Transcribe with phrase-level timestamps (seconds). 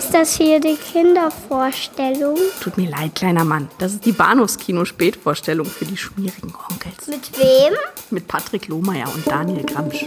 [0.00, 2.38] Ist das hier die Kindervorstellung?
[2.62, 3.68] Tut mir leid, kleiner Mann.
[3.76, 7.06] Das ist die Bahnhofskino-Spätvorstellung für die schmierigen Onkels.
[7.06, 7.74] Mit wem?
[8.08, 10.06] Mit Patrick Lohmeier und Daniel Gramsch.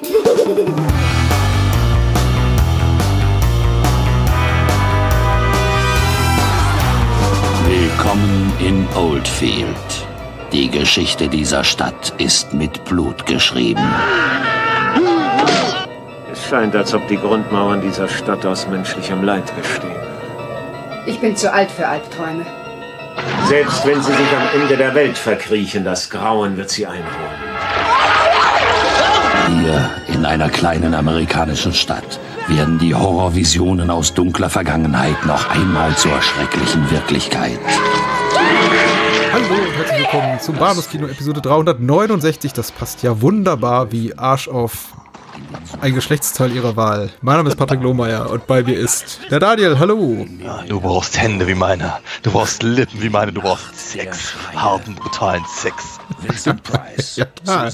[7.67, 9.67] Willkommen in Oldfield.
[10.51, 13.87] Die Geschichte dieser Stadt ist mit Blut geschrieben.
[16.43, 19.95] Es scheint, als ob die Grundmauern dieser Stadt aus menschlichem Leid bestehen.
[21.05, 22.45] Ich bin zu alt für Albträume.
[23.47, 27.07] Selbst wenn sie sich am Ende der Welt verkriechen, das Grauen wird sie einholen.
[29.47, 36.21] Hier in einer kleinen amerikanischen Stadt werden die Horrorvisionen aus dunkler Vergangenheit noch einmal zur
[36.21, 37.59] schrecklichen Wirklichkeit.
[39.31, 42.51] Hallo und herzlich willkommen zum Bahnhofskino Episode 369.
[42.51, 44.93] Das passt ja wunderbar wie Arsch auf
[45.81, 47.09] ein Geschlechtsteil ihrer Wahl.
[47.21, 49.79] Mein Name ist Patrick Lohmeier und bei mir ist der Daniel.
[49.79, 50.25] Hallo.
[50.67, 51.93] Du brauchst Hände wie meine.
[52.21, 53.33] Du brauchst Lippen wie meine.
[53.33, 54.33] Du brauchst Sex.
[54.55, 55.99] Harten, brutalen Sex.
[57.15, 57.71] ja, klar.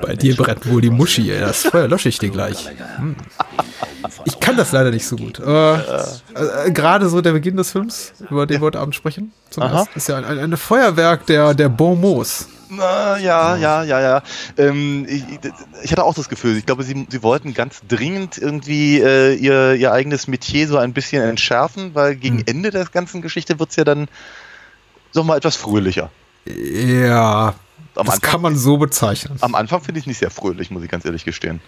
[0.00, 1.30] Bei dir brennt wohl die Muschi.
[1.30, 1.40] ey.
[1.40, 2.68] Das Feuer lösche ich dir gleich.
[2.96, 3.16] Hm.
[4.24, 5.40] Ich kann das leider nicht so gut.
[5.40, 9.62] Äh, äh, Gerade so der Beginn des Films, über den wir heute Abend sprechen, zum
[9.62, 9.78] Aha.
[9.78, 12.48] ersten, ist ja ein, ein, ein Feuerwerk der, der Bon mots.
[12.68, 14.22] Na, ja, ja, ja, ja.
[14.56, 15.24] Ähm, ich,
[15.82, 19.74] ich hatte auch das Gefühl, ich glaube, sie, sie wollten ganz dringend irgendwie äh, ihr,
[19.74, 22.44] ihr eigenes Metier so ein bisschen entschärfen, weil gegen Hm.
[22.46, 24.08] Ende der ganzen Geschichte wird es ja dann
[25.14, 26.10] noch mal etwas fröhlicher.
[26.46, 27.54] Ja,
[27.96, 29.38] Am das Anfang, kann man so bezeichnen.
[29.40, 31.60] am Anfang finde ich es nicht sehr fröhlich, muss ich ganz ehrlich gestehen.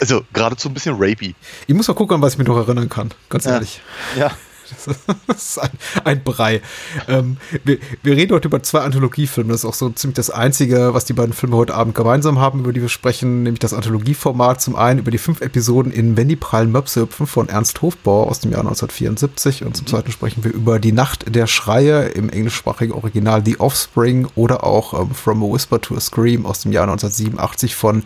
[0.00, 1.34] Also geradezu ein bisschen rapey.
[1.66, 3.10] Ich muss mal gucken, was ich mich noch erinnern kann.
[3.28, 3.52] Ganz Ja.
[3.54, 3.80] ehrlich.
[4.16, 4.30] Ja.
[5.26, 5.70] Das ist ein,
[6.04, 6.62] ein Brei.
[7.06, 9.52] Ähm, wir, wir reden heute über zwei Anthologiefilme.
[9.52, 12.60] Das ist auch so ziemlich das Einzige, was die beiden Filme heute Abend gemeinsam haben,
[12.60, 14.60] über die wir sprechen, nämlich das Anthologieformat.
[14.60, 18.28] Zum einen über die fünf Episoden in Wenn die prallen Möpse hüpfen von Ernst Hofbauer
[18.28, 22.28] aus dem Jahr 1974 und zum zweiten sprechen wir über Die Nacht der Schreie im
[22.30, 26.72] englischsprachigen Original The Offspring oder auch ähm, From a Whisper to a Scream aus dem
[26.72, 28.04] Jahr 1987 von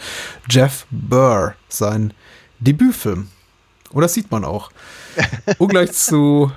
[0.48, 2.12] Jeff Burr, sein
[2.60, 3.28] Debütfilm.
[3.92, 4.70] Und das sieht man auch.
[5.58, 6.50] Ungleich zu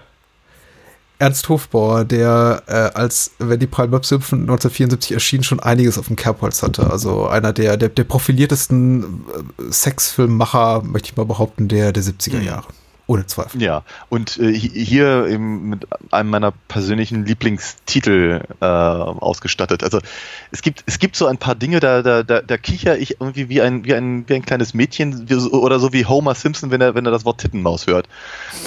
[1.18, 6.18] Ernst Hofbauer, der äh, als Wenn die Prallmöpse hüpfen 1974 erschien, schon einiges auf dem
[6.18, 6.90] Kerbholz hatte.
[6.90, 9.24] Also einer der, der, der profiliertesten
[9.57, 12.68] äh, Sexfilmmacher, möchte ich mal behaupten, der, der 70er Jahre.
[13.07, 13.61] Ohne Zweifel.
[13.61, 19.83] Ja, und äh, hi- hier eben mit einem meiner persönlichen Lieblingstitel äh, ausgestattet.
[19.83, 19.99] Also
[20.51, 23.47] es gibt, es gibt so ein paar Dinge, da, da, da, da kicher ich irgendwie
[23.47, 26.81] wie ein, wie ein, wie ein kleines Mädchen wie oder so wie Homer Simpson, wenn
[26.81, 28.07] er, wenn er das Wort Tittenmaus hört.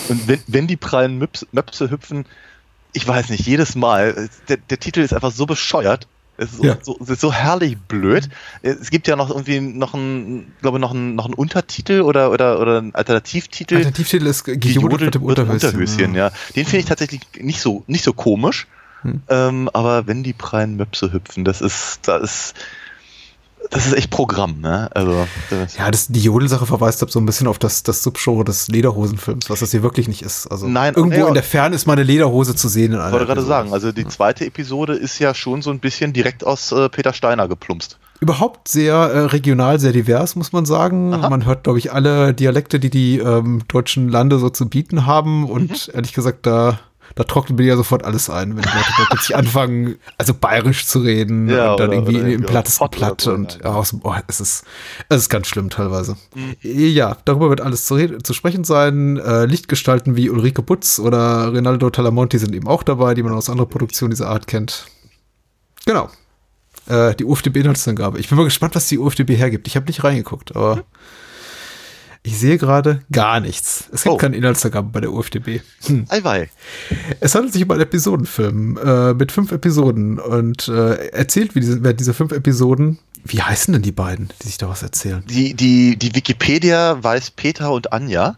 [0.09, 2.25] Und wenn, wenn die prallen Möps, Möpse hüpfen,
[2.93, 6.07] ich weiß nicht, jedes Mal, der, der Titel ist einfach so bescheuert.
[6.39, 6.79] Es ist so, Ja.
[6.81, 8.29] so, es ist so herrlich blöd.
[8.63, 12.61] Es gibt ja noch irgendwie noch einen, glaube noch einen, noch einen Untertitel oder, oder,
[12.61, 13.75] oder einen Alternativtitel.
[13.75, 15.69] Alternativtitel ist gejodelt mit dem Unterhöschen.
[15.71, 16.31] Unterhöschen, ja.
[16.55, 18.67] Den finde ich tatsächlich nicht so, nicht so komisch.
[19.03, 19.23] Hm.
[19.29, 22.55] Ähm, aber wenn die prallen Möpse hüpfen, das ist, das ist,
[23.71, 24.89] das ist echt Programm, ne?
[24.95, 28.45] Also, das, Ja, das, die Jodelsache verweist ab so ein bisschen auf das, das Subgenre
[28.45, 30.47] des Lederhosenfilms, was das hier wirklich nicht ist.
[30.47, 31.29] Also Nein, irgendwo ja.
[31.29, 32.93] in der Ferne ist mal eine Lederhose zu sehen.
[32.93, 36.13] In ich wollte gerade sagen, also die zweite Episode ist ja schon so ein bisschen
[36.13, 37.99] direkt aus äh, Peter Steiner geplumpst.
[38.21, 41.15] Überhaupt sehr äh, regional, sehr divers, muss man sagen.
[41.15, 41.29] Aha.
[41.29, 45.49] Man hört, glaube ich, alle Dialekte, die die ähm, deutschen Lande so zu bieten haben.
[45.49, 46.81] Und ehrlich gesagt, da,
[47.15, 50.87] da trocknet mir ja sofort alles ein, wenn die Leute da plötzlich anfangen, also bayerisch
[50.87, 53.27] zu reden Ja, und dann oder- irgendwie oder im plattesten Platt.
[53.27, 53.71] und ja.
[53.71, 54.65] ja, aus, dem- oh, es, ist,
[55.09, 56.17] es ist ganz schlimm teilweise.
[56.35, 56.55] Mhm.
[56.63, 59.17] Ja, darüber wird alles zu, zu sprechen sein.
[59.19, 63.51] Äh, Lichtgestalten wie Ulrike Butz oder Rinaldo Talamonti sind eben auch dabei, die man aus
[63.51, 64.87] anderen Produktionen dieser Art kennt.
[65.87, 66.09] Genau.
[66.87, 68.19] Äh, die UFDB-Inhaltsangabe.
[68.19, 69.67] Ich bin mal gespannt, was die UFDB hergibt.
[69.67, 70.85] Ich habe nicht reingeguckt, aber
[72.29, 73.89] ich sehe gerade gar nichts.
[73.93, 74.17] Es gibt Oh.
[74.19, 75.61] keine Inhaltsangabe bei der UFDB.
[75.87, 76.05] Hm.
[76.09, 76.51] Eiwei.
[77.21, 81.95] Es handelt sich um einen Episodenfilm äh, mit fünf Episoden und äh, erzählt, wie diese,
[81.95, 85.23] diese fünf Episoden, wie heißen denn die beiden, die sich da was erzählen?
[85.29, 88.37] Die, die, die Wikipedia weiß Peter und Anja.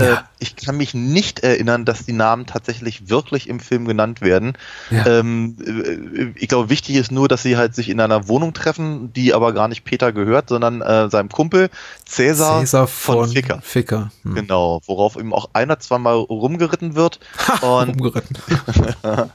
[0.00, 0.24] Äh, Ja.
[0.38, 4.54] ich kann mich nicht erinnern, dass die Namen tatsächlich wirklich im Film genannt werden.
[4.90, 5.06] Ja.
[5.06, 9.12] Ähm, äh, ich glaube, wichtig ist nur, dass sie halt sich in einer Wohnung treffen,
[9.12, 11.70] die aber gar nicht Peter gehört, sondern äh, seinem Kumpel
[12.06, 13.60] Cäsar, Cäsar von, Ficker.
[13.62, 14.10] Ficker.
[14.22, 14.34] Hm.
[14.34, 17.20] Genau, worauf eben auch einer zweimal rumgeritten wird.
[17.60, 18.36] und Umgeritten.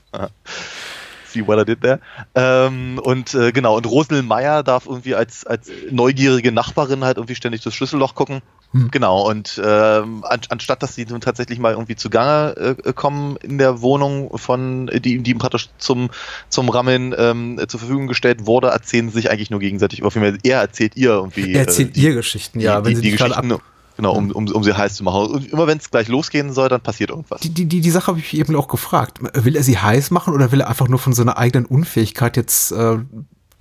[1.35, 1.99] see what I did there.
[2.33, 7.35] Ähm, und äh, genau, und Rosel Meyer darf irgendwie als, als neugierige Nachbarin halt irgendwie
[7.35, 8.41] ständig das Schlüsselloch gucken.
[8.71, 8.89] Hm.
[8.91, 13.57] Genau, und ähm, an, anstatt dass sie nun tatsächlich mal irgendwie zugange äh, kommen in
[13.57, 16.09] der Wohnung von, die, die ihm praktisch zum,
[16.49, 20.37] zum Rammeln ähm, zur Verfügung gestellt wurde, erzählen sie sich eigentlich nur gegenseitig, oder vielmehr
[20.43, 21.53] er erzählt ihr irgendwie.
[21.53, 23.57] Er erzählt äh, die, ihr Geschichten, ja, die, wenn die, sie die Geschichten
[23.97, 25.27] Genau, um, um, um sie heiß zu machen.
[25.27, 27.41] Und immer wenn es gleich losgehen soll, dann passiert irgendwas.
[27.41, 29.19] Die, die, die, die Sache habe ich eben auch gefragt.
[29.33, 32.71] Will er sie heiß machen oder will er einfach nur von seiner eigenen Unfähigkeit jetzt
[32.71, 32.97] äh,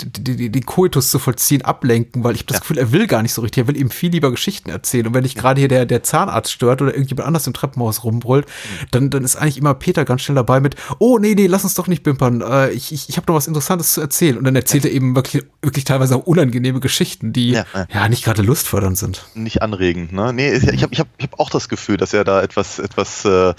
[0.03, 2.61] den Koitus zu vollziehen, ablenken, weil ich habe das Ja.
[2.61, 3.63] Gefühl, er will gar nicht so richtig.
[3.63, 5.07] Er will ihm viel lieber Geschichten erzählen.
[5.07, 8.47] Und wenn nicht gerade hier der, der Zahnarzt stört oder irgendjemand anders im Treppenhaus rumbrüllt,
[8.91, 11.75] dann, dann ist eigentlich immer Peter ganz schnell dabei mit, oh nee, nee, lass uns
[11.75, 12.41] doch nicht bimpern.
[12.41, 14.37] Äh, ich ich, ich habe noch was Interessantes zu erzählen.
[14.37, 18.09] Und dann erzählt er eben wirklich, wirklich teilweise auch unangenehme Geschichten, die ja, Ja, ja.
[18.09, 19.25] nicht gerade lustfördernd sind.
[19.35, 20.33] Nicht anregend, ne?
[20.33, 23.25] Nee, ich habe ich hab, ich hab auch das Gefühl, dass er da etwas, etwas,
[23.25, 23.55] äh,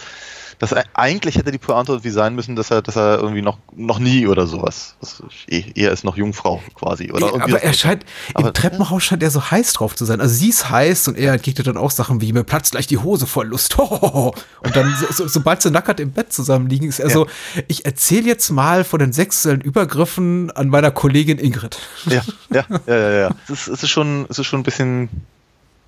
[0.59, 3.57] dass er, eigentlich hätte die Pointe irgendwie sein müssen, dass er, dass er irgendwie noch,
[3.75, 4.95] noch nie oder sowas.
[5.01, 7.11] Das, er ist noch Jungfrau quasi.
[7.11, 10.21] Oder Ja, aber er scheint, Aber- im Treppenhaus scheint er so heiß drauf zu sein.
[10.21, 12.97] Also sie ist heiß und er entgegnet dann auch Sachen wie, mir platzt gleich die
[12.97, 13.77] Hose voll Lust.
[13.79, 17.13] Und dann, so, sobald sie nackert im Bett zusammenliegen, ist er Ja.
[17.13, 17.27] so,
[17.67, 21.77] ich erzähle jetzt mal von den sexuellen Übergriffen an meiner Kollegin Ingrid.
[22.05, 22.21] Ja,
[22.51, 23.29] ja, ja, ja, ja.
[23.45, 25.09] Es ist, es ist schon, es ist schon ein bisschen,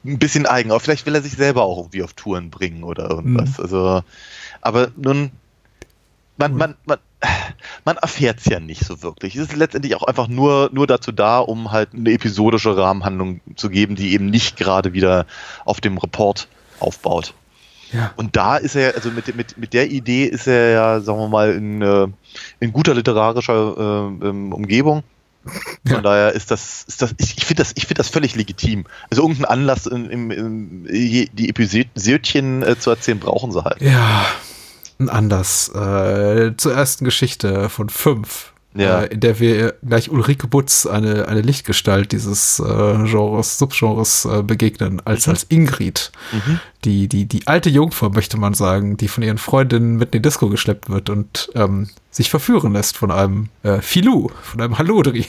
[0.06, 0.72] ein bisschen eigen.
[0.72, 3.58] Aber vielleicht will er sich selber auch irgendwie auf Touren bringen oder irgendwas.
[3.58, 3.64] Mhm.
[3.64, 4.04] Also,
[4.62, 5.32] aber nun,
[6.38, 7.00] man, man, man,
[7.86, 9.36] man erfährt es ja nicht so wirklich.
[9.36, 13.70] Es ist letztendlich auch einfach nur, nur dazu da, um halt eine episodische Rahmenhandlung zu
[13.70, 15.26] geben, die eben nicht gerade wieder
[15.66, 16.48] auf dem Report
[16.80, 17.34] aufbaut.
[17.92, 18.12] Ja.
[18.18, 21.30] Und da ist er, also mit, mit, mit der Idee ist er ja, sagen wir
[21.30, 22.08] mal, in, äh,
[22.60, 25.04] in guter literarischer äh, ähm, Umgebung.
[25.48, 26.02] Von Ja.
[26.02, 28.86] daher ist das, ist das ich, ich finde das, ich finde das völlig legitim.
[29.10, 33.82] Also irgendeinen Anlass, in, im, je- die Episödchen äh, zu erzählen, brauchen sie halt.
[33.82, 34.26] Ja,
[35.00, 35.70] ein anders.
[35.70, 38.54] Äh, zur ersten Geschichte von fünf.
[38.76, 39.02] Ja.
[39.02, 44.44] Äh, in der wir gleich Ulrike Butz, eine, eine Lichtgestalt dieses äh, Genres, Subgenres äh,
[44.44, 46.12] begegnen, als, als Ingrid.
[46.32, 46.60] Mhm.
[46.86, 50.22] Die, die, die alte Jungfrau, möchte man sagen, die von ihren Freundinnen mit in die
[50.22, 55.28] Disco geschleppt wird und ähm, sich verführen lässt von einem äh, Filou, von einem Hallodri.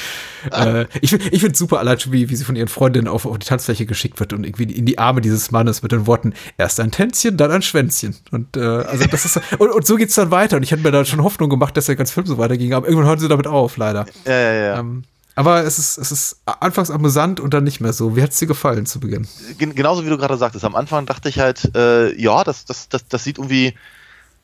[0.52, 3.38] äh, ich ich finde super allein schon, wie, wie sie von ihren Freundinnen auf, auf
[3.38, 6.80] die Tanzfläche geschickt wird und irgendwie in die Arme dieses Mannes mit den Worten, erst
[6.80, 8.16] ein Tänzchen, dann ein Schwänzchen.
[8.30, 10.56] Und äh, also das ist und, und so geht's dann weiter.
[10.56, 12.86] Und ich hatte mir da schon Hoffnung gemacht, dass der ganze Film so weiterging, aber
[12.86, 14.06] irgendwann hören sie damit auf, leider.
[14.24, 14.78] Ja, ja, ja.
[14.80, 15.04] Ähm,
[15.34, 18.16] aber es ist, es ist anfangs amüsant und dann nicht mehr so.
[18.16, 19.28] Wie hat's dir gefallen zu Beginn?
[19.58, 22.88] Gen genauso wie du gerade sagtest, am Anfang dachte ich halt, äh, ja, das, das,
[22.88, 23.74] das, das sieht irgendwie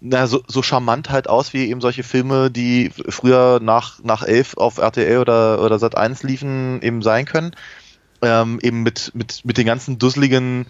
[0.00, 4.56] na, so, so charmant halt aus, wie eben solche Filme, die früher nach, nach elf
[4.56, 7.52] auf RTL oder, oder Sat 1 liefen, eben sein können.
[8.22, 10.66] Ähm, eben mit, mit, mit den ganzen dusseligen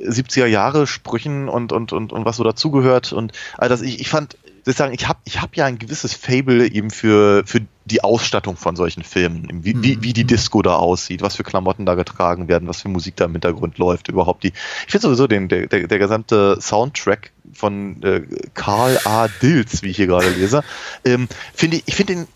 [0.00, 3.12] 70er Jahre Sprüchen und, und, und, und was so dazugehört.
[3.12, 5.78] Und all das, ich, ich fand, ich muss sagen, ich habe ich hab ja ein
[5.78, 10.62] gewisses Fable eben für, für die Ausstattung von solchen Filmen, wie, wie, wie die Disco
[10.62, 14.08] da aussieht, was für Klamotten da getragen werden, was für Musik da im Hintergrund läuft,
[14.08, 14.52] überhaupt die.
[14.86, 18.22] Ich finde sowieso den, der, der, der gesamte Soundtrack von äh,
[18.54, 19.28] Karl A.
[19.42, 20.62] Dills, wie ich hier gerade lese,
[21.04, 22.28] ähm, finde ich, ich finde den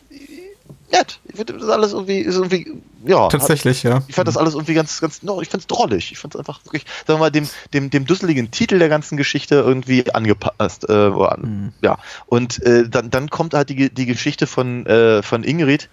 [0.90, 1.20] nett.
[1.24, 2.72] Ich finde das alles irgendwie, ist irgendwie,
[3.04, 3.28] ja.
[3.28, 4.02] Tatsächlich, ja.
[4.08, 6.12] Ich fand das alles irgendwie ganz, ganz, no, ich fand's drollig.
[6.12, 9.56] Ich fand's einfach wirklich, sagen wir mal, dem, dem, dem dusseligen Titel der ganzen Geschichte
[9.56, 10.88] irgendwie angepasst.
[10.88, 11.72] Äh, an, Mhm.
[11.82, 11.98] Ja.
[12.26, 15.88] Und äh, dann, dann kommt halt die, die Geschichte von, äh, von Ingrid,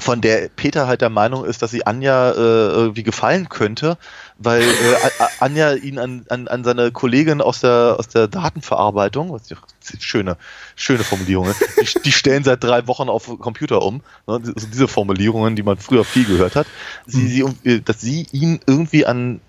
[0.00, 3.96] von der Peter halt der Meinung ist, dass sie Anja äh, irgendwie gefallen könnte,
[4.38, 9.44] weil äh, Anja ihn an, an, an seine Kollegin aus der, aus der Datenverarbeitung, was
[9.44, 9.56] die,
[10.00, 10.36] schöne,
[10.74, 15.54] schöne Formulierungen, die, die stellen seit drei Wochen auf Computer um, ne, also diese Formulierungen,
[15.54, 16.66] die man früher viel gehört hat,
[17.06, 19.40] sie, sie, äh, dass sie ihn irgendwie an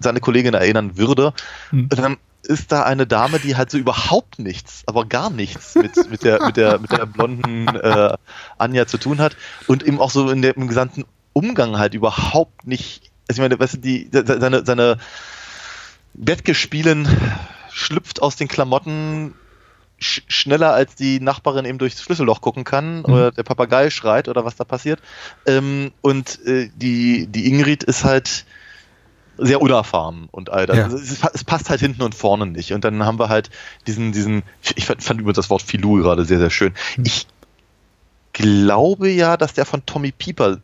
[0.00, 1.32] seine Kollegin erinnern würde.
[1.70, 1.88] Hm.
[1.90, 6.10] Und dann ist da eine Dame, die halt so überhaupt nichts, aber gar nichts mit,
[6.10, 8.16] mit, der, mit, der, mit der blonden äh,
[8.58, 13.10] Anja zu tun hat und eben auch so in dem gesamten Umgang halt überhaupt nicht.
[13.28, 14.98] Also ich meine, weißt du, die, se- seine, seine
[16.14, 17.08] Bettgespielen
[17.70, 19.34] schlüpft aus den Klamotten
[19.98, 24.44] sch schneller als die Nachbarin eben durchs Schlüsselloch gucken kann oder der Papagei schreit oder
[24.44, 25.00] was da passiert.
[25.46, 28.44] Ähm, und äh, die, die Ingrid ist halt
[29.38, 30.76] sehr unerfahren und all das.
[30.76, 30.84] Ja.
[30.84, 32.72] Also es, es passt halt hinten und vorne nicht.
[32.72, 33.50] Und dann haben wir halt
[33.86, 34.42] diesen, diesen,
[34.76, 36.74] ich fand, fand übrigens das Wort Filou gerade sehr, sehr schön.
[37.02, 37.26] Ich
[38.32, 40.58] glaube ja, dass der von Tommy Pieper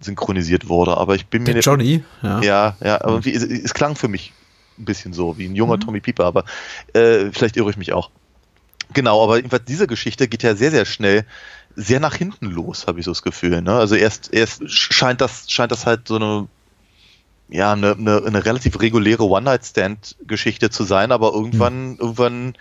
[0.00, 1.62] synchronisiert wurde, aber ich bin mir Der.
[1.62, 2.40] Johnny, ja.
[2.40, 4.32] Ja, ja, aber irgendwie, es, es klang für mich
[4.78, 6.44] ein bisschen so, wie ein junger Tommy Pieper, aber
[6.92, 8.10] äh, vielleicht irre ich mich auch.
[8.92, 11.24] Genau, aber jedenfalls diese Geschichte geht ja sehr, sehr schnell
[11.76, 13.62] sehr nach hinten los, habe ich so das Gefühl.
[13.62, 13.72] Ne?
[13.72, 16.48] Also erst, erst scheint das, scheint das halt so eine,
[17.50, 22.54] ja, eine, eine, eine relativ reguläre One-Night-Stand-Geschichte zu sein, aber irgendwann, irgendwann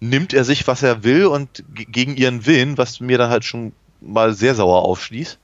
[0.00, 3.44] nimmt er sich, was er will und ge- gegen ihren Willen, was mir dann halt
[3.44, 5.38] schon mal sehr sauer aufschließt.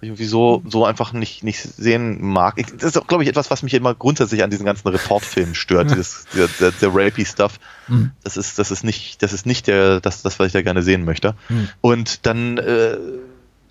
[0.00, 2.54] Irgendwie so, so einfach nicht, nicht sehen mag.
[2.58, 5.54] Ich, das ist auch, glaube ich, etwas, was mich immer grundsätzlich an diesen ganzen Reportfilmen
[5.54, 7.58] stört, dieses, der, der, der Rapey-Stuff.
[7.88, 8.10] Mhm.
[8.22, 10.82] Das ist, das ist nicht, das ist nicht der, das, das, was ich da gerne
[10.82, 11.34] sehen möchte.
[11.48, 11.68] Mhm.
[11.80, 12.98] Und dann, äh,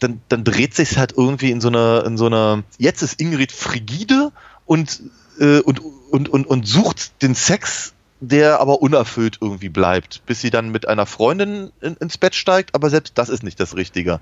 [0.03, 3.51] dann, dann dreht sich halt irgendwie in so eine, in so eine, jetzt ist Ingrid
[3.51, 4.31] frigide
[4.65, 5.01] und
[5.39, 5.81] äh, und,
[6.11, 10.87] und, und, und sucht den Sex, der aber unerfüllt irgendwie bleibt, bis sie dann mit
[10.87, 14.19] einer Freundin in, ins Bett steigt, aber selbst das ist nicht das Richtige.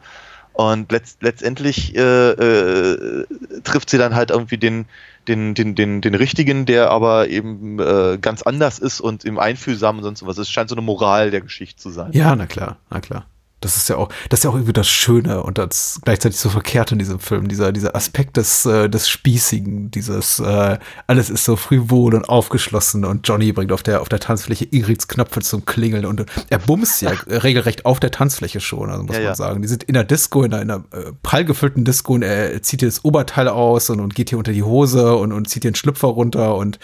[0.53, 3.25] Und letzt, letztendlich äh, äh,
[3.63, 4.85] trifft sie dann halt irgendwie den,
[5.27, 9.97] den, den, den, den richtigen, der aber eben äh, ganz anders ist und im Einfühlsam
[9.97, 10.37] und sonst was.
[10.37, 12.11] Es scheint so eine Moral der Geschichte zu sein.
[12.11, 13.25] Ja, na klar, na klar.
[13.61, 16.49] Das ist ja auch, das ist ja auch irgendwie das Schöne und das gleichzeitig so
[16.49, 17.47] verkehrt in diesem Film.
[17.47, 20.77] Dieser, dieser Aspekt des, äh, des Spießigen, dieses, äh,
[21.07, 25.07] alles ist so frivol und aufgeschlossen und Johnny bringt auf der, auf der Tanzfläche Ingrids
[25.07, 29.21] Knöpfe zum Klingeln und er bumst ja regelrecht auf der Tanzfläche schon, also muss Ja,
[29.21, 29.35] man ja.
[29.35, 29.61] sagen.
[29.61, 32.61] Die sind in der Disco, in einer, in einer äh, prall gefüllten Disco und er
[32.63, 35.63] zieht hier das Oberteil aus und, und geht hier unter die Hose und, und zieht
[35.63, 36.79] hier den Schlüpfer runter und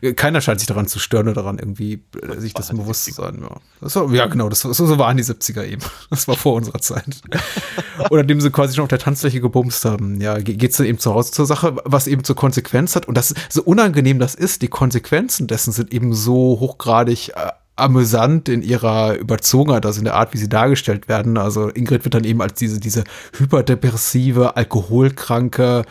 [0.00, 3.12] äh, keiner scheint sich daran zu stören oder daran irgendwie äh, sich das bewusst zu
[3.12, 3.38] sein.
[3.42, 5.82] Ja, das war, ja genau, das, so waren die 70er eben.
[6.20, 7.20] Das war vor unserer Zeit.
[8.10, 10.20] Oder dem sie quasi schon auf der Tanzfläche gebumst haben.
[10.20, 13.08] Ja, ge- geht's dann eben zu Hause zur Sache, was eben zur Konsequenz hat.
[13.08, 18.50] Und das, so unangenehm das ist, die Konsequenzen dessen sind eben so hochgradig äh, amüsant
[18.50, 21.38] in ihrer Überzogenheit, also in der Art, wie sie dargestellt werden.
[21.38, 23.04] Also Ingrid wird dann eben als diese, diese
[23.38, 25.84] hyperdepressive, alkoholkranke,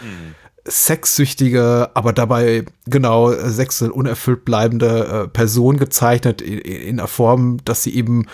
[0.65, 7.81] sexsüchtige, aber dabei genau sexuell unerfüllt bleibende äh, Person gezeichnet in, in der Form, dass
[7.81, 8.27] sie eben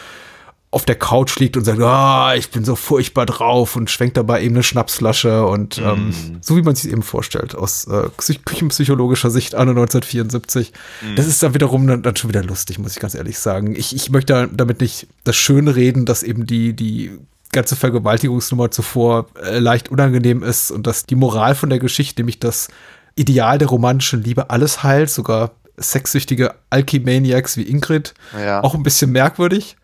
[0.76, 4.42] auf der Couch liegt und sagt, ah, ich bin so furchtbar drauf und schwenkt dabei
[4.44, 9.30] eben eine Schnapsflasche und ähm, so wie man sich eben vorstellt aus äh, psych- küchenpsychologischer
[9.30, 10.74] Sicht anno 1974.
[11.16, 13.74] Das ist dann wiederum dann, dann schon wieder lustig, muss ich ganz ehrlich sagen.
[13.78, 17.20] Ich, ich möchte damit nicht das Schöne reden, dass eben die, die
[17.54, 22.40] ganze Vergewaltigungsnummer zuvor äh, leicht unangenehm ist und dass die Moral von der Geschichte, nämlich
[22.40, 22.68] das
[23.16, 28.62] Ideal der romantischen Liebe alles heilt, sogar sexsüchtige Alchemaniacs wie Ingrid, Ja.
[28.64, 29.78] auch ein bisschen merkwürdig.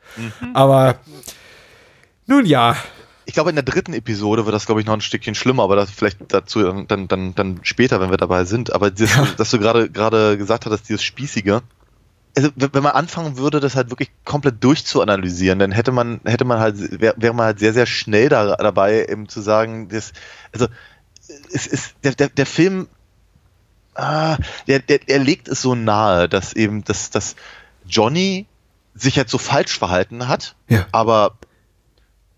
[0.54, 1.00] Aber
[2.28, 2.76] nun ja,
[3.26, 5.76] Ich glaube, in der dritten Episode wird das, glaube ich, noch ein Stückchen schlimmer, aber
[5.76, 8.74] das vielleicht dazu dann, dann, dann später, wenn wir dabei sind.
[8.74, 9.28] Aber das, Ja.
[9.38, 11.62] dass du gerade gerade gesagt hattest, dieses Spießige.
[12.36, 16.60] Also, wenn man anfangen würde, das halt wirklich komplett durchzuanalysieren, dann hätte man, hätte man
[16.60, 20.14] halt, wäre wär man halt sehr, sehr schnell da, dabei, eben zu sagen, das,
[20.54, 20.68] also,
[21.52, 22.88] es ist, der, der, der Film,
[23.96, 24.38] ah,
[24.68, 27.36] der, der, der legt es so nahe, dass eben, dass, dass
[27.86, 28.46] Johnny
[28.94, 30.86] sich jetzt so falsch verhalten hat, Ja.
[30.92, 31.38] aber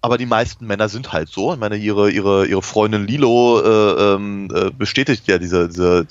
[0.04, 1.54] aber die meisten Männer sind halt so.
[1.54, 6.06] Ich meine, ihre, ihre, ihre Freundin Lilo äh, ähm, äh, bestätigt ja diese, diese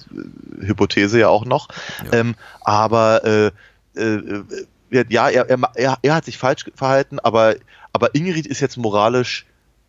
[0.62, 1.68] Hypothese ja auch noch.
[2.10, 3.50] Ähm, aber äh,
[3.94, 4.42] äh,
[4.90, 7.56] äh, ja, er, er, er, hat sich falsch verhalten, aber,
[7.92, 9.44] aber Ingrid ist jetzt moralisch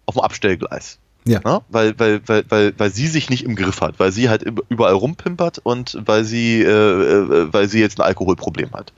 [0.06, 1.00] auf dem Abstellgleis.
[1.26, 1.40] Ja.
[1.46, 1.62] Ne?
[1.70, 4.96] Weil, weil, weil, weil, weil sie sich nicht im Griff hat, weil sie halt überall
[4.96, 8.92] rumpimpert und weil sie, äh, weil sie jetzt ein Alkoholproblem hat.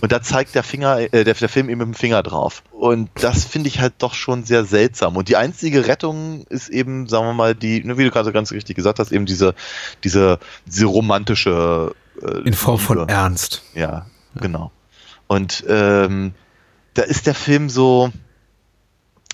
[0.00, 2.62] Und da zeigt der Finger, äh, der, der Film eben mit dem Finger drauf.
[2.72, 5.16] Und das finde ich halt doch schon sehr seltsam.
[5.16, 8.52] Und die einzige Rettung ist eben, sagen wir mal, die, ne, wie du gerade ganz
[8.52, 9.54] richtig gesagt hast, eben diese,
[10.04, 13.12] diese, diese romantische äh, in Form von Liebe.
[13.12, 13.62] Ernst.
[13.74, 14.70] Ja, genau.
[15.26, 16.32] Und ähm,
[16.94, 18.10] da ist der Film so,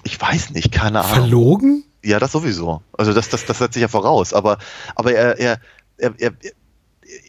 [0.05, 1.15] ich weiß nicht, keine Ahnung.
[1.15, 1.85] Verlogen?
[2.05, 2.83] Ja, das sowieso.
[2.97, 4.33] Also das, das, das setzt sich ja voraus.
[4.33, 4.59] Aber,
[4.95, 5.61] aber er, er,
[5.99, 6.33] er, er,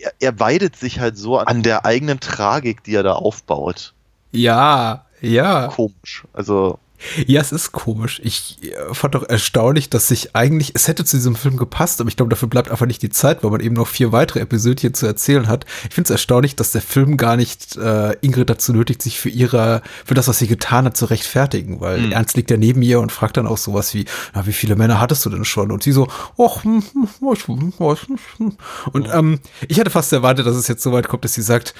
[0.01, 3.93] er, er weidet sich halt so an der eigenen Tragik, die er da aufbaut.
[4.31, 5.67] Ja, ja.
[5.67, 6.25] Komisch.
[6.33, 6.79] Also,
[7.27, 8.19] Ja, es ist komisch.
[8.23, 12.09] Ich äh, fand doch erstaunlich, dass sich eigentlich, es hätte zu diesem Film gepasst, aber
[12.09, 14.93] ich glaube, dafür bleibt einfach nicht die Zeit, weil man eben noch vier weitere Episodien
[14.95, 15.65] zu erzählen hat.
[15.87, 19.29] Ich finde es erstaunlich, dass der Film gar nicht äh, Ingrid dazu nötigt, sich für
[19.29, 22.11] ihre, für das, was sie getan hat, zu rechtfertigen, weil Mhm.
[22.13, 24.99] Ernst liegt ja neben ihr und fragt dann auch sowas wie, na, wie viele Männer
[24.99, 25.71] hattest du denn schon?
[25.71, 28.23] Und sie so, ach, hm, hm, ich weiß nicht.
[28.37, 28.53] hm.
[28.93, 31.73] Und ähm, ich hatte fast erwartet, dass es jetzt so weit kommt, dass sie sagt,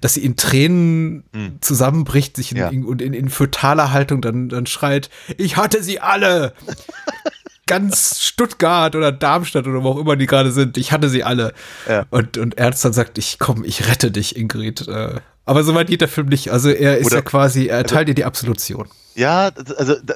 [0.00, 1.58] dass sie in Tränen Mhm.
[1.60, 2.68] zusammenbricht, sich in, Ja.
[2.68, 6.52] in, und in, in fötaler Haltung dann, dann schreit, ich hatte sie alle.
[7.66, 11.54] Ganz Stuttgart oder Darmstadt oder wo auch immer die gerade sind, ich hatte sie alle.
[11.88, 12.04] Ja.
[12.10, 14.86] Und, und Ernst dann sagt, ich komm, ich rette dich, Ingrid.
[14.86, 16.50] Äh, Aber so weit geht der Film nicht.
[16.50, 18.88] Also er ist Oder- ja quasi, er erteilt ihr die Absolution.
[19.14, 20.14] ja, das- also da-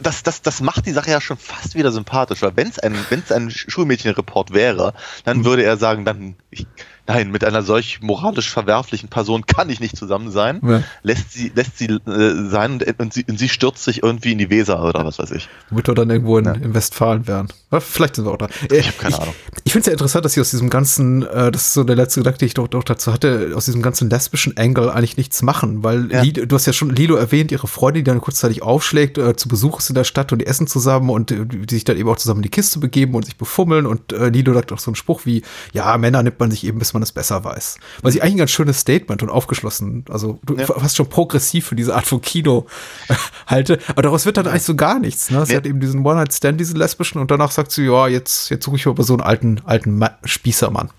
[0.00, 2.94] das, das, das macht die Sache ja schon fast wieder sympathisch, weil wenn es ein,
[3.10, 5.44] wenn's ein Schulmädchenreport wäre, dann Mhm.
[5.44, 6.66] würde er sagen, dann, ich,
[7.06, 10.60] nein, mit einer solch moralisch verwerflichen Person kann ich nicht zusammen sein.
[10.66, 10.82] Ja.
[11.02, 14.38] Lässt sie, lässt sie äh, sein und, und, sie, und sie stürzt sich irgendwie in
[14.38, 15.48] die Weser oder was weiß ich.
[15.70, 16.52] Womit wir dann irgendwo in, Ja.
[16.52, 17.48] in Westfalen wären.
[17.80, 18.46] Vielleicht sind wir auch da.
[18.70, 19.34] Äh, Ich hab keine Ahnung.
[19.64, 21.96] Ich finde es ja interessant, dass sie aus diesem ganzen, äh, das ist so der
[21.96, 25.42] letzte Gedanke, den ich doch, doch dazu hatte, aus diesem ganzen lesbischen Angle eigentlich nichts
[25.42, 26.22] machen, weil Ja.
[26.22, 29.48] Lido, du hast ja schon Lilo erwähnt, ihre Freundin, die dann kurzzeitig aufschlägt, äh, zu
[29.48, 32.08] Besuch ist in der Stadt und die essen zusammen und äh, die sich dann eben
[32.08, 34.90] auch zusammen in die Kiste begeben und sich befummeln und äh, Lido sagt auch so
[34.90, 35.42] einen Spruch wie,
[35.72, 37.78] ja, Männer nimmt man sich eben, bis man es besser weiß.
[38.02, 40.66] Was ich eigentlich ein ganz schönes Statement und aufgeschlossen, also du, Ja.
[40.66, 42.66] fast schon progressiv für diese Art von Kino
[43.08, 43.14] äh,
[43.46, 45.44] halte, aber daraus wird dann eigentlich so gar nichts, ne?
[45.46, 45.58] Sie Ja.
[45.58, 48.86] hat eben diesen One-Night-Stand, diesen lesbischen und danach sagt sie, ja, jetzt, jetzt suche ich
[48.86, 50.90] aber so einen alten, alten Ma Spießermann.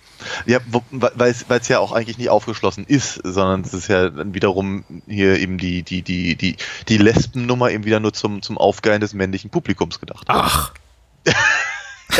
[0.45, 0.59] Ja,
[0.91, 5.37] weil es ja auch eigentlich nicht aufgeschlossen ist, sondern es ist ja dann wiederum hier
[5.37, 6.55] eben die, die, die, die,
[6.87, 10.23] die Lesbennummer eben wieder nur zum, zum Aufgeilen des männlichen Publikums gedacht.
[10.29, 10.73] Ach.
[11.27, 11.33] ja,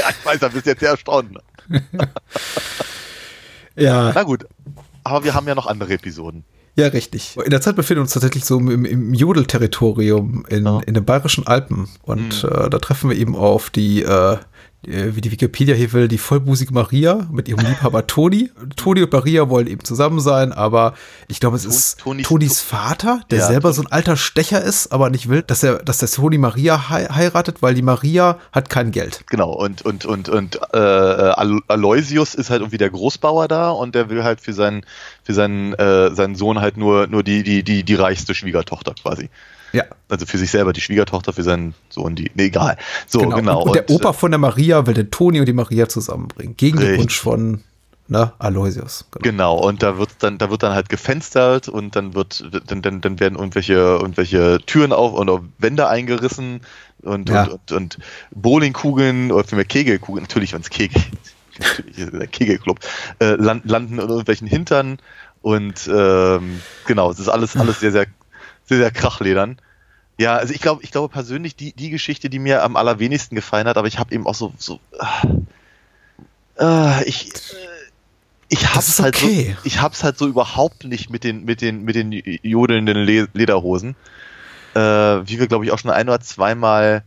[0.10, 1.38] ich weiß, da bist du jetzt sehr erstaunt.
[3.76, 4.12] Ja.
[4.14, 4.46] Na gut,
[5.04, 6.44] aber wir haben ja noch andere Episoden.
[6.76, 7.38] Ja, richtig.
[7.44, 10.80] In der Zeit befinden wir uns tatsächlich so im, im Jodelterritorium in, ja.
[10.80, 11.88] in den Bayerischen Alpen.
[12.02, 12.50] Und mhm.
[12.50, 14.38] äh, da treffen wir eben auf die äh,
[14.86, 18.52] wie die Wikipedia hier will, die vollbusige Maria mit ihrem Liebhaber Toni.
[18.76, 20.94] Toni und Maria wollen eben zusammen sein, aber
[21.28, 24.92] ich glaube, es ist Tonis, Tonis Vater, der ja, selber so ein alter Stecher ist,
[24.92, 28.92] aber nicht will, dass er, dass der Toni Maria heiratet, weil die Maria hat kein
[28.92, 29.24] Geld.
[29.30, 34.10] Genau, und, und, und, und äh, Aloysius ist halt irgendwie der Großbauer da und der
[34.10, 34.86] will halt für seinen,
[35.24, 39.30] für seinen, äh, seinen Sohn halt nur, nur die, die, die, die reichste Schwiegertochter quasi.
[39.74, 39.84] Ja.
[40.08, 42.32] Also für sich selber die Schwiegertochter, für seinen Sohn die.
[42.36, 42.78] Nee, egal.
[43.08, 43.36] So, genau.
[43.36, 43.62] genau.
[43.62, 46.56] Und, und, der Opa von der Maria will den Toni und die Maria zusammenbringen.
[46.56, 46.96] Gegen richtig.
[46.96, 47.64] den Wunsch von
[48.08, 49.06] ne, Aloysius.
[49.12, 49.24] Genau.
[49.24, 49.68] genau.
[49.68, 53.20] und da wird dann, da wird dann halt gefenstert und dann wird, dann, dann, dann
[53.20, 56.62] werden irgendwelche, irgendwelche Türen auf und Wände eingerissen
[57.02, 57.44] und, ja.
[57.46, 57.98] und, und, und
[58.32, 61.02] Bowlingkugeln oder vielmehr Kegelkugeln, natürlich, wenn es Kegel,
[61.60, 62.80] natürlich der Kegelclub,
[63.20, 64.98] äh, landen in irgendwelchen Hintern
[65.42, 68.08] und ähm, genau, es ist alles, alles sehr, sehr
[68.66, 69.58] sehr, sehr krachledern.
[70.18, 73.68] Ja, also ich glaube, ich glaube persönlich die, die Geschichte, die mir am allerwenigsten gefallen
[73.68, 74.80] hat, aber ich habe eben auch so, so
[76.60, 77.58] äh, ich, äh,
[78.50, 79.56] ich hab's halt okay.
[79.58, 83.28] so, ich hab's halt so überhaupt nicht mit den, mit den, mit den jodelnden Le
[83.34, 83.96] Lederhosen.
[84.76, 87.04] Äh, wie wir, glaube ich, auch schon ein oder zweimal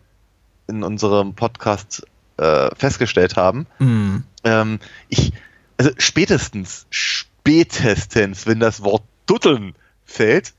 [0.69, 3.67] in unserem Podcast äh, festgestellt haben.
[3.79, 4.19] Mm.
[4.45, 5.33] Ähm, ich,
[5.77, 10.53] also spätestens, spätestens, wenn das Wort Dutteln fällt,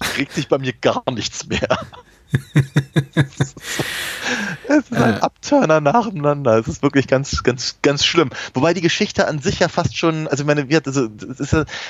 [0.00, 1.78] kriegt sich bei mir gar nichts mehr.
[4.68, 6.58] es ist ein Abturner nacheinander.
[6.58, 8.30] Es ist wirklich ganz, ganz, ganz schlimm.
[8.54, 11.10] Wobei die Geschichte an sich ja fast schon, also ich meine, das ist,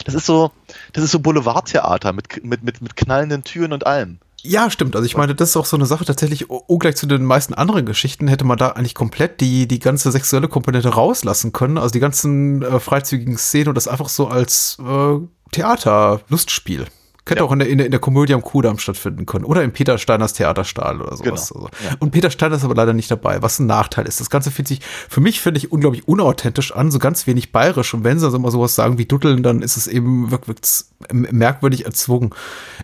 [0.05, 0.51] das ist so,
[0.93, 4.19] das ist so Boulevardtheater mit, mit, mit, mit knallenden Türen und allem.
[4.43, 4.95] Ja, stimmt.
[4.95, 7.87] Also ich meine, das ist auch so eine Sache tatsächlich, ungleich zu den meisten anderen
[7.87, 11.79] Geschichten hätte man da eigentlich komplett die, die ganze sexuelle Komponente rauslassen können.
[11.79, 15.19] Also die ganzen äh, freizügigen Szenen und das einfach so als äh,
[15.51, 16.87] Theater, Lustspiel
[17.25, 17.47] könnte ja.
[17.47, 19.45] auch in der, in, der, in der Komödie am Kudamm stattfinden können.
[19.45, 21.49] Oder in Peter Steiners Theaterstahl oder sowas.
[21.49, 21.65] Genau.
[21.65, 21.69] Also.
[21.85, 21.97] Ja.
[21.99, 24.21] Und Peter Steiner ist aber leider nicht dabei, was ein Nachteil ist.
[24.21, 27.95] Das Ganze fühlt sich für mich, finde ich, unglaublich unauthentisch an, so ganz wenig bayerisch.
[27.95, 31.87] Und wenn sie also mal sowas sagen wie Dutteln, dann ist es eben wirklich merkwürdig
[31.87, 32.31] erzwungen.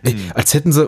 [0.03, 0.31] Mhm.
[0.33, 0.87] als hätten sie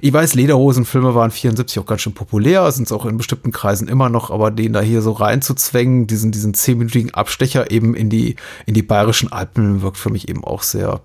[0.00, 3.86] ich weiß, Lederhosenfilme waren 74 auch ganz schön populär, sind es auch in bestimmten Kreisen
[3.86, 8.36] immer noch, aber den da hier so reinzuzwängen, diesen, diesen zehnminütigen Abstecher eben in die,
[8.66, 11.00] in die bayerischen Alpen wirkt für mich eben auch sehr,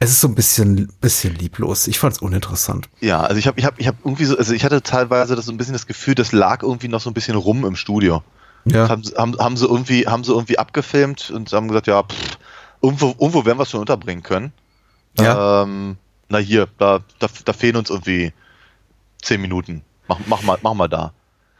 [0.00, 1.86] es ist so ein bisschen, bisschen lieblos.
[1.86, 2.88] Ich fand es uninteressant.
[3.00, 5.46] Ja, also ich habe, ich habe, ich habe irgendwie so, also ich hatte teilweise das
[5.46, 8.22] so ein bisschen das Gefühl, das lag irgendwie noch so ein bisschen rum im Studio.
[8.64, 8.88] Ja.
[8.88, 12.38] Haben, haben, haben sie irgendwie, haben sie irgendwie abgefilmt und haben gesagt, ja, pff,
[12.82, 14.52] irgendwo, irgendwo werden wir es schon unterbringen können.
[15.18, 15.62] Ja.
[15.62, 15.96] Ähm,
[16.28, 18.32] na hier, da, da, da fehlen uns irgendwie
[19.22, 19.82] zehn Minuten.
[20.08, 21.12] Mach, mach, mal, mach mal da.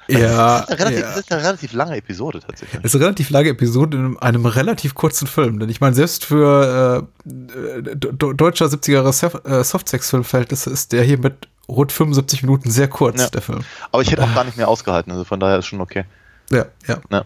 [0.08, 1.06] Ja, das ist, relativ, ja.
[1.06, 2.80] das ist eine relativ lange Episode tatsächlich.
[2.80, 5.58] Das ist eine relativ lange Episode in einem relativ kurzen Film.
[5.58, 11.90] Denn ich meine, selbst für äh, deutscher 70er äh, Softsex-Filmverhältnisse ist der hier mit rund
[11.90, 13.28] 75 Minuten sehr kurz, ja.
[13.28, 13.64] der Film.
[13.90, 16.04] Aber ich hätte auch gar nicht mehr ausgehalten, also von daher ist schon okay.
[16.52, 17.00] Ja, ja.
[17.10, 17.24] ja.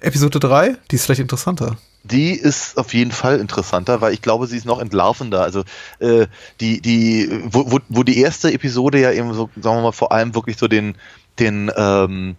[0.00, 4.46] Episode 3, die ist vielleicht interessanter die ist auf jeden Fall interessanter, weil ich glaube,
[4.46, 5.42] sie ist noch entlarvender.
[5.42, 5.64] Also
[5.98, 6.26] äh,
[6.60, 10.12] die, die, wo, wo, wo die erste Episode ja eben so, sagen wir mal, vor
[10.12, 10.96] allem wirklich so den,
[11.38, 12.36] den, ähm,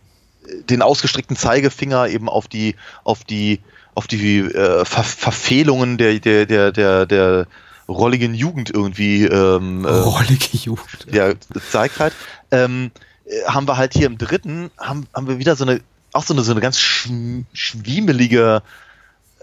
[0.69, 3.59] den ausgestreckten Zeigefinger eben auf die, auf die,
[3.95, 7.47] auf die äh, Ver Verfehlungen der, der, der, der, der
[7.89, 11.07] rolligen Jugend irgendwie ähm, äh, rollige Jugend.
[11.11, 11.33] Ja,
[11.71, 12.13] zeigt halt.
[12.51, 12.91] Ähm,
[13.25, 15.81] äh, haben wir halt hier im dritten, haben, haben wir wieder so eine,
[16.13, 18.61] auch so eine, so eine ganz schwiemelige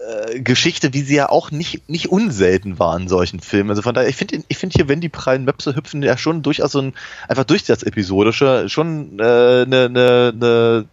[0.05, 3.69] äh, Geschichte, wie sie ja auch nicht, nicht unselten war in solchen Filmen.
[3.69, 6.43] Also von daher, ich finde ich finde hier, wenn die prallen Möpse hüpfen, ja schon
[6.43, 6.93] durchaus so ein,
[7.27, 10.85] einfach durch das Episodische, schon eine äh, ne, ne, ne,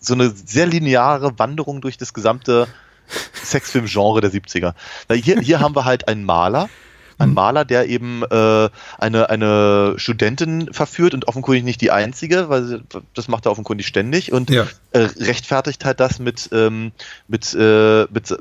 [0.00, 2.66] so eine sehr lineare Wanderung durch das gesamte
[3.44, 4.74] Sexfilm-Genre der 70er.
[5.12, 6.68] Hier, hier haben wir halt einen Maler,
[7.22, 7.34] ein mhm.
[7.34, 12.82] Maler, der eben äh, eine, eine Studentin verführt und offenkundig nicht die einzige, weil sie,
[13.14, 14.66] das macht er offenkundig ständig und ja.
[14.92, 16.92] äh, rechtfertigt halt das mit, ähm,
[17.28, 18.36] mit, äh, mit äh,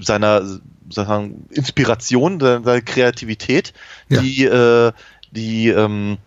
[0.00, 0.42] seiner
[0.90, 3.72] sagen, Inspiration, seiner Kreativität,
[4.08, 4.20] ja.
[4.20, 4.92] die, äh,
[5.30, 6.18] die ähm,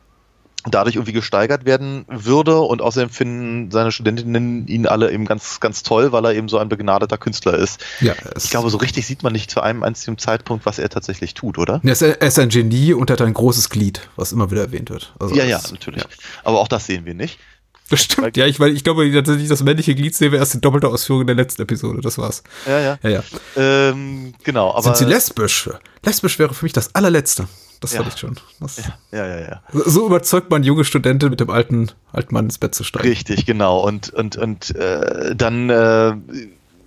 [0.71, 5.83] dadurch irgendwie gesteigert werden würde und außerdem finden seine Studentinnen ihn alle eben ganz, ganz
[5.83, 7.83] toll, weil er eben so ein begnadeter Künstler ist.
[8.01, 11.33] Ja, ich glaube, so richtig sieht man nicht zu einem einzigen Zeitpunkt, was er tatsächlich
[11.33, 11.81] tut, oder?
[11.83, 15.13] Er ist, ein Genie und hat ein großes Glied, was immer wieder erwähnt wird.
[15.19, 16.01] Also ja, ja, natürlich.
[16.01, 16.09] Ja.
[16.43, 17.39] Aber auch das sehen wir nicht.
[17.89, 20.61] Das stimmt, ja, ich, weil ich glaube tatsächlich, das männliche Glied sehen wir erst in
[20.61, 22.41] doppelter Ausführung in der letzten Episode, das war's.
[22.65, 22.97] Ja, ja.
[23.03, 23.23] Ja, ja.
[23.55, 24.81] Ähm, genau, aber.
[24.81, 25.69] Sind sie lesbisch?
[26.03, 27.47] Lesbisch wäre für mich das allerletzte.
[27.81, 28.01] Das Ja.
[28.01, 28.35] fand ich schon.
[28.59, 28.77] Das,
[29.11, 29.61] ja, ja, ja.
[29.73, 33.07] So überzeugt man junge Studentin mit dem alten, alten Mann ins Bett zu steigen.
[33.07, 33.79] Richtig, genau.
[33.79, 36.15] Und, und, und äh, dann äh,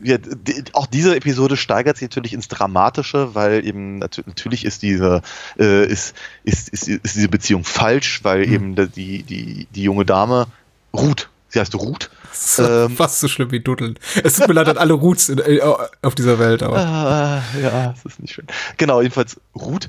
[0.00, 4.82] ja, die, auch diese Episode steigert sich natürlich ins Dramatische, weil eben natu natürlich ist
[4.82, 5.22] diese
[5.58, 8.52] äh, ist, ist, ist, ist diese Beziehung falsch, weil Hm.
[8.54, 10.46] eben die, die, die, die junge Dame
[10.94, 12.10] Ruth, sie heißt Ruth.
[12.30, 12.96] Das ist Ähm.
[12.96, 13.98] fast so schlimm wie Duddeln.
[14.22, 15.60] Es tut mir leid an alle Roots in, äh,
[16.02, 16.76] auf dieser Welt, aber.
[16.78, 18.46] Ah, ja, das ist nicht schön.
[18.76, 19.88] Genau, jedenfalls Ruth.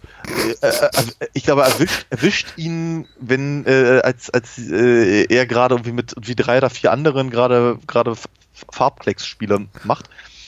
[0.62, 0.82] Äh, äh,
[1.34, 6.36] ich glaube, erwischt, erwischt ihn, wenn äh, als als äh, er gerade irgendwie mit wie
[6.36, 8.26] drei oder vier anderen gerade gerade F-
[8.72, 10.06] Farbklecks-Spiele macht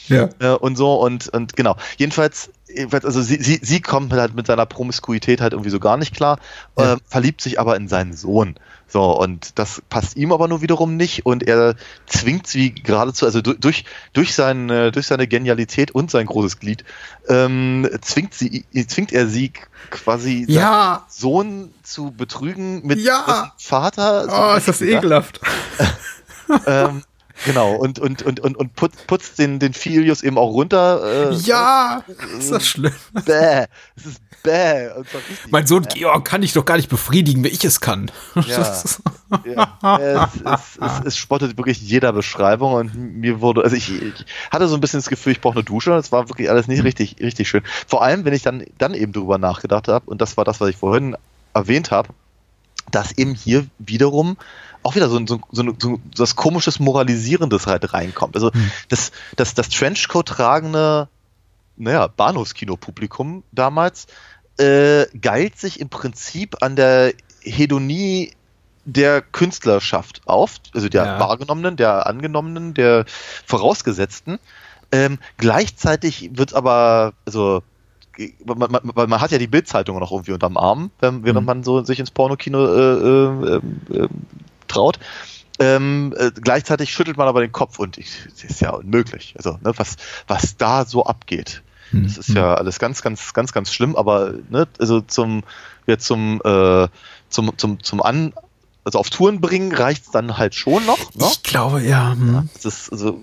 [0.07, 0.29] Ja.
[0.39, 1.75] äh, und so und und genau.
[1.97, 2.49] Jedenfalls,
[2.91, 6.39] also sie, sie, sie kommt halt mit seiner Promiskuität halt irgendwie so gar nicht klar,
[6.77, 6.93] Ja.
[6.93, 8.55] äh, verliebt sich aber in seinen Sohn.
[8.87, 11.75] So, und das passt ihm aber nur wiederum nicht und er
[12.07, 16.83] zwingt sie geradezu, also du- durch, durch, seine, durch seine Genialität und sein großes Glied,
[17.29, 19.53] ähm, zwingt, sie, zwingt er sie
[19.91, 21.05] quasi Ja.
[21.07, 23.53] Sohn zu betrügen mit Ja.
[23.57, 24.25] Vater.
[24.29, 25.39] So Oh, ist das ekelhaft.
[26.65, 27.03] Ähm,
[27.45, 31.31] genau, und, und, und, und, und putzt, putzt den, den Filius eben auch runter.
[31.31, 32.03] Äh, Ja,
[32.37, 32.93] ist das schlimm.
[33.25, 33.65] Bäh.
[33.95, 34.89] Es ist bäh.
[34.95, 35.07] Und
[35.49, 35.99] Mein Sohn bäh.
[35.99, 38.11] Georg kann ich doch gar nicht befriedigen, wie ich es kann.
[38.35, 38.83] Ja.
[39.45, 44.25] Ja, es, es, es, es spottet wirklich jeder Beschreibung und mir wurde, also ich, ich
[44.51, 45.91] hatte so ein bisschen das Gefühl, ich brauche eine Dusche.
[45.91, 47.63] Das war wirklich alles nicht richtig, richtig schön.
[47.87, 50.67] Vor allem, wenn ich dann, dann eben drüber nachgedacht habe, und das war das, was
[50.67, 51.15] ich vorhin
[51.53, 52.09] erwähnt habe,
[52.91, 54.35] dass eben hier wiederum
[54.83, 58.35] auch wieder so, ein- so, so, so das komisches Moralisierendes halt reinkommt.
[58.35, 58.51] Also
[58.89, 61.07] das, das, das Trenchcoat tragende,
[61.77, 64.07] naja, Bahnhofskino-Publikum damals
[64.57, 68.33] äh, geilt sich im Prinzip an der Hedonie
[68.85, 71.19] der Künstlerschaft auf, also der Ja.
[71.19, 73.05] wahrgenommenen, der angenommenen, der
[73.45, 74.39] vorausgesetzten.
[74.91, 77.61] Ähm, gleichzeitig wird aber, also
[78.43, 81.45] man, man, man hat ja die Bildzeitung noch irgendwie unterm Arm, wenn, während Mhm.
[81.45, 83.55] man so sich ins Pornokino äh,
[83.95, 84.07] äh, äh,
[84.71, 84.99] traut.
[85.59, 89.35] Ähm, äh, gleichzeitig schüttelt man aber den Kopf und ich, das ist ja unmöglich.
[89.37, 91.61] Also, ne, was, was da so abgeht.
[91.93, 95.43] Das ist ja alles ganz, ganz, ganz, ganz schlimm, aber ne, also zum,
[95.87, 96.87] ja, zum, äh,
[97.29, 98.33] zum, zum, zum An,
[98.83, 101.13] also auf Touren bringen reicht es dann halt schon noch.
[101.15, 101.27] Ne?
[101.31, 102.11] Ich glaube, ja.
[102.11, 102.49] hm.
[102.53, 103.19] Das ist also.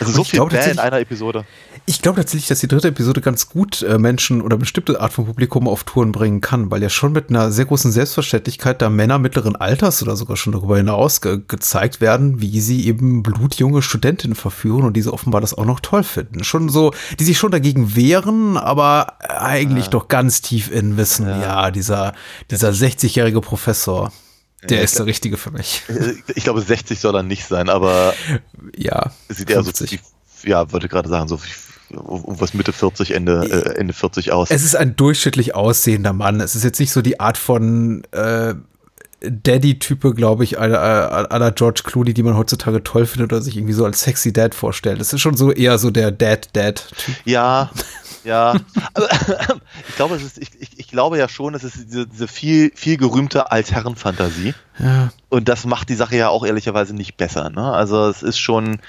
[0.00, 1.44] Also so ich viel glaube Bäh in tatsächlich- einer Episode.
[1.84, 5.26] Ich glaube tatsächlich, dass die dritte Episode ganz gut äh, Menschen oder bestimmte Art von
[5.26, 9.18] Publikum auf Touren bringen kann, weil ja schon mit einer sehr großen Selbstverständlichkeit da Männer
[9.18, 14.36] mittleren Alters oder sogar schon darüber hinaus ge gezeigt werden, wie sie eben blutjunge Studentinnen
[14.36, 16.44] verführen und diese offenbar das auch noch toll finden.
[16.44, 21.72] Schon so, die sich schon dagegen wehren, aber eigentlich doch ganz tief innen wissen, ja,
[21.72, 22.12] dieser,
[22.52, 24.12] dieser 60-jährige Professor,
[24.68, 25.82] der Ja, ist der richtige für mich.
[25.88, 28.14] Äh, Ich glaube, 60 soll er nicht sein, aber
[28.76, 30.00] Ja, sieht eher so 50.
[30.42, 31.48] wie, ja, wollte gerade sagen, so wie,
[31.90, 34.50] was Mitte 40, Ende, äh, Ende 40 aus.
[34.50, 36.40] Es ist ein durchschnittlich aussehender Mann.
[36.40, 38.54] Es ist jetzt nicht so die Art von äh,
[39.24, 43.72] Daddy-Type, glaube ich, aller aller George Clooney, die man heutzutage toll findet oder sich irgendwie
[43.72, 45.00] so als sexy Dad vorstellt.
[45.00, 47.14] Das ist schon so eher so der Dad-Dad-Typ.
[47.24, 47.70] Ja,
[48.24, 48.54] ja.
[48.94, 49.08] Aber
[49.88, 52.72] ich glaube, es ist, ich, ich, ich glaube ja schon, es ist diese, diese viel,
[52.74, 54.54] viel gerühmte Altherrenfantasie.
[54.78, 55.12] Ja.
[55.28, 57.50] Und das macht die Sache ja auch ehrlicherweise nicht besser.
[57.50, 57.62] Ne?
[57.72, 58.80] Also es ist schon,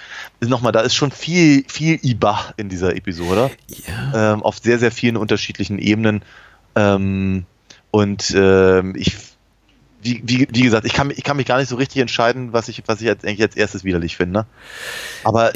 [0.42, 3.52] nochmal, da ist schon viel, viel Iba in dieser Episode.
[3.68, 4.34] ja.
[4.34, 6.24] Ähm, auf sehr, sehr vielen unterschiedlichen Ebenen.
[6.76, 7.46] Ähm,
[7.92, 9.16] und ähm, ich,
[10.02, 12.68] wie, wie, wie gesagt, ich kann, ich kann mich gar nicht so richtig entscheiden, was
[12.68, 14.46] ich, was ich jetzt eigentlich als erstes widerlich finde.
[15.24, 15.52] Aber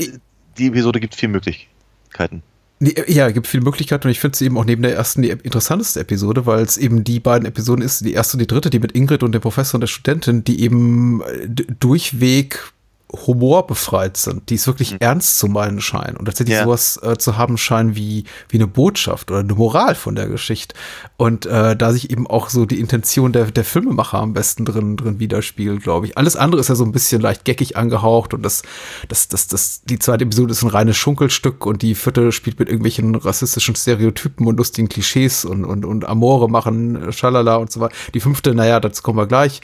[0.57, 2.43] die Episode gibt viel Möglichkeiten.
[2.79, 5.29] Nee, Ja, gibt viele Möglichkeiten und ich finde es eben auch neben der ersten die
[5.29, 8.79] interessanteste Episode, weil es eben die beiden Episoden ist, die erste und die dritte, die
[8.79, 11.47] mit Ingrid und dem Professor und der Studentin, die eben äh,
[11.79, 12.71] durchweg
[13.11, 16.65] humorbefreit sind, die es wirklich ernst zu meinen scheinen und tatsächlich Ja.
[16.65, 20.75] sowas äh, zu haben scheinen wie, wie eine Botschaft oder eine Moral von der Geschichte.
[21.15, 24.97] Und äh, da sich eben auch so die Intention der, der Filmemacher am besten drin,
[24.97, 26.17] drin widerspiegelt, glaube ich.
[26.17, 28.63] Alles andere ist ja so ein bisschen leicht geckig angehaucht und das,
[29.07, 32.67] das, das, das, die zweite Episode ist ein reines Schunkelstück und die vierte spielt mit
[32.67, 37.79] irgendwelchen rassistischen Stereotypen und lustigen Klischees und, und, und Amore machen, äh, schalala und so
[37.79, 37.95] weiter.
[38.13, 39.61] Die fünfte, naja, dazu kommen wir gleich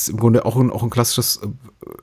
[0.00, 1.48] ist im Grunde auch ein, auch ein klassisches äh,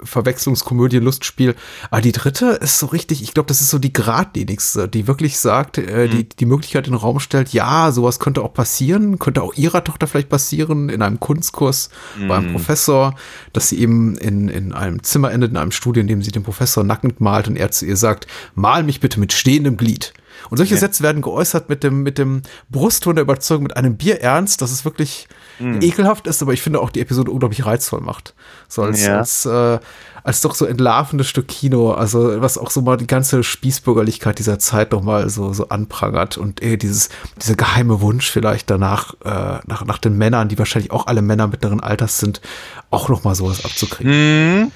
[0.04, 1.56] Verwechslungskomödien-Lustspiel.
[1.90, 5.40] Aber die dritte ist so richtig, ich glaube, das ist so die geradlinigste, die wirklich
[5.40, 9.42] sagt, äh, die die Möglichkeit in den Raum stellt, ja, sowas könnte auch passieren, könnte
[9.42, 11.90] auch ihrer Tochter vielleicht passieren, in einem Kunstkurs
[12.28, 13.16] bei einem Professor,
[13.54, 16.44] dass sie eben in, in einem Zimmer endet, in einem Studio, in dem sie den
[16.44, 20.14] Professor nackend malt und er zu ihr sagt, mal mich bitte mit stehendem Glied.
[20.50, 20.80] Und solche Ja.
[20.80, 24.86] Sätze werden geäußert mit dem, mit dem Brustton der Überzeugung, mit einem Bierernst, dass es
[24.86, 25.28] wirklich
[25.60, 25.82] Mhm.
[25.82, 28.34] ekelhaft ist, aber ich finde auch die Episode unglaublich reizvoll macht.
[28.68, 29.18] So als, Ja.
[29.18, 29.80] als, äh,
[30.24, 34.60] als doch so entlarvendes Stück Kino, also was auch so mal die ganze Spießbürgerlichkeit dieser
[34.60, 37.10] Zeit noch mal so, so anprangert und eh dieses,
[37.42, 41.48] dieser geheime Wunsch vielleicht danach, äh, nach, nach den Männern, die wahrscheinlich auch alle Männer
[41.48, 42.42] mittleren Alters sind,
[42.90, 44.72] auch noch mal sowas abzukriegen.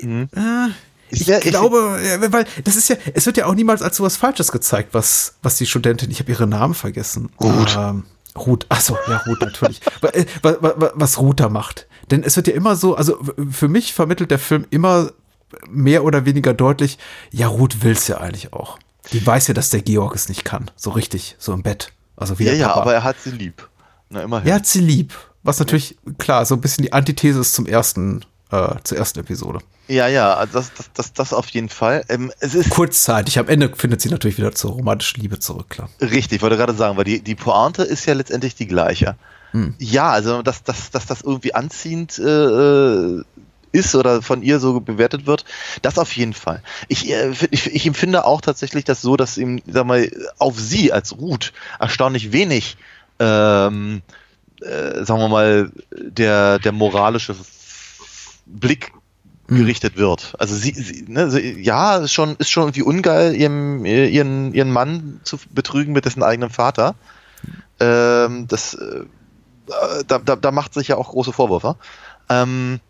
[0.00, 0.74] Hm.
[1.10, 1.98] Ich Ja, ich- glaube,
[2.30, 5.56] weil das ist ja, es wird ja auch niemals als sowas Falsches gezeigt, was, was
[5.56, 7.30] die Studentin, ich habe ihren Namen vergessen.
[7.40, 7.76] Ruth.
[7.78, 8.04] Ähm,
[8.46, 9.80] Ruth, achso, ja, Ruth natürlich.
[10.12, 11.86] Äh, wa- wa- was Ruth da macht.
[12.10, 13.18] Denn es wird ja immer so, also
[13.50, 15.10] für mich vermittelt der Film immer
[15.68, 16.98] mehr oder weniger deutlich,
[17.30, 18.78] ja, Ruth will's ja eigentlich auch.
[19.12, 20.70] Die weiß ja, dass der Georg es nicht kann.
[20.76, 21.92] So richtig, so im Bett.
[22.16, 23.68] Also wie Ja, ja, aber er hat sie lieb.
[24.10, 24.48] Na, immerhin.
[24.48, 25.14] er hat sie lieb.
[25.42, 29.60] Was natürlich, klar, so ein bisschen die Antithese ist zum ersten, äh, zur ersten Episode.
[29.88, 32.04] Ja, ja, also das, das, das, das auf jeden Fall.
[32.08, 33.38] Ähm, es ist kurzzeitig.
[33.38, 35.88] Am Ende findet sie natürlich wieder zur romantischen Liebe zurück, klar.
[36.00, 39.16] richtig, ich wollte gerade sagen, weil die, die Pointe ist ja letztendlich die gleiche.
[39.78, 43.22] Ja, also dass, dass, dass das irgendwie anziehend äh,
[43.72, 45.44] ist oder von ihr so bewertet wird,
[45.82, 46.62] das auf jeden Fall.
[46.88, 50.92] Ich, äh, ich, ich empfinde auch tatsächlich das so, dass ihm, sag mal, auf sie
[50.92, 52.76] als Ruth erstaunlich wenig,
[53.18, 54.02] ähm,
[54.60, 57.34] äh, sagen wir mal, der, der moralische
[58.48, 58.92] Blick
[59.48, 60.34] gerichtet wird.
[60.38, 64.70] Also sie, sie, ne, sie ja, ist schon, ist schon irgendwie ungeil, ihrem, ihren, ihren
[64.70, 66.94] Mann zu betrügen mit dessen eigenen Vater.
[67.80, 69.04] Ähm, das, äh,
[70.06, 71.76] da, da, da macht sich ja auch große Vorwürfe.
[72.28, 72.80] Ähm,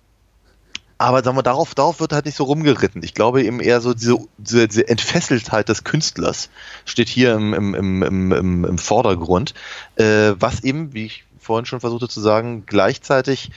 [1.01, 3.05] aber sagen wir, darauf, darauf wird halt nicht so rumgeritten.
[3.05, 6.51] Ich glaube eben eher so diese, diese, diese Entfesseltheit des Künstlers
[6.85, 9.55] steht hier im, im, im, im, im, im Vordergrund,
[9.95, 13.53] äh, was eben, wie ich vorhin schon versuchte zu sagen, gleichzeitig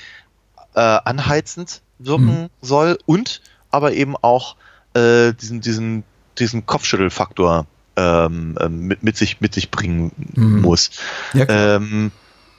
[0.75, 4.55] äh, anheizend wirken soll und aber eben auch
[4.93, 6.03] äh, diesen, diesen,
[6.37, 10.61] diesen Kopfschüttelfaktor ähm, ähm, mit, mit, sich, mit sich bringen Mhm.
[10.61, 10.91] muss.
[11.33, 11.45] Ja.
[11.47, 12.11] Ähm,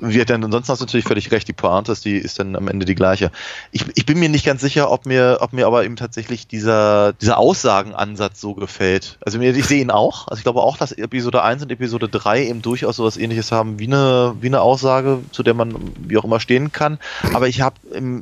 [0.02, 2.68] wir dann, ansonsten hast du natürlich völlig recht, die Pointe ist, die ist dann am
[2.68, 3.30] Ende die gleiche.
[3.70, 7.12] Ich, ich bin mir nicht ganz sicher, ob mir, ob mir aber eben tatsächlich dieser,
[7.14, 9.18] dieser Aussagenansatz so gefällt.
[9.24, 10.26] Also mir, ich sehe ihn auch.
[10.28, 13.78] Also ich glaube auch, dass Episode 1 und Episode 3 eben durchaus sowas ähnliches haben
[13.78, 16.98] wie eine, wie eine Aussage, zu der man wie auch immer stehen kann.
[17.32, 17.76] Aber ich habe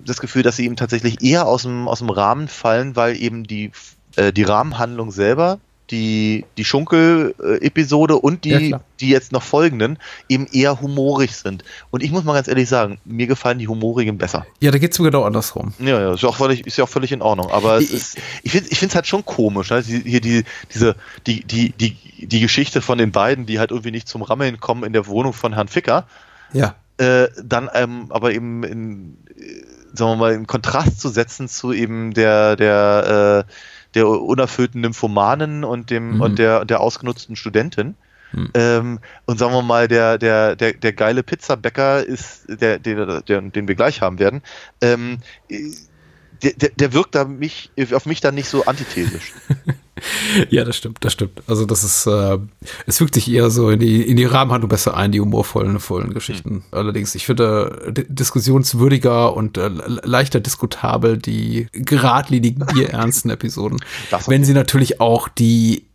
[0.05, 3.45] das Gefühl, dass sie eben tatsächlich eher aus dem, aus dem Rahmen fallen, weil eben
[3.45, 3.73] die,
[4.17, 5.59] äh, die Rahmenhandlung selber
[5.91, 8.83] die, die Schunkel-Episode und Ja, die, klar.
[9.01, 9.99] die jetzt noch folgenden
[10.29, 11.65] eben eher humorig sind.
[11.91, 14.47] Und ich muss mal ganz ehrlich sagen, mir gefallen die humorigen besser.
[14.61, 15.73] ja, da geht's mir genau andersrum.
[15.79, 17.51] Ja, ja, ist ja auch völlig, ist ja auch völlig in Ordnung.
[17.51, 19.83] Aber es Ich- ist, ich finde es halt schon komisch, ne?
[19.83, 23.91] Die- hier die, diese, die, die, die, die Geschichte von den beiden, die halt irgendwie
[23.91, 26.07] nicht zum Rammeln kommen in der Wohnung von Herrn Ficker,
[26.53, 26.75] Ja.
[26.99, 29.65] äh, dann ähm, aber eben in, äh,
[29.97, 33.53] sagen wir mal, in Kontrast zu setzen zu eben der, der, äh,
[33.95, 36.21] der unerfüllten Nymphomanen und dem Mhm.
[36.21, 37.97] und der, der ausgenutzten Studentin.
[38.33, 38.51] Mhm.
[38.55, 43.41] Ähm, und sagen wir mal, der, der, der, der geile Pizzabäcker ist, der, der, der,
[43.41, 44.43] den wir gleich haben werden,
[44.81, 45.59] ähm, äh,
[46.43, 49.33] der, der, der wirkt da mich, auf mich dann nicht so antithesisch.
[50.51, 51.43] Ja, das stimmt, das stimmt.
[51.47, 52.39] Also das ist, äh,
[52.87, 56.15] es fügt sich eher so in die, in die Rahmenhandlung besser ein, die humorvollen, vollen
[56.15, 56.65] Geschichten.
[56.71, 63.81] Allerdings, ich finde äh, di- diskussionswürdiger und äh, le- leichter diskutabel die geradlinigen, bierernsten Episoden.
[64.27, 65.87] Wenn sie natürlich auch die,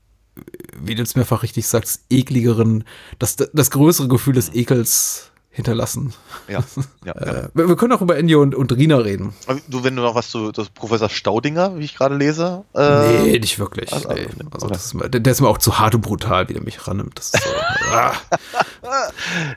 [0.81, 2.83] wie du es mehrfach richtig sagst, ekligeren,
[3.19, 6.13] das, das größere Gefühl des Ekels hinterlassen.
[6.49, 7.13] Ja, ja, ja.
[7.13, 9.33] Äh, wir, wir können auch über Ennio und, und Rina reden.
[9.67, 13.57] Du, wenn du noch was zu Professor Staudinger, wie ich gerade lese, äh, Nee, nicht
[13.57, 13.91] wirklich.
[13.93, 14.27] also- nee.
[14.51, 17.17] also das ist der, ist mir auch zu hart und brutal, wie der mich rannimmt.
[17.17, 17.39] Das so,
[17.91, 18.11] ah.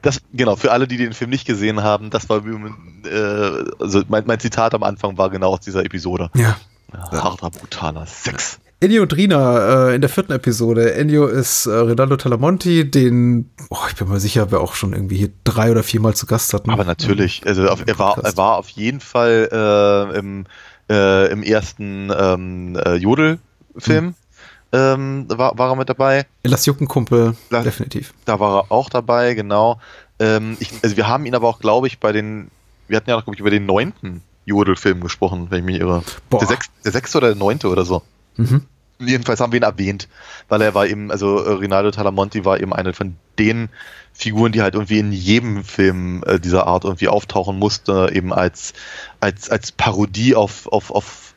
[0.02, 4.24] Das, genau, für alle, die den Film nicht gesehen haben, das war äh, also mein,
[4.26, 6.30] mein Zitat am Anfang war genau aus dieser Episode.
[6.34, 6.56] Ja.
[6.92, 8.60] Ja, harter, brutaler Sex.
[8.80, 10.94] Ennio und Rina äh, in der vierten Episode.
[10.94, 15.16] Ennio ist äh, Rinaldo Talamonti, den, oh, ich bin mir sicher, wir auch schon irgendwie
[15.16, 16.70] hier drei oder viermal zu Gast hatten.
[16.70, 20.46] Aber natürlich, also auf, er, war, er war auf jeden Fall äh, im,
[20.88, 24.14] äh, im ersten ähm, äh, Jodel-Film
[24.70, 26.26] ähm, war, war er mit dabei.
[26.44, 28.14] Lass Jucken Kumpel, Lass- definitiv.
[28.26, 29.80] Da war er auch dabei, genau.
[30.20, 32.48] Ähm, ich, also wir haben ihn aber auch, glaube ich, bei den,
[32.86, 36.04] wir hatten ja noch, glaube ich, über den neunten Jodel-Film gesprochen, wenn ich mich irre.
[36.30, 36.38] Boah.
[36.38, 38.02] Der, sechs, der sechste oder der neunte oder so.
[38.38, 38.62] Mhm.
[39.00, 40.08] Jedenfalls haben wir ihn erwähnt,
[40.48, 43.68] weil er war eben, also äh, Rinaldo Talamonti war eben eine von den
[44.12, 48.72] Figuren, die halt irgendwie in jedem Film äh, dieser Art irgendwie auftauchen musste, eben als,
[49.20, 51.34] als, als Parodie auf, auf, auf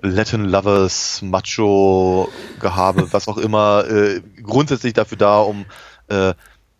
[0.00, 5.66] Latin Lovers, Macho-Gehabe, was auch immer, äh, grundsätzlich dafür da, um
[6.08, 6.34] äh,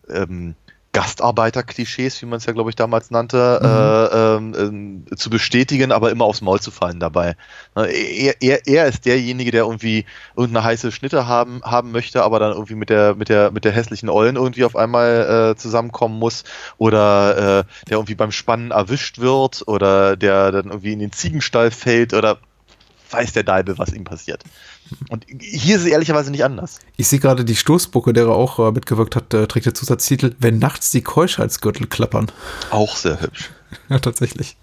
[0.09, 0.55] ähm,
[0.93, 6.11] Gastarbeiter-Klischees, wie man es ja, glaube ich, damals nannte, äh, ähm, äh, zu bestätigen, aber
[6.11, 7.35] immer aufs Maul zu fallen dabei.
[7.75, 12.39] Ne, Er, er, er ist derjenige, der irgendwie irgendeine heiße Schnitte haben, haben möchte, aber
[12.39, 16.19] dann irgendwie mit der, mit der, mit der hässlichen Ollen irgendwie auf einmal äh, zusammenkommen
[16.19, 16.43] muss
[16.77, 21.71] oder äh, der irgendwie beim Spannen erwischt wird oder der dann irgendwie in den Ziegenstall
[21.71, 22.37] fällt oder
[23.11, 24.43] weiß der Deibel, was ihm passiert.
[25.09, 26.79] Und hier ist es ehrlicherweise nicht anders.
[26.97, 30.59] Ich sehe gerade die Stoßbucke, der auch äh, mitgewirkt hat, äh, trägt der Zusatztitel, wenn
[30.59, 32.31] nachts die Keuschheitsgürtel klappern.
[32.69, 33.51] Auch sehr hübsch.
[33.89, 34.57] Ja, tatsächlich.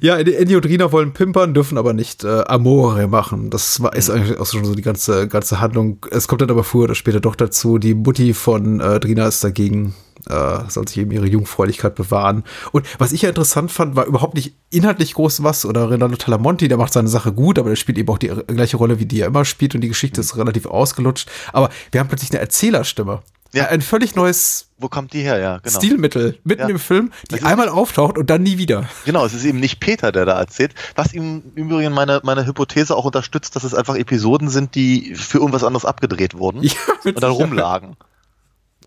[0.00, 3.50] ja, Andy und Rina wollen pimpern, dürfen aber nicht äh, Amore machen.
[3.50, 6.04] Das war, ist eigentlich auch schon so die ganze, ganze Handlung.
[6.10, 7.78] Es kommt dann aber früher oder später doch dazu.
[7.78, 9.94] Die Mutti von äh, Drina ist dagegen,
[10.28, 12.44] äh, soll sich eben ihre Jungfräulichkeit bewahren.
[12.72, 15.64] Und was ich ja interessant fand, war überhaupt nicht inhaltlich groß was.
[15.64, 18.76] Oder Renato Talamonti, der macht seine Sache gut, aber der spielt eben auch die gleiche
[18.76, 19.74] Rolle, wie die er immer spielt.
[19.74, 21.30] Und die Geschichte ist relativ ausgelutscht.
[21.52, 23.22] Aber wir haben plötzlich eine Erzählerstimme.
[23.52, 23.66] Ja.
[23.68, 25.38] Ein völlig neues Wo kommt die her?
[25.38, 25.78] Ja, genau.
[25.78, 26.68] Stilmittel mitten Ja.
[26.68, 28.88] im Film, die einmal auftaucht und dann nie wieder.
[29.06, 30.74] Genau, es ist eben nicht Peter, der da erzählt.
[30.96, 35.14] Was ihm im Übrigen meine, meine Hypothese auch unterstützt, dass es einfach Episoden sind, die
[35.14, 36.72] für irgendwas anderes abgedreht wurden Ja,
[37.04, 37.96] und dann rumlagen.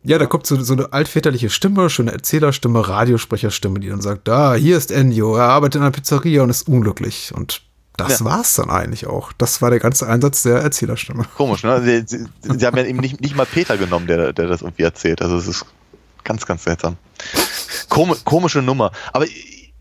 [0.03, 4.55] Ja, da kommt so, so eine altväterliche Stimme, schöne Erzählerstimme, Radiosprecherstimme, die dann sagt, da,
[4.55, 7.31] hier ist Ennio, er arbeitet in einer Pizzeria und ist unglücklich.
[7.35, 7.61] Und
[8.03, 8.25] das Ja.
[8.25, 9.31] war's dann eigentlich auch.
[9.33, 11.25] Das war der ganze Einsatz der Erzählerstimme.
[11.35, 11.81] Komisch, ne?
[11.81, 12.25] Sie, sie,
[12.57, 15.21] sie haben ja eben nicht, nicht mal Peter genommen, der, der das irgendwie erzählt.
[15.21, 15.65] Also es ist
[16.23, 16.97] ganz, ganz seltsam.
[17.89, 18.91] Komi komische Nummer.
[19.13, 19.25] Aber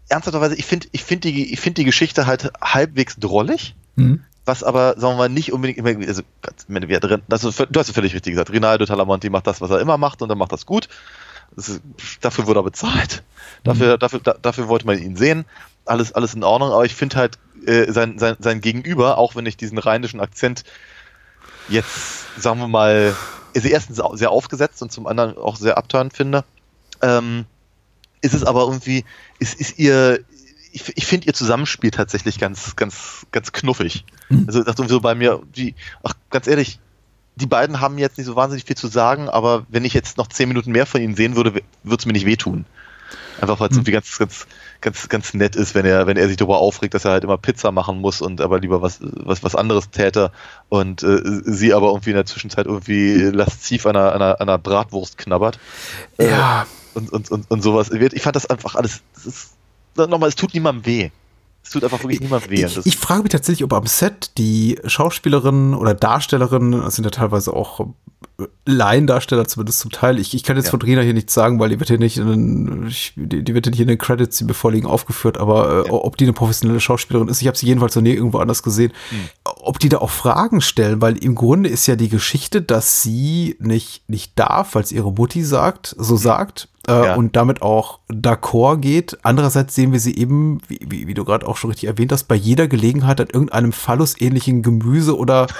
[0.08, 3.74] ernsthafterweise, ich finde ich find die, ich find die Geschichte halt halbwegs drollig.
[3.96, 4.24] Mhm.
[4.46, 6.22] Was aber, sagen wir mal, nicht unbedingt also,
[7.48, 8.50] ist, du hast es völlig richtig gesagt.
[8.50, 10.88] Rinaldo Talamonti macht das, was er immer macht und er macht das gut.
[11.54, 11.82] Das ist,
[12.20, 13.22] dafür wurde er bezahlt.
[13.64, 15.44] Dafür, dafür, da, dafür wollte man ihn sehen.
[15.84, 19.46] Alles, alles in Ordnung, aber ich finde halt äh, sein, sein, sein Gegenüber, auch wenn
[19.46, 20.64] ich diesen rheinischen Akzent
[21.68, 23.14] jetzt, sagen wir mal,
[23.54, 26.44] also erstens sehr aufgesetzt und zum anderen auch sehr abtörend finde,
[27.02, 27.46] ähm,
[28.20, 29.04] ist es aber irgendwie,
[29.38, 30.20] ist, ist ihr,
[30.72, 34.04] ich, ich finde ihr Zusammenspiel tatsächlich ganz, ganz, ganz knuffig.
[34.46, 36.78] Also das so bei mir, die, ach, ganz ehrlich,
[37.36, 40.28] die beiden haben jetzt nicht so wahnsinnig viel zu sagen, aber wenn ich jetzt noch
[40.28, 42.66] zehn Minuten mehr von ihnen sehen würde, würde es mir nicht wehtun.
[43.40, 44.46] Einfach weil es irgendwie ganz, ganz,
[44.80, 47.38] ganz, ganz nett ist, wenn er, wenn er sich darüber aufregt, dass er halt immer
[47.38, 50.30] Pizza machen muss und aber lieber was, was, was anderes täte
[50.68, 54.48] und äh, sie aber irgendwie in der Zwischenzeit irgendwie lasziv an einer, an einer, an
[54.48, 55.58] einer Bratwurst knabbert.
[56.18, 56.62] Ja.
[56.62, 57.90] Äh, und, und, und, und sowas.
[57.90, 59.54] Ich fand das einfach alles, das ist,
[59.96, 61.10] nochmal, es tut niemandem weh.
[61.62, 62.64] Es tut einfach wirklich niemandem weh.
[62.64, 67.10] Ich, ich frage mich tatsächlich, ob am Set die Schauspielerinnen oder Darstellerinnen, das sind ja
[67.10, 67.80] teilweise auch
[68.40, 70.18] äh, Laiendarsteller zumindest zum Teil.
[70.18, 70.70] Ich, ich kann jetzt Ja.
[70.70, 73.54] von Rina hier nichts sagen, weil die wird hier nicht in den, ich, die, die
[73.54, 75.92] wird hier in den Credits, die mir vorliegen, aufgeführt, aber äh, Ja.
[75.92, 78.92] ob die eine professionelle Schauspielerin ist, ich habe sie jedenfalls noch nie irgendwo anders gesehen.
[79.10, 79.18] Hm.
[79.44, 83.56] Ob die da auch Fragen stellen, weil im Grunde ist ja die Geschichte, dass sie
[83.60, 86.92] nicht, nicht darf, weil es ihre Mutti sagt, so sagt, äh.
[86.92, 87.14] Ja.
[87.14, 89.18] und damit auch d'accord geht.
[89.22, 92.24] Andererseits sehen wir sie eben, wie, wie, wie du gerade auch schon richtig erwähnt hast,
[92.24, 95.46] bei jeder Gelegenheit an irgendeinem Phallus-ähnlichen Gemüse oder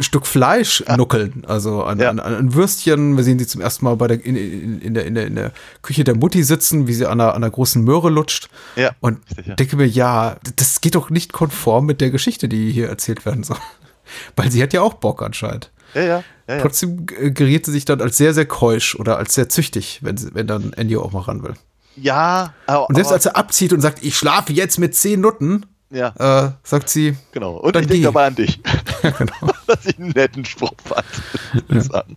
[0.00, 1.42] Stück Fleisch nuckeln.
[1.46, 2.08] Also an, Ja.
[2.10, 3.16] an, an ein Würstchen.
[3.16, 5.34] Wir sehen sie zum ersten Mal bei der, in, in, in, der, in, der, in
[5.34, 8.48] der Küche der Mutti sitzen, wie sie an einer, an einer großen Möhre lutscht.
[8.76, 9.54] Ja, Und richtig, ja.
[9.56, 13.42] denke mir, ja, das geht doch nicht konform mit der Geschichte, die hier erzählt werden
[13.42, 13.56] soll.
[14.36, 15.72] Weil sie hat ja auch Bock anscheinend.
[15.94, 16.62] ja, ja, ja, ja.
[16.62, 20.34] Trotzdem äh, geriert sie sich dann als sehr, sehr keusch oder als sehr züchtig, wenn,
[20.34, 21.54] wenn dann Ennio auch mal ran will.
[21.96, 25.66] Ja, aber, Und selbst als er abzieht und sagt, ich schlafe jetzt mit zehn Nutten,
[25.90, 27.56] ja, äh, sagt sie, genau.
[27.56, 28.60] Und dann ich denke dabei an dich.
[29.02, 29.52] genau.
[29.66, 31.94] dass ich einen netten Spruch fand.
[31.94, 32.16] An.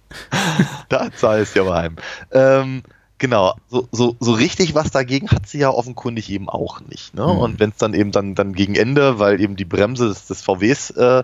[0.89, 1.95] Da zahle ich ja mal heim.
[2.31, 2.83] Ähm,
[3.17, 7.13] genau, so, so, so richtig was dagegen hat sie ja offenkundig eben auch nicht.
[7.13, 7.25] Ne?
[7.25, 10.41] Und wenn es dann eben dann, dann gegen Ende, weil eben die Bremse des, des
[10.41, 11.23] VWs, äh,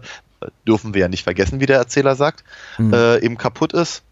[0.68, 2.44] dürfen wir ja nicht vergessen, wie der Erzähler sagt,
[2.80, 4.04] äh, eben kaputt ist,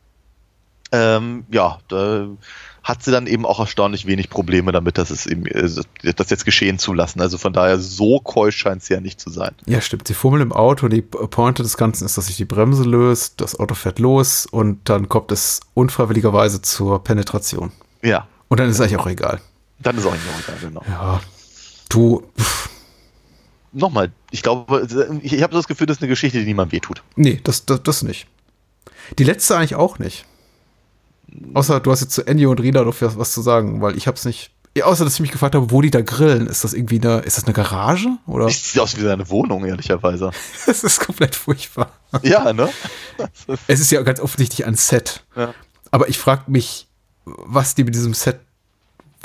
[0.92, 2.28] ähm, ja, da
[2.84, 5.68] hat sie dann eben auch erstaunlich wenig Probleme damit, dass es eben, äh,
[6.16, 7.20] das jetzt geschehen zu lassen.
[7.20, 9.56] Also von daher, so keusch scheint sie ja nicht zu sein.
[9.66, 10.08] Ja, stimmt.
[10.08, 10.88] Sie fummeln im Auto.
[10.88, 14.88] Die Pointe des Ganzen ist, dass sich die Bremse löst, das Auto fährt los und
[14.88, 17.72] dann kommt es unfreiwilligerweise zur Penetration.
[18.04, 19.42] Ja, Und dann ist es eigentlich auch egal.
[19.80, 20.84] dann ist auch egal, genau.
[20.88, 21.22] Ja.
[21.90, 22.70] Du, pff,
[23.76, 24.88] nochmal, ich glaube,
[25.22, 27.04] ich, habe das Gefühl, das ist eine Geschichte, die niemandem wehtut.
[27.16, 28.28] nee, das, das, das nicht.
[29.20, 30.26] Die letzte eigentlich auch nicht.
[31.54, 34.08] Außer du hast jetzt zu Ennio und Rina noch was, was zu sagen, weil ich
[34.08, 34.52] hab's nicht.
[34.78, 36.48] Ja, außer dass ich mich gefragt habe, wo die da grillen.
[36.48, 38.10] Ist das irgendwie eine, ist das eine Garage?
[38.28, 38.46] Oder?
[38.46, 40.32] Das sieht aus wie seine Wohnung, ehrlicherweise.
[40.66, 41.92] Das ist komplett furchtbar.
[42.24, 42.70] ja, ne?
[43.68, 45.24] Es ist ja ganz offensichtlich ein Set.
[45.36, 45.54] Ja.
[45.92, 46.88] Aber ich frage mich,
[47.24, 48.40] was die mit diesem Set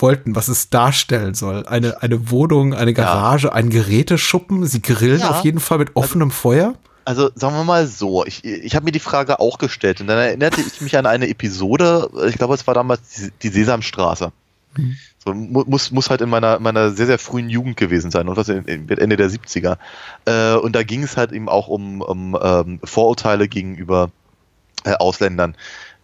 [0.03, 1.67] wollten, was es darstellen soll.
[1.67, 4.65] Eine, eine Wohnung, eine Garage, ein Geräteschuppen.
[4.67, 5.31] Sie grillen Ja.
[5.31, 6.75] auf jeden Fall mit offenem Feuer.
[7.05, 10.19] Also sagen wir mal so, ich, ich habe mir die Frage auch gestellt und dann
[10.19, 13.01] erinnerte ich mich an eine Episode, ich glaube es war damals
[13.43, 14.31] die, Sesamstraße.
[15.25, 18.37] So, mu- muss, muss halt in meiner, meiner sehr, sehr frühen Jugend gewesen sein und
[18.37, 19.77] was Ende der 70er.
[20.27, 24.11] Äh, und da ging es halt eben auch um, um ähm, Vorurteile gegenüber
[24.85, 25.57] äh, Ausländern.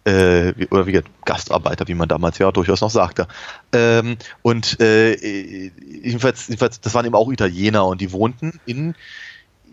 [0.03, 3.27] Äh, oder wie gesagt, Gastarbeiter, wie man damals ja durchaus noch sagte.
[3.73, 8.95] Ähm, und äh, jedenfalls, jedenfalls, das waren eben auch Italiener und die wohnten in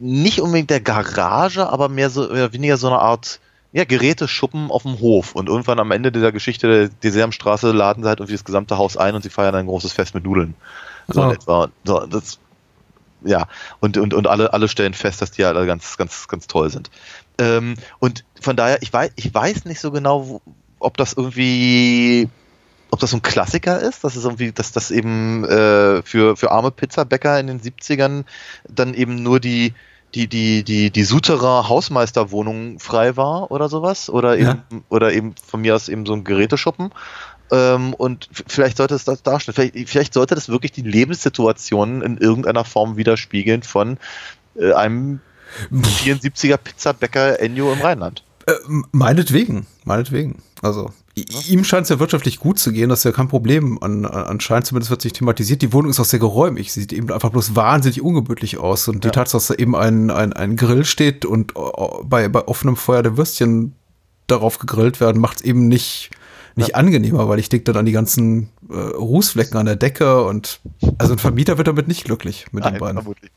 [0.01, 3.41] nicht unbedingt der Garage, aber mehr so oder weniger so eine Art
[3.73, 5.35] ja, Geräteschuppen auf dem Hof.
[5.35, 8.97] Und irgendwann am Ende dieser Geschichte der, Sesamstraße laden sie halt irgendwie das gesamte Haus
[8.97, 10.55] ein und sie feiern ein großes Fest mit Nudeln.
[11.09, 11.27] So Ah.
[11.27, 11.69] in etwa.
[11.85, 12.39] So, das,
[13.25, 13.47] ja,
[13.81, 16.91] und, und, und alle, alle stellen fest, dass die alle ganz, ganz, ganz toll sind.
[17.39, 20.43] Ähm, und von daher, ich weiß, ich weiß nicht so genau, wo,
[20.79, 22.29] ob das irgendwie,
[22.95, 26.51] ob das so ein Klassiker ist, dass es irgendwie, dass das eben äh, für, für
[26.53, 28.25] arme Pizzabäcker in den 70ern
[28.69, 29.75] dann eben nur die,
[30.15, 34.09] die, die, die, die Suterer Hausmeisterwohnung frei war oder sowas.
[34.09, 34.79] Oder eben, Ja.
[34.89, 36.93] oder eben von mir aus eben so ein Geräteschuppen.
[37.51, 39.55] Ähm, und vielleicht sollte es das darstellen.
[39.55, 43.99] Vielleicht, vielleicht sollte das wirklich die Lebenssituation in irgendeiner Form widerspiegeln von
[44.57, 45.21] äh, einem
[45.73, 48.24] 74er Pizzabäcker Ennio im Rheinland.
[48.47, 48.53] Äh,
[48.93, 50.43] meinetwegen, meinetwegen.
[50.61, 53.83] Also i- ihm scheint es ja wirtschaftlich gut zu gehen, das ist ja kein Problem.
[53.83, 55.63] An, an- anscheinend zumindest wird sich thematisiert.
[55.63, 56.73] Die Wohnung ist auch sehr geräumig.
[56.73, 58.87] Sie sieht eben einfach bloß wahnsinnig ungemütlich aus.
[58.89, 59.13] Und die Ja.
[59.13, 61.55] Tatsache, dass da eben ein, ein, ein Grill steht und
[62.05, 63.75] bei, bei offenem Feuer der Würstchen
[64.27, 66.11] darauf gegrillt werden, macht es eben nicht,
[66.57, 70.61] nicht angenehmer, weil ich denke dann an die ganzen äh, Rußflecken an der Decke und
[70.99, 72.97] also ein Vermieter wird damit nicht glücklich mit den Nein, beiden.
[72.99, 73.31] vermutlich.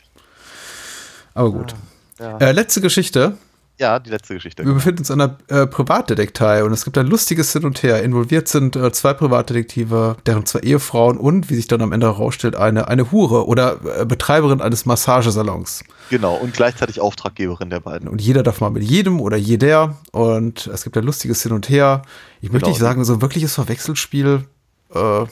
[1.34, 1.76] Aber gut.
[2.20, 2.38] Ja.
[2.40, 3.38] Äh, letzte Geschichte.
[3.80, 4.66] Ja, die letzte Geschichte.
[4.66, 8.02] Wir befinden uns in einer äh, Privatdetektei und es gibt ein lustiges Hin und Her.
[8.04, 12.56] Involviert sind äh, zwei Privatdetektive, deren zwei Ehefrauen und, wie sich dann am Ende herausstellt,
[12.56, 15.84] eine, eine Hure oder äh, Betreiberin eines Massagesalons.
[16.10, 18.08] Genau, und gleichzeitig Auftraggeberin der beiden.
[18.08, 21.70] Und jeder darf mal mit jedem oder jeder und es gibt ein lustiges Hin und
[21.70, 22.02] Her.
[22.42, 22.70] Ich möchte Genau.
[22.70, 24.46] nicht sagen, so ein wirkliches Verwechselspiel,
[24.94, 25.30] äh, aber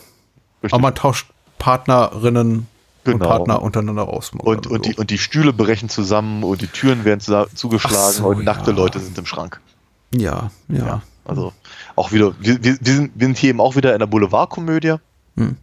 [0.80, 1.28] man tauscht
[1.58, 2.68] Partnerinnen
[3.14, 3.30] und Genau.
[3.30, 4.32] Partner untereinander aus.
[4.38, 7.22] Und, und, die, und die Stühle brechen zusammen und die Türen werden
[7.54, 8.78] zugeschlagen so, und nackte ja.
[8.78, 9.60] Leute sind im Schrank.
[10.12, 11.02] ja, ja.
[11.28, 11.54] Also
[11.96, 14.96] auch wieder, wir, wir, sind, wir sind hier eben auch wieder in der Boulevardkomödie.
[15.38, 15.58] Hm.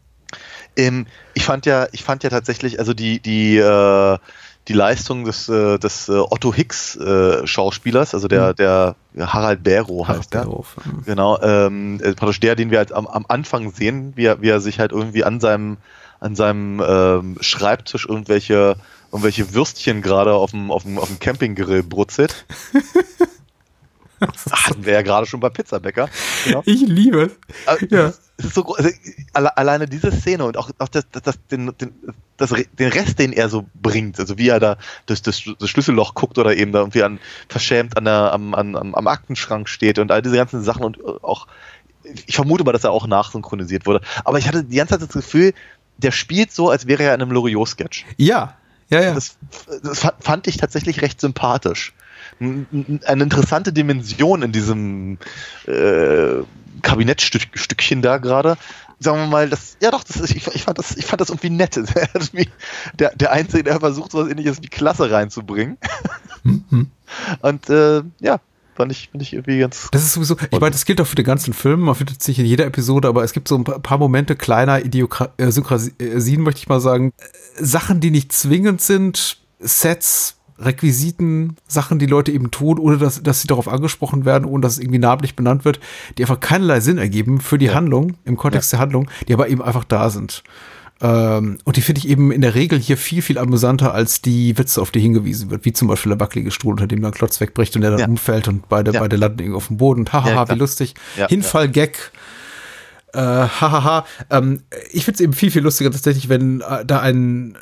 [0.77, 4.19] Ähm, ich fand ja, ich fand ja tatsächlich, also die, die, äh,
[4.69, 8.55] die Leistung des, äh, des äh, Otto Hicks äh, Schauspielers, also der, Hm.
[8.57, 10.43] der Harald Bero heißt der.
[10.43, 10.77] Darauf.
[10.83, 11.03] Hm.
[11.05, 14.49] Genau, ähm, äh, praktisch der, den wir halt am, am Anfang sehen, wie er, wie
[14.49, 15.77] er sich halt irgendwie an seinem,
[16.23, 18.77] an seinem ähm, Schreibtisch irgendwelche,
[19.11, 22.47] irgendwelche Würstchen gerade auf dem, auf dem, auf dem Campinggrill brutzelt.
[24.53, 26.09] Hatten wir ja gerade schon bei Pizzabäcker.
[26.45, 26.63] Genau.
[26.65, 27.33] Ich liebe es.
[27.67, 28.07] Aber Ja.
[28.07, 28.65] es ist- so.
[28.77, 28.91] Also,
[29.33, 31.93] alle, alleine diese Szene und auch, auch das, das, das, den, den,
[32.37, 36.15] das, den Rest, den er so bringt, also wie er da durch das, das Schlüsselloch
[36.15, 37.19] guckt oder eben da irgendwie an,
[37.49, 40.99] verschämt an der, am, an, am, am Aktenschrank steht und all diese ganzen Sachen und
[41.25, 41.47] auch,
[42.27, 44.01] ich vermute mal, dass er auch nachsynchronisiert wurde.
[44.25, 45.53] Aber ich hatte die ganze Zeit das Gefühl,
[45.99, 48.05] der spielt so, als wäre er in einem Loriot-Sketch.
[48.17, 48.57] Ja,
[48.89, 49.15] ja, ja.
[49.15, 49.37] Das,
[49.83, 51.95] das fa- fand ich tatsächlich recht sympathisch.
[52.41, 55.19] Eine interessante Dimension in diesem
[55.67, 56.43] äh,
[56.83, 58.57] Kabinettstückchen da gerade.
[58.99, 61.31] Sagen wir mal, das, ja doch, das ist, ich, ich, fand das, ich fand das
[61.31, 61.77] irgendwie nett.
[61.95, 62.09] Er
[62.95, 65.79] Der, der Einzige, der versucht, so was ähnliches wie Klasse reinzubringen.
[66.45, 66.91] Mhm.
[67.41, 68.41] Und äh, ja,
[68.75, 69.89] fand ich, fand ich irgendwie ganz.
[69.93, 72.29] Das ist sowieso, ich meine, das gilt auch für den ganzen Film, man findet es
[72.29, 76.69] nicht in jeder Episode, aber es gibt so ein paar Momente kleiner Idiokrasien, möchte ich
[76.69, 77.13] mal sagen.
[77.19, 83.23] Äh, Sachen, die nicht zwingend sind, Sets, Requisiten, Sachen, die Leute eben tun, ohne dass,
[83.23, 85.81] dass sie darauf angesprochen werden, ohne dass es irgendwie namentlich benannt wird,
[86.17, 89.63] die einfach keinerlei Sinn ergeben für die Handlung, im Kontext der Handlung, die aber eben
[89.63, 90.43] einfach da sind.
[91.05, 94.57] Ähm, und die finde ich eben in der Regel hier viel, viel amüsanter als die
[94.57, 97.41] Witze, auf die hingewiesen wird, wie zum Beispiel der wackelige Stuhl, unter dem dann Klotz
[97.41, 98.07] wegbricht und der dann Ja.
[98.07, 99.01] umfällt und beide, Ja.
[99.01, 100.01] beide landen irgendwie auf dem Boden.
[100.03, 100.95] Und hahaha, Ja, wie lustig.
[101.29, 102.13] Hinfall-Gag.
[103.15, 104.07] Äh, hahaha.
[104.31, 107.57] Ähm, ich finde es eben viel, viel lustiger tatsächlich, wenn äh, da ein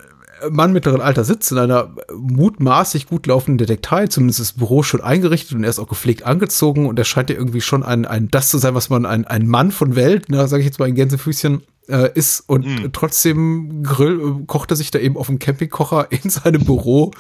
[0.51, 5.01] Mann mittleren Alter sitzt in einer mutmaßlich gut laufenden Detektei, zumindest ist das Büro schon
[5.01, 8.29] eingerichtet und er ist auch gepflegt angezogen und er scheint ja irgendwie schon ein, ein
[8.31, 10.89] das zu sein, was man ein, ein Mann von Welt, ne, sage ich jetzt mal
[10.89, 12.93] in Gänsefüßchen, äh, ist und Mhm.
[12.93, 17.11] trotzdem grill, kocht er sich da eben auf dem Campingkocher in seinem Büro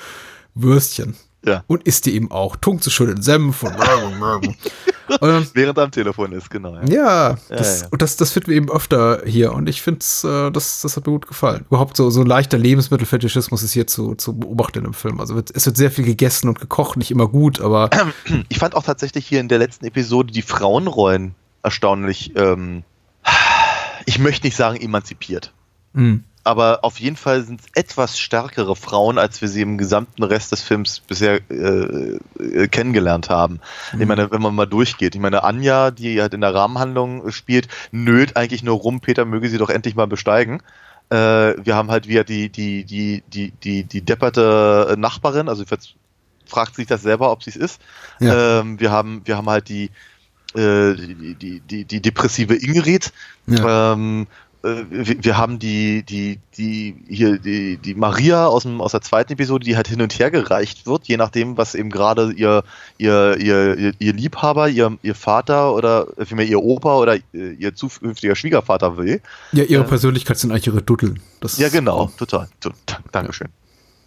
[0.55, 1.15] Würstchen.
[1.45, 1.65] Ja.
[1.67, 2.57] Und isst die eben auch.
[2.57, 3.75] Tunkt so schön in Senf und,
[5.21, 6.75] dann, Während er am Telefon ist, genau.
[6.77, 6.85] Ja.
[6.85, 7.89] ja, das, ja.
[7.91, 11.07] und das, das finden wir eben öfter hier und ich finde äh, das, das hat
[11.07, 11.65] mir gut gefallen.
[11.69, 15.19] Überhaupt so, so ein leichter Lebensmittelfetischismus ist hier zu, zu beobachten im Film.
[15.19, 17.91] Also es wird sehr viel gegessen und gekocht, nicht immer gut, aber
[18.49, 22.85] Ich fand auch tatsächlich hier in der letzten Episode die Frauenrollen erstaunlich, ähm,
[24.07, 25.53] ich möchte nicht sagen emanzipiert.
[25.95, 30.23] mh, aber auf jeden Fall sind es etwas stärkere Frauen, als wir sie im gesamten
[30.23, 33.61] Rest des Films bisher äh, äh, kennengelernt haben.
[33.99, 37.69] Ich meine, wenn man mal durchgeht, ich meine, Anja, die halt in der Rahmenhandlung spielt,
[37.93, 40.63] nölt eigentlich nur rum, Peter möge sie doch endlich mal besteigen.
[41.11, 41.17] Äh,
[41.63, 45.65] wir haben halt wieder die, die, die, die, die, die depperte Nachbarin, also
[46.47, 47.81] fragt sich das selber, ob sie es ist.
[48.19, 48.61] Ja.
[48.61, 49.91] Ähm, wir haben, wir haben halt die,
[50.55, 53.13] äh, die, die, die, depressive Ingrid.
[53.47, 53.93] Ja.
[53.93, 54.27] Ähm, äh,
[54.63, 59.33] wir, wir haben die, die, die, hier, die, die Maria aus, dem, aus der zweiten
[59.33, 62.63] Episode, die halt hin und her gereicht wird, je nachdem, was eben gerade ihr,
[62.99, 67.75] ihr, ihr, ihr, Liebhaber, ihr, ihr Vater oder äh, vielmehr ihr Opa oder äh, ihr
[67.75, 69.21] zukünftiger Schwiegervater will.
[69.53, 71.21] Ja, ihre Persönlichkeit sind eigentlich ihre Duddeln.
[71.41, 72.49] Das Ja, genau, total.
[73.13, 73.49] Dankeschön.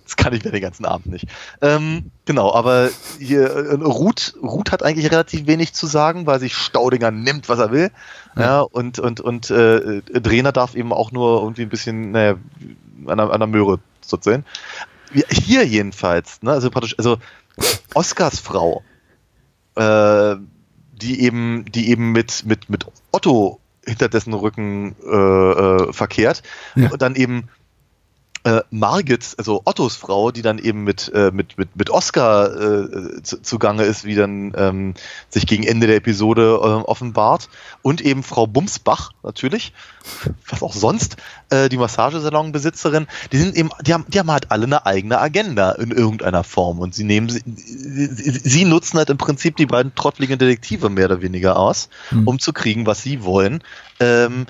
[0.04, 1.28] Das kann ich mir den ganzen Abend nicht.
[1.62, 2.90] Ähm, genau, aber
[3.20, 7.60] hier, äh, Ruth, Ruth hat eigentlich relativ wenig zu sagen, weil sich Staudinger nimmt, was
[7.60, 7.90] er will.
[8.38, 12.36] Ja, und, und, und äh, Drehner darf eben auch nur irgendwie ein bisschen, naja,
[13.06, 14.44] an der, an der Möhre sozusagen.
[15.30, 17.18] Hier jedenfalls, ne, also praktisch, also
[17.94, 18.84] Oscars Frau,
[19.76, 20.36] äh,
[20.94, 26.42] die eben, die eben mit, mit, mit Otto hinter dessen Rücken äh, äh, verkehrt
[26.76, 26.90] Ja.
[26.90, 27.50] und dann eben
[28.44, 33.24] äh, Margit, also Ottos Frau, die dann eben mit, äh, mit, mit, mit Oscar äh,
[33.24, 34.94] zu, zugange ist, wie dann ähm,
[35.30, 37.50] sich gegen Ende der Episode äh, offenbart.
[37.82, 39.74] Und eben Frau Bumsbach, natürlich,
[40.50, 41.18] was auch sonst,
[41.50, 45.72] äh, die Massagesalonbesitzerin, die sind eben, die haben, die haben halt alle eine eigene Agenda
[45.72, 46.80] in irgendeiner Form.
[46.80, 51.06] Und sie nehmen, sie, sie, sie nutzen halt im Prinzip die beiden trottligen Detektive mehr
[51.06, 51.90] oder weniger aus,
[52.26, 53.64] um zu kriegen, was sie wollen.
[54.00, 54.48] Ähm,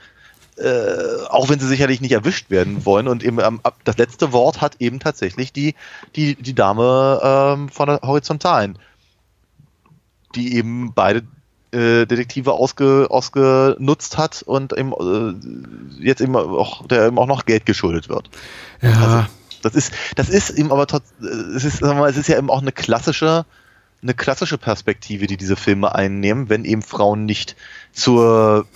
[0.58, 3.08] äh, auch wenn sie sicherlich nicht erwischt werden wollen.
[3.08, 5.76] Und eben ähm, das letzte Wort hat eben tatsächlich die,
[6.16, 8.78] die, die Dame ähm, von der Horizontalen,
[10.36, 11.24] die eben beide
[11.72, 17.46] äh, Detektive ausge, ausgenutzt hat und eben, äh, jetzt eben auch, der eben auch noch
[17.46, 18.30] Geld geschuldet wird.
[18.82, 18.92] Ja,
[19.64, 22.38] Das ist, das ist eben aber trotz, es ist, sagen wir mal, es ist ja
[22.38, 23.46] eben auch eine klassische,
[24.02, 27.56] eine klassische Perspektive, die diese Filme einnehmen, wenn eben Frauen nicht
[27.94, 28.68] zur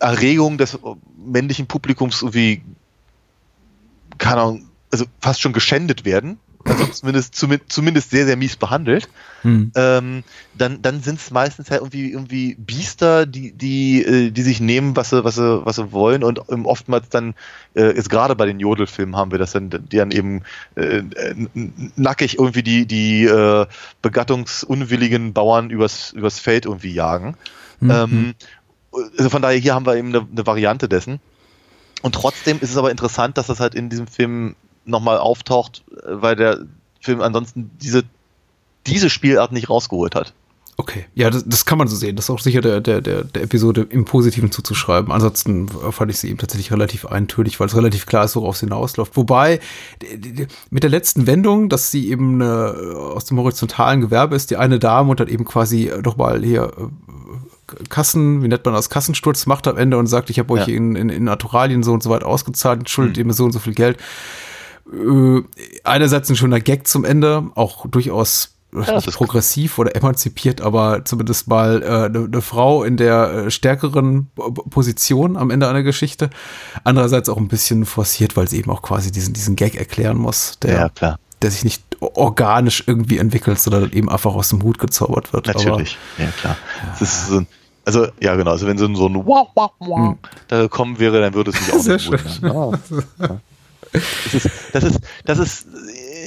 [0.00, 0.78] Erregung des
[1.16, 2.62] männlichen Publikums irgendwie,
[4.18, 9.08] keine Ahnung, also fast schon geschändet werden, also zumindest, zumi- zumindest sehr, sehr mies behandelt,
[9.42, 9.72] hm.
[9.74, 10.24] ähm,
[10.58, 14.96] dann, dann sind es meistens halt irgendwie, irgendwie Biester, die, die, äh, die sich nehmen,
[14.96, 16.22] was sie, was sie, was sie wollen.
[16.22, 17.34] Und ähm, oftmals dann,
[17.74, 20.42] äh, jetzt gerade bei den Jodelfilmen haben wir das dann, die dann eben
[20.74, 21.02] äh,
[21.96, 23.66] nackig irgendwie die, die äh,
[24.02, 27.36] begattungsunwilligen Bauern übers, übers Feld irgendwie jagen.
[27.82, 28.34] Ähm,
[28.92, 31.20] also von daher, hier haben wir eben eine, eine Variante dessen.
[32.02, 36.22] Und trotzdem ist es aber interessant, dass das halt in diesem Film nochmal auftaucht, äh,
[36.22, 36.66] weil der
[37.00, 38.04] Film ansonsten diese,
[38.86, 40.34] diese Spielart nicht rausgeholt hat.
[40.80, 42.16] Okay, ja, das, das kann man so sehen.
[42.16, 45.12] Das ist auch sicher der, der, der, der Episode im Positiven zuzuschreiben.
[45.12, 48.64] Ansonsten fand ich sie eben tatsächlich relativ eintönig, weil es relativ klar ist, worauf sie
[48.64, 49.14] hinausläuft.
[49.14, 49.60] Wobei,
[50.70, 54.78] mit der letzten Wendung, dass sie eben eine, aus dem horizontalen Gewerbe ist, die eine
[54.78, 56.86] Dame und dann eben quasi doch mal hier äh,
[57.88, 60.74] Kassen, wie nennt man das, Kassensturz macht am Ende und sagt, ich habe euch Ja.
[60.74, 63.58] in, in, in Naturalien so und so weit ausgezahlt, schuldet ihr mir so und so
[63.58, 63.98] viel Geld.
[64.92, 65.42] Äh,
[65.84, 70.60] einerseits ein schöner Gag zum Ende, auch durchaus äh, das nicht ist- progressiv oder emanzipiert,
[70.60, 74.30] aber zumindest mal eine äh, ne Frau in der äh, stärkeren
[74.70, 76.30] Position am Ende einer Geschichte.
[76.84, 80.58] Andererseits auch ein bisschen forciert, weil sie eben auch quasi diesen, diesen Gag erklären muss,
[80.62, 85.32] der, Ja, der sich nicht organisch irgendwie entwickelt, sondern eben einfach aus dem Hut gezaubert
[85.32, 85.46] wird.
[85.48, 86.56] Natürlich, ja klar.
[86.94, 87.46] Es ist so ein,
[87.96, 90.16] also, ja genau, also wenn so ein, so ein Wow, wow, wow
[90.48, 92.10] da gekommen wäre, dann würde es mich auch Sehr nicht
[92.42, 93.04] wundern.
[93.22, 93.40] Ja.
[93.92, 95.66] Das ist, das ist, das ist,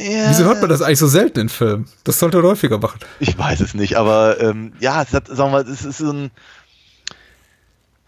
[0.10, 1.88] ja, wieso hört man das eigentlich so selten in Filmen?
[2.04, 3.00] Das sollte man häufiger machen.
[3.20, 6.12] Ich weiß es nicht, aber ähm, ja, es hat, sagen wir mal, es ist so
[6.12, 6.32] ein,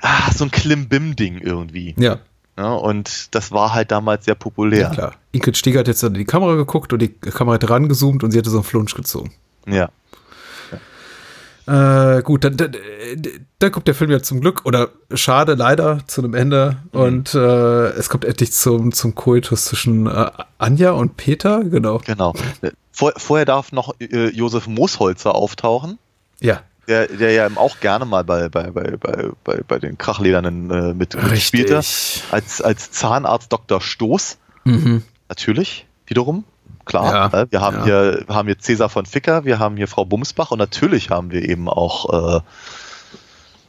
[0.02, 1.96] ah, so ein Klimbim-Ding irgendwie.
[1.98, 2.20] Ja,
[2.58, 4.82] Ja, und das war halt damals sehr populär.
[4.82, 4.90] ja.
[4.90, 5.14] klar.
[5.32, 8.38] Ingrid Stieger hat jetzt in die Kamera geguckt und die Kamera hat rangezoomt und sie
[8.38, 9.32] hatte so einen Flunsch gezogen.
[9.68, 9.90] Ja.
[11.68, 12.76] Äh, gut, dann, dann,
[13.60, 16.78] dann kommt der Film ja zum Glück, oder schade, leider, zu einem Ende.
[16.92, 22.02] Und äh, es kommt endlich zum, zum Koitus zwischen äh, Anja und Peter, genau.
[22.06, 22.34] Genau.
[22.92, 25.98] Vor, vorher darf noch äh, Josef Moosholzer auftauchen,
[26.40, 29.98] Ja, der, der ja eben auch gerne mal bei, bei, bei, bei, bei, bei den
[29.98, 31.78] Krachledernen äh, mit, mitspielte.
[31.78, 33.82] Als, als Zahnarzt Dr.
[33.82, 35.04] Stoß, Mhm.
[35.30, 36.44] natürlich, wiederum.
[36.86, 37.84] Klar, Ja, äh, wir haben ja.
[37.84, 41.48] hier haben hier Cäsar von Ficker, wir haben hier Frau Bumsbach und natürlich haben wir
[41.48, 42.42] eben auch äh,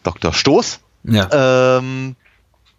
[0.02, 0.32] Dr.
[0.32, 0.80] Stoß.
[1.04, 1.78] Ja.
[1.78, 2.16] Ähm,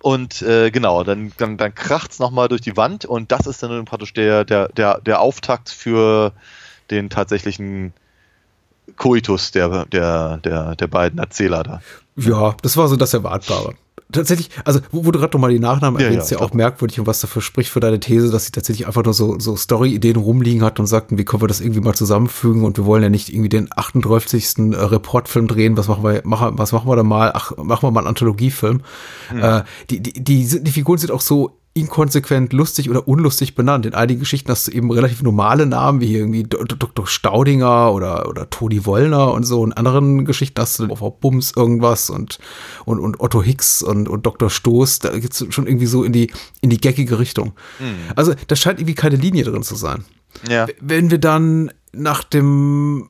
[0.02, 3.64] und äh, genau, dann, dann, dann kracht es nochmal durch die Wand und das ist
[3.64, 6.34] dann praktisch der, der, der, der Auftakt für
[6.92, 7.94] den tatsächlichen
[8.96, 11.82] Koitus der, der, der, der beiden Erzähler da.
[12.18, 13.76] Ja, das war so das Erwartbare.
[14.12, 17.00] tatsächlich, also wo, wo du gerade nochmal die Nachnamen Ja, erwähnst, ja, ja, auch merkwürdig
[17.00, 20.16] und was dafür spricht für deine These, dass sie tatsächlich einfach nur so, so Story-Ideen
[20.16, 23.10] rumliegen hat und sagten, wie können wir das irgendwie mal zusammenfügen und wir wollen ja
[23.10, 24.58] nicht irgendwie den 38.
[24.74, 27.32] äh, Reportfilm drehen, was machen wir, machen, was machen wir da mal?
[27.34, 28.82] Ach, machen wir mal einen Anthologiefilm.
[29.40, 33.86] Äh, die, die, die, die Figuren sind auch so inkonsequent lustig oder unlustig benannt.
[33.86, 37.08] In einigen Geschichten hast du eben relativ normale Namen, wie hier irgendwie Dr.
[37.08, 39.64] Staudinger oder, oder Toni Wollner und so.
[39.64, 42.40] In anderen Geschichten hast du Frau Bums irgendwas und,
[42.86, 44.50] und, und Otto Hicks und, und Dr.
[44.50, 45.00] Stoß.
[45.00, 47.54] Da geht's schon irgendwie so in die, in die geckige Richtung.
[48.16, 50.06] Also da scheint irgendwie keine Linie drin zu sein.
[50.50, 50.68] Ja.
[50.82, 53.10] Wenn wir dann nach dem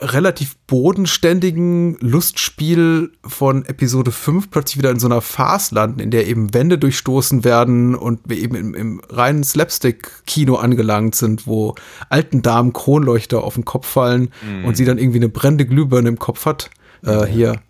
[0.00, 6.28] relativ bodenständigen Lustspiel von Episode 5 plötzlich wieder in so einer Farce landen, in der
[6.28, 11.74] eben Wände durchstoßen werden und wir eben im, im reinen Slapstick-Kino angelangt sind, wo
[12.10, 14.30] alten Damen Kronleuchter auf den Kopf fallen
[14.64, 16.70] und sie dann irgendwie eine brennende Glühbirne im Kopf hat.
[17.04, 17.60] Äh, hier,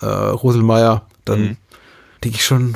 [0.00, 1.56] äh, Roselmeier, dann
[2.22, 2.74] denke ich schon,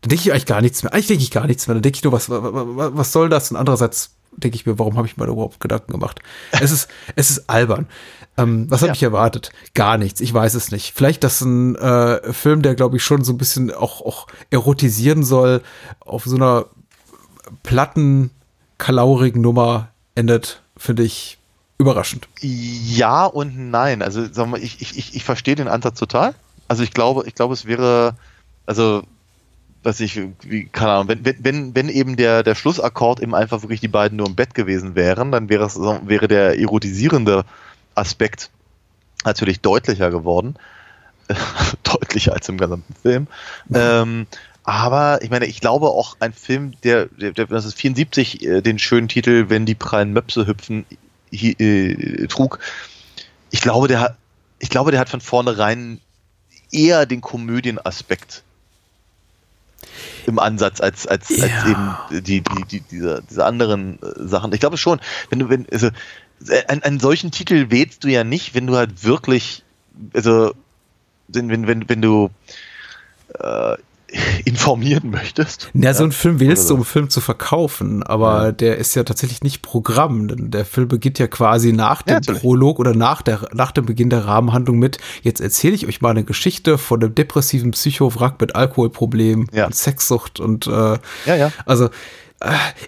[0.00, 0.92] dann denke ich eigentlich gar nichts mehr.
[0.92, 1.74] Eigentlich denke ich gar nichts mehr.
[1.74, 3.50] Dann denke ich nur, was, was, was soll das?
[3.50, 6.20] Und andererseits denke ich mir, warum habe ich mir da überhaupt Gedanken gemacht?
[6.52, 7.86] Es ist, es ist albern.
[8.38, 8.94] Ähm, was habe Ja.
[8.94, 9.50] ich erwartet?
[9.74, 10.20] Gar nichts.
[10.20, 10.92] Ich weiß es nicht.
[10.94, 15.22] Vielleicht, dass ein äh, Film, der glaube ich schon so ein bisschen auch, auch erotisieren
[15.22, 15.60] soll,
[16.00, 16.66] auf so einer
[17.62, 18.30] platten,
[18.78, 21.38] kalaurigen Nummer endet, finde ich
[21.78, 22.28] überraschend.
[22.40, 24.02] Ja und nein.
[24.02, 26.34] Also sag mal, ich, ich, ich, ich verstehe den Ansatz total.
[26.68, 28.14] Also ich glaube, ich glaube, es wäre,
[28.66, 29.02] also
[29.82, 33.62] was ich, wie, keine Ahnung, wenn, wenn, wenn, wenn eben der, der Schlussakkord eben einfach
[33.62, 37.44] wirklich die beiden nur im Bett gewesen wären, dann wäre es, wäre der erotisierende
[37.94, 38.50] Aspekt
[39.24, 40.56] natürlich deutlicher geworden.
[41.82, 43.26] deutlicher als im gesamten Film.
[43.72, 44.26] Ähm,
[44.64, 48.60] aber ich meine, ich glaube auch ein Film, der, der, der das ist 74 äh,
[48.60, 50.84] den schönen Titel Wenn die prallen Möpse hüpfen
[51.32, 52.58] hi, äh, trug.
[53.50, 54.16] Ich glaube, der hat,
[54.58, 56.00] ich glaube, der hat von vornherein
[56.70, 58.42] eher den Komödienaspekt
[60.26, 61.66] im Ansatz als, als, als Ja.
[61.66, 64.52] eben die, die, die, diese, diese anderen äh, Sachen.
[64.52, 65.90] Ich glaube schon, wenn du, wenn, also,
[66.48, 69.62] äh, einen, einen solchen Titel wählst du ja nicht, wenn du halt wirklich,
[70.14, 70.52] also,
[71.28, 72.30] wenn, wenn, wenn, wenn du
[73.38, 73.76] äh,
[74.44, 75.70] informieren möchtest.
[75.72, 78.94] Ja, so einen Film wählst du, Oder um einen Film zu verkaufen, aber der ist
[78.94, 82.40] ja tatsächlich nicht Programm, denn der Film beginnt ja quasi nach Ja, dem natürlich.
[82.42, 86.10] Prolog oder nach, der, nach dem Beginn der Rahmenhandlung mit, jetzt erzähle ich euch mal
[86.10, 89.64] eine Geschichte von einem depressiven Psychowrack mit Alkoholproblemen Ja.
[89.64, 91.50] und Sexsucht und äh, Ja, ja.
[91.64, 91.88] also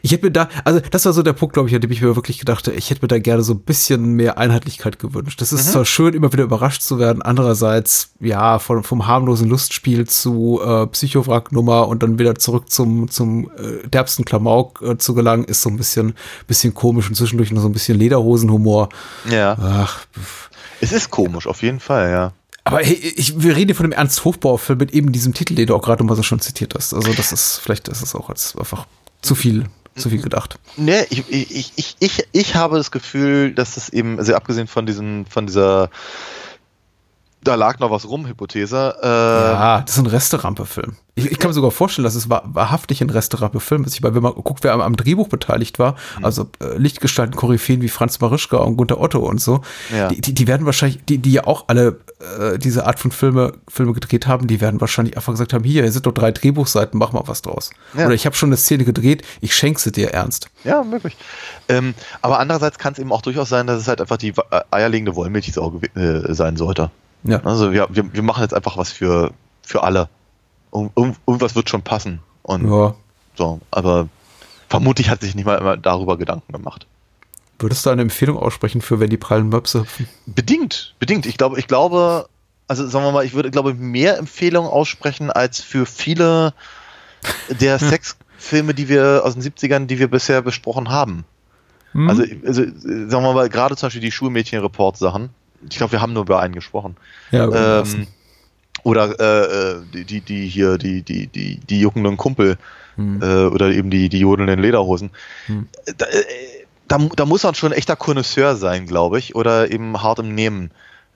[0.03, 2.01] ich hätte mir da, also das war so der Punkt, glaube ich, an dem ich
[2.03, 5.41] mir wirklich gedacht habe, ich hätte mir da gerne so ein bisschen mehr Einheitlichkeit gewünscht.
[5.41, 5.59] Das Mhm.
[5.59, 10.61] ist zwar schön, immer wieder überrascht zu werden, andererseits, ja, von, vom harmlosen Lustspiel zu
[10.65, 15.63] äh, Psychowracknummer und dann wieder zurück zum, zum äh, derbsten Klamauk äh, zu gelangen, ist
[15.63, 16.15] so ein bisschen,
[16.47, 18.89] bisschen komisch und zwischendurch noch so ein bisschen Lederhosenhumor.
[19.31, 19.57] Ja.
[19.61, 20.07] Ach,
[20.81, 22.33] Es ist komisch, auf jeden Fall, ja.
[22.65, 25.67] aber hey, ich, wir reden hier von dem Ernst Hofbauer-Film mit eben diesem Titel, den
[25.67, 26.93] du auch gerade mal so schon zitiert hast.
[26.95, 28.87] Also das ist, vielleicht ist es auch als einfach
[29.25, 29.65] zu viel,
[29.97, 30.59] zu viel gedacht.
[30.77, 34.87] Nee, ich, ich, ich, ich, ich habe das Gefühl, dass es eben, also abgesehen von
[34.87, 35.91] diesen, von dieser
[37.45, 38.97] da lag noch was rum, Hypothese.
[39.03, 40.97] Äh, Ja, das ist ein Resterampe-Film.
[41.17, 43.95] Ich, ich kann mir sogar vorstellen, dass es wahr, wahrhaftig ein Resterampe-Film ist.
[43.95, 46.25] Ich meine, wenn man guckt, wer am, am Drehbuch beteiligt war, Mhm.
[46.25, 49.61] also äh, Lichtgestalten, Koryphäen wie Franz Marischka und Gunter Otto und so,
[49.97, 50.09] Ja.
[50.09, 52.01] die, die, die werden wahrscheinlich, die, die ja auch alle
[52.41, 55.83] äh, diese Art von Filme, Filme gedreht haben, die werden wahrscheinlich einfach gesagt haben, hier,
[55.83, 57.71] hier sind doch drei Drehbuchseiten, mach mal was draus.
[57.97, 58.07] Ja.
[58.07, 60.49] Oder ich habe schon eine Szene gedreht, ich schenke sie dir ernst.
[60.65, 61.17] Ja, möglich.
[61.69, 64.61] Ähm, aber andererseits kann es eben auch durchaus sein, dass es halt einfach die äh,
[64.71, 66.91] eierlegende Wollmilchsau äh, sein sollte.
[67.25, 67.43] Ja.
[67.45, 70.09] Also wir, wir, wir machen jetzt einfach was für, für alle.
[70.73, 72.21] Ir- irgend- irgendwas wird schon passen.
[72.43, 72.95] Und ja.
[73.37, 74.09] so, aber
[74.69, 76.87] vermutlich hat sich nicht mal immer darüber Gedanken gemacht.
[77.59, 80.09] Würdest du eine Empfehlung aussprechen für, wenn die prallen Möpse hüpfen?
[80.27, 81.25] Bedingt, bedingt.
[81.25, 82.29] Ich glaube, ich glaube,
[82.69, 86.53] also sagen wir mal, ich würde, glaube mehr Empfehlungen aussprechen als für viele
[87.49, 91.25] der Sexfilme, die wir aus den 70ern, die wir bisher besprochen haben.
[91.93, 92.09] Hm?
[92.11, 95.31] Also, also sagen wir mal, gerade zum Beispiel die Schulmädchen-Report-Sachen.
[95.69, 96.97] Ich glaube, wir haben nur über einen gesprochen.
[97.31, 98.07] ja, Ähm,
[98.83, 102.59] oder äh, äh, die, die, hier, die, die, die, die juckenden Kumpel
[102.97, 103.21] Hm.
[103.23, 105.11] äh, oder eben die, die jodelnden Lederhosen.
[105.47, 105.69] Hm.
[105.99, 106.25] Da, äh,
[106.89, 110.35] da, da muss man schon ein echter Connoisseur sein, glaube ich, oder eben hart im
[110.35, 110.71] Nehmen.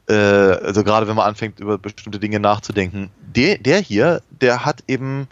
[0.09, 3.11] Äh, also gerade wenn man anfängt, über bestimmte Dinge nachzudenken.
[3.21, 5.29] Der, der hier, der hat eben,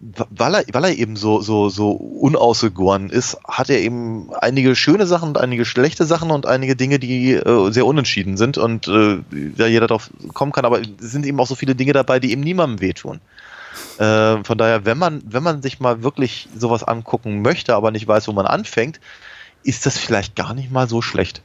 [0.00, 5.06] weil er, weil er eben so, so, so unausgegoren ist, hat er eben einige schöne
[5.06, 9.18] Sachen und einige schlechte Sachen und einige Dinge, die äh, sehr unentschieden sind und äh,
[9.56, 12.32] da jeder drauf kommen kann, aber es sind eben auch so viele Dinge dabei, die
[12.32, 13.20] eben niemandem wehtun.
[13.98, 18.06] Äh, von daher, wenn man, wenn man sich mal wirklich sowas angucken möchte, aber nicht
[18.06, 19.00] weiß, wo man anfängt,
[19.62, 21.42] ist das vielleicht gar nicht mal so schlecht.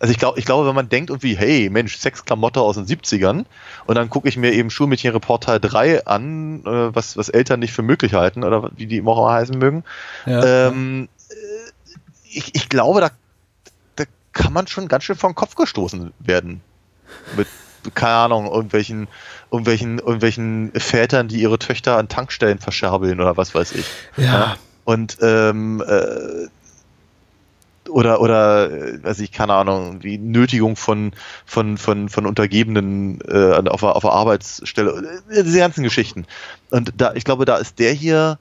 [0.00, 3.44] Also ich glaube, ich glaube, wenn man denkt irgendwie, hey, Mensch, Sexklamotte aus den 70ern
[3.86, 7.72] und dann gucke ich mir eben Schulmädchenreport Teil 3 an, äh, was, was Eltern nicht
[7.72, 9.84] für möglich halten oder wie die immer heißen mögen.
[10.24, 10.68] Ja.
[10.68, 11.34] Ähm, äh,
[12.30, 13.10] ich, ich glaube, da,
[13.96, 16.60] da kann man schon ganz schön vor den Kopf gestoßen werden.
[17.36, 17.48] Mit,
[17.94, 19.08] keine Ahnung, irgendwelchen,
[19.50, 23.86] irgendwelchen, irgendwelchen Vätern, die ihre Töchter an Tankstellen verscherbeln oder was weiß ich.
[24.16, 24.56] Ja.
[24.84, 26.48] Und ähm, äh,
[27.88, 31.12] oder oder äh, weiß ich keine Ahnung wie Nötigung von
[31.46, 36.26] von von von Untergebenen äh, auf, der- auf der Arbeitsstelle äh, diese ganzen Geschichten
[36.70, 38.38] und da ich glaube da ist der hier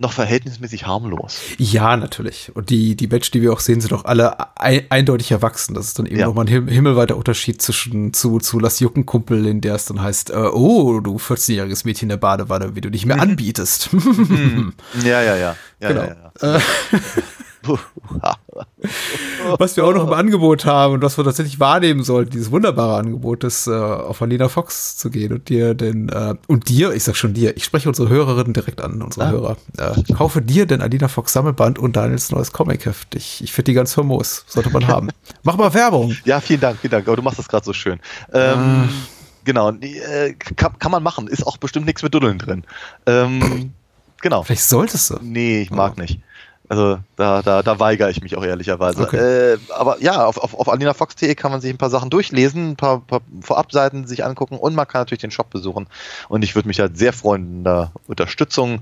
[0.00, 2.52] noch verhältnismäßig harmlos Ja, natürlich.
[2.54, 5.74] Und die, die Menschen, die wir auch sehen, sind auch alle ei- eindeutig erwachsen.
[5.74, 6.26] Das ist dann eben Ja.
[6.26, 10.00] nochmal ein him himmelweiter Unterschied zwischen zu, zu Lass Jucken Kumpel, in der es dann
[10.00, 13.90] heißt, äh, oh, du 14-jähriges Mädchen in der Badewanne, wie du dich mehr anbietest.
[15.04, 16.02] ja ja ja ja Genau.
[16.02, 16.60] ja, ja.
[19.58, 22.98] Was wir auch noch im Angebot haben und was wir tatsächlich wahrnehmen sollten, dieses wunderbare
[22.98, 27.04] Angebot ist, äh, auf Alina Fox zu gehen und dir den, äh, und dir, ich
[27.04, 29.30] sag schon dir, ich spreche unsere Hörerinnen direkt an, unsere Ah.
[29.30, 33.14] Hörer, äh, kaufe dir den Alina Fox Sammelband und Daniels neues Comicheft.
[33.14, 35.08] Ich, ich finde die ganz famos, sollte man haben.
[35.42, 36.16] Mach mal Werbung.
[36.24, 38.00] ja vielen Dank vielen Dank aber du machst das gerade so schön
[38.32, 38.88] ähm,
[39.44, 42.64] genau die, äh, kann, kann man machen ist auch bestimmt nichts mit Duddeln drin
[43.06, 43.72] ähm,
[44.20, 45.18] genau Vielleicht solltest du.
[45.22, 46.20] Nee, ich mag nicht.
[46.68, 49.02] Also da, da, da weigere ich mich auch ehrlicherweise.
[49.02, 49.54] Okay.
[49.54, 52.76] Äh, aber ja, auf, auf, auf alinafox.de kann man sich ein paar Sachen durchlesen, ein
[52.76, 55.86] paar, paar Vorabseiten sich angucken und man kann natürlich den Shop besuchen.
[56.28, 58.80] Und ich würde mich halt sehr freuen, wenn da Unterstützung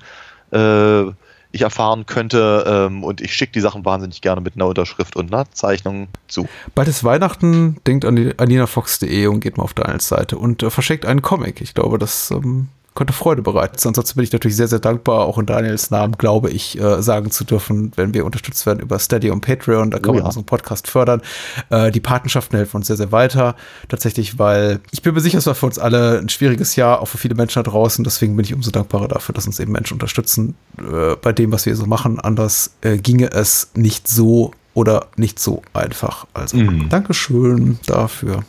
[0.53, 1.05] äh,
[1.53, 2.65] ich erfahren könnte.
[2.67, 6.49] Ähm, und ich schicke die Sachen wahnsinnig gerne mit einer Unterschrift und einer Zeichnung zu.
[6.75, 10.71] Bald ist Weihnachten, denkt an die alinafox.de und geht mal auf Daniels Seite und äh,
[10.71, 11.61] verschickt einen Comic.
[11.61, 13.77] Ich glaube, das ähm, könnte Freude bereiten.
[13.85, 17.31] Ansonsten bin ich natürlich sehr, sehr dankbar, auch in Daniels Namen, glaube ich, äh, sagen
[17.31, 20.27] zu dürfen, wenn wir unterstützt werden über Steady und Patreon, da kann Oh man ja.
[20.27, 21.23] unseren Podcast fördern.
[21.71, 23.55] Äh, die Patenschaften helfen uns sehr, sehr weiter.
[23.89, 27.07] Tatsächlich, weil ich bin mir sicher, es war für uns alle ein schwieriges Jahr, auch
[27.07, 28.03] für viele Menschen da draußen.
[28.03, 31.67] Deswegen bin ich umso dankbarer dafür, dass uns eben Menschen unterstützen äh, bei dem, was
[31.67, 32.19] wir so machen.
[32.19, 36.27] Anders äh, ginge es nicht so oder nicht so einfach.
[36.35, 36.89] Also Mhm.
[36.89, 38.43] Dankeschön dafür.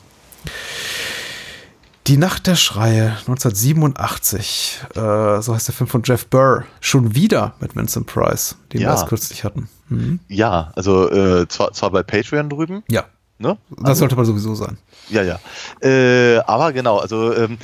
[2.07, 6.63] Die Nacht der Schreie 1987, äh, so heißt der Film von Jeff Burr.
[6.79, 8.91] Schon wieder mit Vincent Price, den wir Ja.
[8.93, 9.67] erst kürzlich hatten.
[9.89, 10.19] Mhm.
[10.29, 13.03] Ja, also äh, zwar, zwar bei Patreon drüben, Ja,
[13.39, 13.57] ne?
[13.69, 14.77] das sollte man sowieso sein.
[15.09, 15.39] Ja, ja.
[15.81, 17.57] Äh, aber genau, also ähm,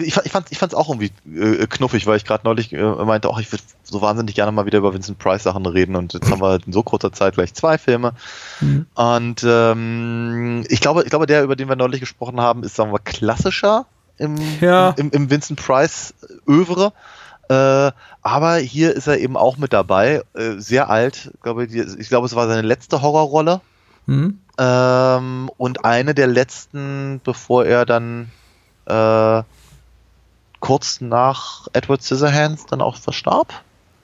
[0.00, 3.28] ich, ich fand ich fand's auch irgendwie äh, knuffig, weil ich gerade neulich äh, meinte,
[3.28, 6.30] auch ich würde so wahnsinnig gerne mal wieder über Vincent Price Sachen reden und jetzt
[6.30, 8.12] haben wir in so kurzer Zeit gleich zwei Filme.
[8.60, 8.86] Mhm.
[8.94, 12.92] Und ähm, ich glaube, ich glaube, der, über den wir neulich gesprochen haben, ist, sagen
[12.92, 13.86] wir, klassischer
[14.18, 14.90] im, Ja.
[14.96, 16.14] im, im Vincent Price
[16.46, 16.92] Övre.
[17.48, 17.90] Äh,
[18.22, 22.26] aber hier ist er eben auch mit dabei, äh, sehr alt, glaube ich, ich glaube,
[22.26, 23.60] es war seine letzte Horrorrolle.
[24.06, 24.38] Mhm.
[24.60, 28.30] Ähm, und eine der letzten, bevor er dann
[28.84, 29.42] äh,
[30.60, 33.54] kurz nach Edward Scissorhands dann auch verstarb.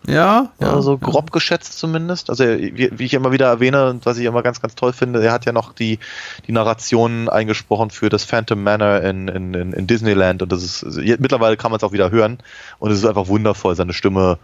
[0.06, 0.72] Ja, ja.
[0.72, 2.30] also grob geschätzt zumindest.
[2.30, 5.22] Also wie, wie ich immer wieder erwähne und was ich immer ganz, ganz toll finde,
[5.22, 5.98] er hat ja noch die,
[6.46, 11.00] die Narration eingesprochen für das Phantom Manor in, in, in, Disneyland und das ist, also
[11.00, 12.38] mittlerweile kann man es auch wieder hören
[12.78, 14.38] und es ist einfach wundervoll, seine Stimme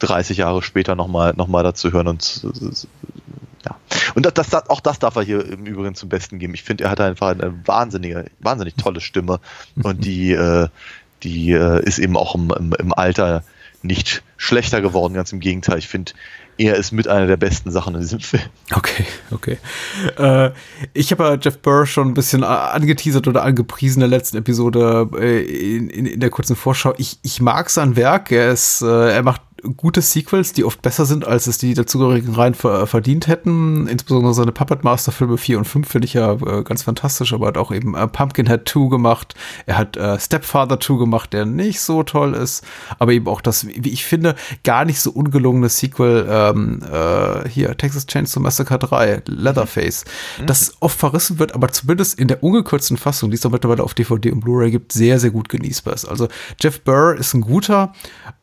[0.00, 2.46] 30 Jahre später nochmal noch mal dazu hören und
[3.68, 3.76] ja.
[4.14, 6.54] Und das, das, auch das darf er hier im Übrigen zum Besten geben.
[6.54, 9.40] Ich finde, er hat einfach eine wahnsinnige, wahnsinnig tolle Stimme
[9.82, 10.68] und die, äh,
[11.22, 13.44] die äh, ist eben auch im, im, im Alter
[13.82, 15.78] nicht schlechter geworden, ganz im Gegenteil.
[15.78, 16.12] Ich finde,
[16.56, 18.42] er ist mit einer der besten Sachen in diesem Film.
[18.74, 19.58] Okay, okay.
[20.18, 20.50] Äh,
[20.92, 25.08] ich habe ja Jeff Burr schon ein bisschen angeteasert oder angepriesen in der letzten Episode
[25.14, 26.94] äh, in, in, in der kurzen Vorschau.
[26.98, 28.32] Ich, ich mag sein Werk.
[28.32, 29.42] Er ist, äh, er macht
[29.76, 33.86] gute Sequels, die oft besser sind, als es die dazugehörigen Reihen ver verdient hätten.
[33.86, 37.46] Insbesondere seine Puppet Master Filme 4 und 5 finde ich ja äh, ganz fantastisch, aber
[37.46, 39.34] er hat auch eben äh, Pumpkinhead 2 gemacht.
[39.66, 42.64] Er hat äh, Stepfather 2 gemacht, der nicht so toll ist,
[42.98, 47.76] aber eben auch das, wie ich finde, gar nicht so ungelungene Sequel ähm, äh, hier,
[47.76, 50.04] Texas Chainsaw Massacre 3, Leatherface,
[50.46, 53.94] das oft verrissen wird, aber zumindest in der ungekürzten Fassung, die es auch mittlerweile auf
[53.94, 56.04] DVD und Blu-ray gibt, sehr, sehr gut genießbar ist.
[56.04, 56.28] Also
[56.60, 57.92] Jeff Burr ist ein guter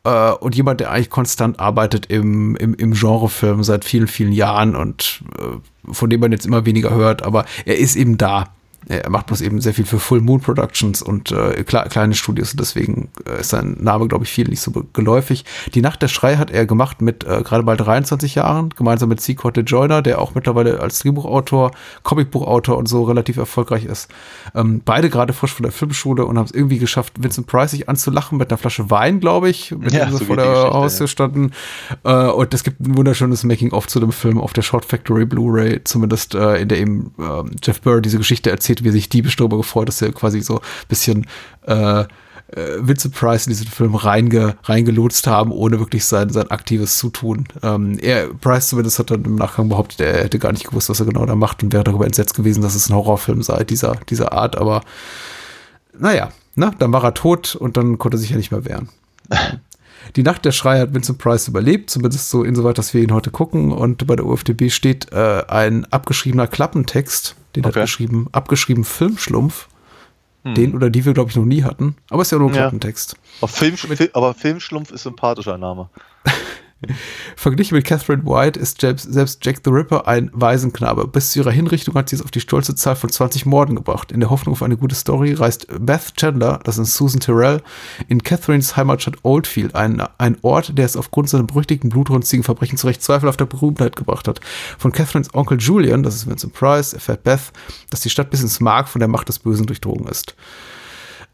[0.04, 4.76] äh, und jemand, der eigentlich konstant arbeitet im, im, im Genrefilm seit vielen, vielen Jahren
[4.76, 8.50] und äh, von dem man jetzt immer weniger hört, aber er ist eben da.
[8.88, 12.54] Er macht bloß eben sehr viel für Full Moon Productions und äh, kle kleine Studios.
[12.56, 15.44] Deswegen äh, ist sein Name, glaube ich, viel nicht so geläufig.
[15.74, 19.26] Die Nacht der Schrei hat er gemacht mit äh, gerade mal 23 Jahren, gemeinsam mit.
[19.36, 21.72] Corte Joyner, der auch mittlerweile als Drehbuchautor,
[22.02, 24.10] Comicbuchautor und so relativ erfolgreich ist.
[24.54, 27.88] Ähm, beide gerade frisch von der Filmschule und haben es irgendwie geschafft, Vincent Price sich
[27.88, 31.06] anzulachen mit einer Flasche Wein, glaube ich, mit Ja, dem sie so vor der Haustür
[31.06, 31.08] ja.
[31.08, 31.50] standen.
[32.04, 35.82] Äh, und es gibt ein wunderschönes Making-of zu dem Film auf der Short Factory Blu-ray,
[35.84, 39.36] zumindest äh, in der eben ähm, Jeff Burr diese Geschichte erzählt, wie er sich diebisch
[39.36, 41.26] darüber gefreut, dass er quasi so ein bisschen
[41.66, 42.04] äh,
[42.48, 47.46] äh, Vincent Price in diesen Film reinge, reingelotst haben, ohne wirklich sein, sein aktives Zutun.
[47.62, 51.00] Ähm, er, Price zumindest hat dann im Nachgang behauptet, er hätte gar nicht gewusst, was
[51.00, 53.96] er genau da macht und wäre darüber entsetzt gewesen, dass es ein Horrorfilm sei, dieser,
[54.08, 54.82] dieser Art, aber
[55.98, 58.88] naja, ne, dann war er tot und dann konnte er sich ja nicht mehr wehren.
[60.14, 63.30] Die Nacht der Schrei hat Vincent Price überlebt, zumindest so insoweit, dass wir ihn heute
[63.30, 63.72] gucken.
[63.72, 67.80] Und bei der UFDB steht äh, ein abgeschriebener Klappentext, den hat Okay.
[67.82, 69.68] geschrieben, abgeschrieben Filmschlumpf,
[70.44, 71.96] den oder die wir, glaube ich, noch nie hatten.
[72.08, 72.60] Aber ist ja nur ein Ja.
[72.62, 73.16] Klappentext.
[73.40, 75.90] Aber, Film, Fil- aber Filmschlumpf ist sympathischer Name.
[77.36, 81.06] Verglichen mit Catherine White ist selbst Jack the Ripper ein Waisenknabe.
[81.06, 84.12] Bis zu ihrer Hinrichtung hat sie es auf die stolze Zahl von 20 Morden gebracht.
[84.12, 87.62] In der Hoffnung auf eine gute Story reist Beth Chandler, das ist Susan Terrell,
[88.08, 92.86] in Catherines Heimatstadt Oldfield, ein, ein Ort, der es aufgrund seiner berüchtigten blutrünstigen Verbrechen zu
[92.86, 94.40] recht zweifelhafter Berühmtheit gebracht hat.
[94.78, 97.52] Von Catherines Onkel Julian, das ist Vincent Price, erfährt Beth,
[97.90, 100.34] dass die Stadt bis ins Mark von der Macht des Bösen durchdrungen ist.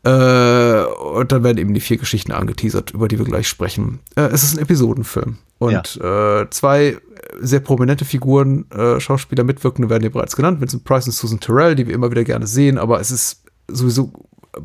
[0.05, 4.00] Äh, und dann werden eben die vier Geschichten angeteasert, über die wir gleich sprechen.
[4.16, 5.38] Äh, es ist ein Episodenfilm.
[5.59, 6.98] Und äh, zwei
[7.40, 10.61] sehr prominente Figuren, äh, Schauspieler, Mitwirkende werden hier bereits genannt.
[10.61, 14.12] Vincent Price und Susan Terrell, die wir immer wieder gerne sehen, aber es ist sowieso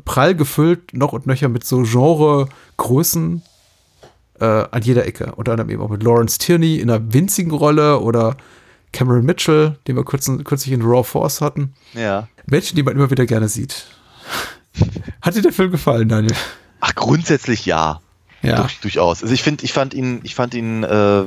[0.06, 3.42] prall gefüllt, noch und nöcher mit so Genre-Größen
[4.40, 5.34] äh, an jeder Ecke.
[5.36, 8.36] Unter anderem eben auch mit Lawrence Tierney in einer winzigen Rolle oder
[8.92, 11.74] Cameron Mitchell, den wir kürzlich, kürzlich in Raw Force hatten.
[11.94, 12.28] Ja.
[12.48, 13.86] Menschen, die man immer wieder gerne sieht.
[15.22, 16.34] Hat dir der Film gefallen, Daniel?
[16.80, 18.02] Ach, grundsätzlich ja.
[18.44, 18.58] Ja.
[18.62, 19.24] Durch, durchaus.
[19.24, 21.24] Also ich finde, ich fand ihn, ich fand ihn äh,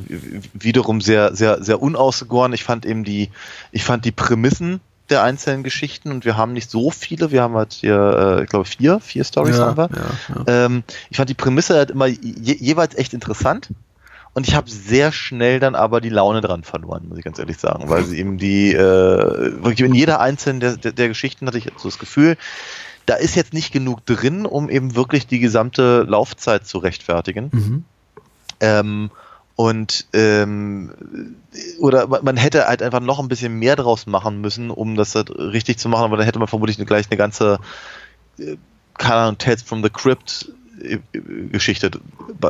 [0.55, 2.53] wiederum sehr, sehr, sehr unausgegoren.
[2.53, 3.31] Ich fand eben die,
[3.73, 4.81] ich fand die Prämissen
[5.11, 7.33] der einzelnen Geschichten und wir haben nicht so viele.
[7.33, 9.91] Wir haben halt hier, äh, ich glaube, vier, vier Stories Ja, haben wir.
[10.47, 10.67] ja.
[10.67, 12.21] Ähm, ich fand die Prämisse halt immer je,
[12.55, 13.71] jeweils echt interessant.
[14.33, 17.59] Und ich habe sehr schnell dann aber die Laune dran verloren, muss ich ganz ehrlich
[17.59, 21.59] sagen, weil sie eben die, äh, wirklich in jeder einzelnen der, der, der Geschichten hatte
[21.59, 22.37] ich so das Gefühl,
[23.07, 27.51] da ist jetzt nicht genug drin, um eben wirklich die gesamte Laufzeit zu rechtfertigen.
[27.53, 27.85] Mhm.
[28.61, 29.11] Ähm,
[29.57, 30.93] und ähm,
[31.81, 35.15] oder ma- man hätte halt einfach noch ein bisschen mehr draus machen müssen, um das
[35.15, 37.59] halt richtig zu machen, aber dann hätte man vermutlich gleich eine ganze
[38.39, 38.57] äh,
[38.97, 40.51] keine Ahnung, Tales from the Crypt
[40.83, 40.99] äh,
[41.51, 41.91] Geschichte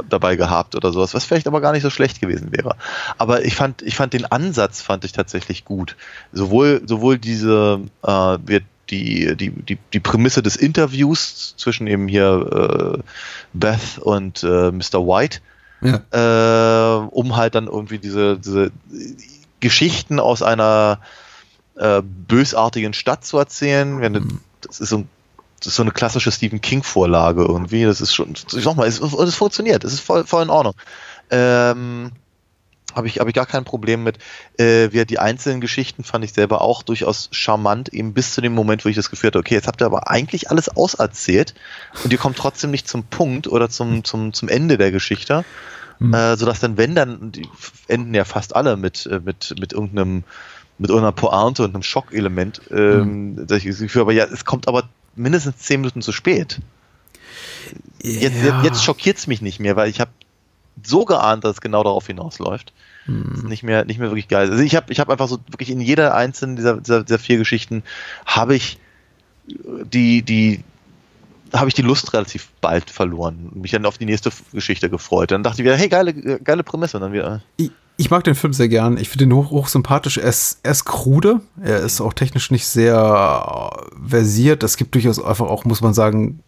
[0.09, 2.77] dabei gehabt oder sowas, was vielleicht aber gar nicht so schlecht gewesen wäre.
[3.19, 5.97] Aber ich fand, ich fand den Ansatz fand ich tatsächlich gut.
[6.33, 12.99] Sowohl, sowohl diese äh, wird die, die, die, die Prämisse des Interviews zwischen eben hier
[12.99, 13.03] äh,
[13.53, 15.07] Beth und äh, Mr.
[15.07, 15.41] White,
[15.81, 16.01] Ja.
[16.11, 18.73] äh, um halt dann irgendwie diese, diese
[19.61, 21.01] Geschichten aus einer
[21.77, 23.97] äh, bösartigen Stadt zu erzählen.
[23.97, 24.41] Mhm.
[24.61, 25.09] Das ist so ein
[25.61, 27.85] das ist so eine klassische Stephen King-Vorlage irgendwie.
[27.85, 30.75] Das ist schon, ich sag mal, es, es funktioniert, es ist voll, voll in Ordnung.
[31.31, 32.13] Ähm,
[32.95, 34.19] habe ich, hab ich gar kein Problem mit.
[34.59, 38.55] Äh, wie die einzelnen Geschichten fand ich selber auch durchaus charmant, eben bis zu dem
[38.55, 41.55] Moment, wo ich das Gefühl hatte, okay, jetzt habt ihr aber eigentlich alles auserzählt
[42.05, 45.45] und ihr kommt trotzdem nicht zum Punkt oder zum, zum, zum Ende der Geschichte.
[45.99, 46.15] Mhm.
[46.15, 47.49] Äh, sodass dann, wenn dann, die
[47.87, 50.25] enden ja fast alle mit, äh, mit, mit irgendeinem,
[50.79, 54.67] mit irgendeiner Pointe und einem Schockelement, ähm, dass ich das Gefühl habe, ja, es kommt
[54.67, 56.61] aber mindestens zehn Minuten zu spät.
[58.03, 58.63] Jetzt, Ja.
[58.63, 60.11] jetzt schockiert es mich nicht mehr, weil ich habe
[60.85, 62.73] so geahnt, dass es genau darauf hinausläuft.
[63.35, 64.51] Ist nicht mehr, nicht mehr wirklich geil.
[64.51, 67.39] Also ich habe ich hab einfach so wirklich in jeder einzelnen dieser, dieser, dieser vier
[67.39, 67.83] Geschichten
[68.27, 68.79] habe ich
[69.47, 70.63] die, die,
[71.53, 75.31] habe ich die Lust relativ bald verloren und mich dann auf die nächste Geschichte gefreut.
[75.31, 76.99] Dann dachte ich wieder, hey, geile, geile Prämisse.
[76.99, 78.97] Und dann wieder, Ich, ich mag den Film sehr gern.
[78.97, 80.17] Ich finde ihn hoch, hoch sympathisch.
[80.19, 81.41] Er ist, er ist krude.
[81.63, 84.63] Er ist auch technisch nicht sehr äh, versiert.
[84.63, 86.41] Es gibt durchaus einfach auch, muss man sagen,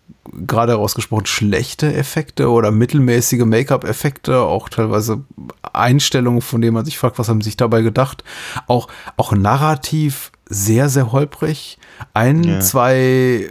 [0.46, 5.22] gerade herausgesprochen schlechte Effekte oder mittelmäßige Make-up-Effekte, auch teilweise
[5.72, 8.24] Einstellungen, von denen man sich fragt, was haben sie sich dabei gedacht.
[8.66, 11.78] Auch, auch narrativ sehr, sehr holprig.
[12.14, 12.60] Ein, Ja.
[12.60, 13.50] zwei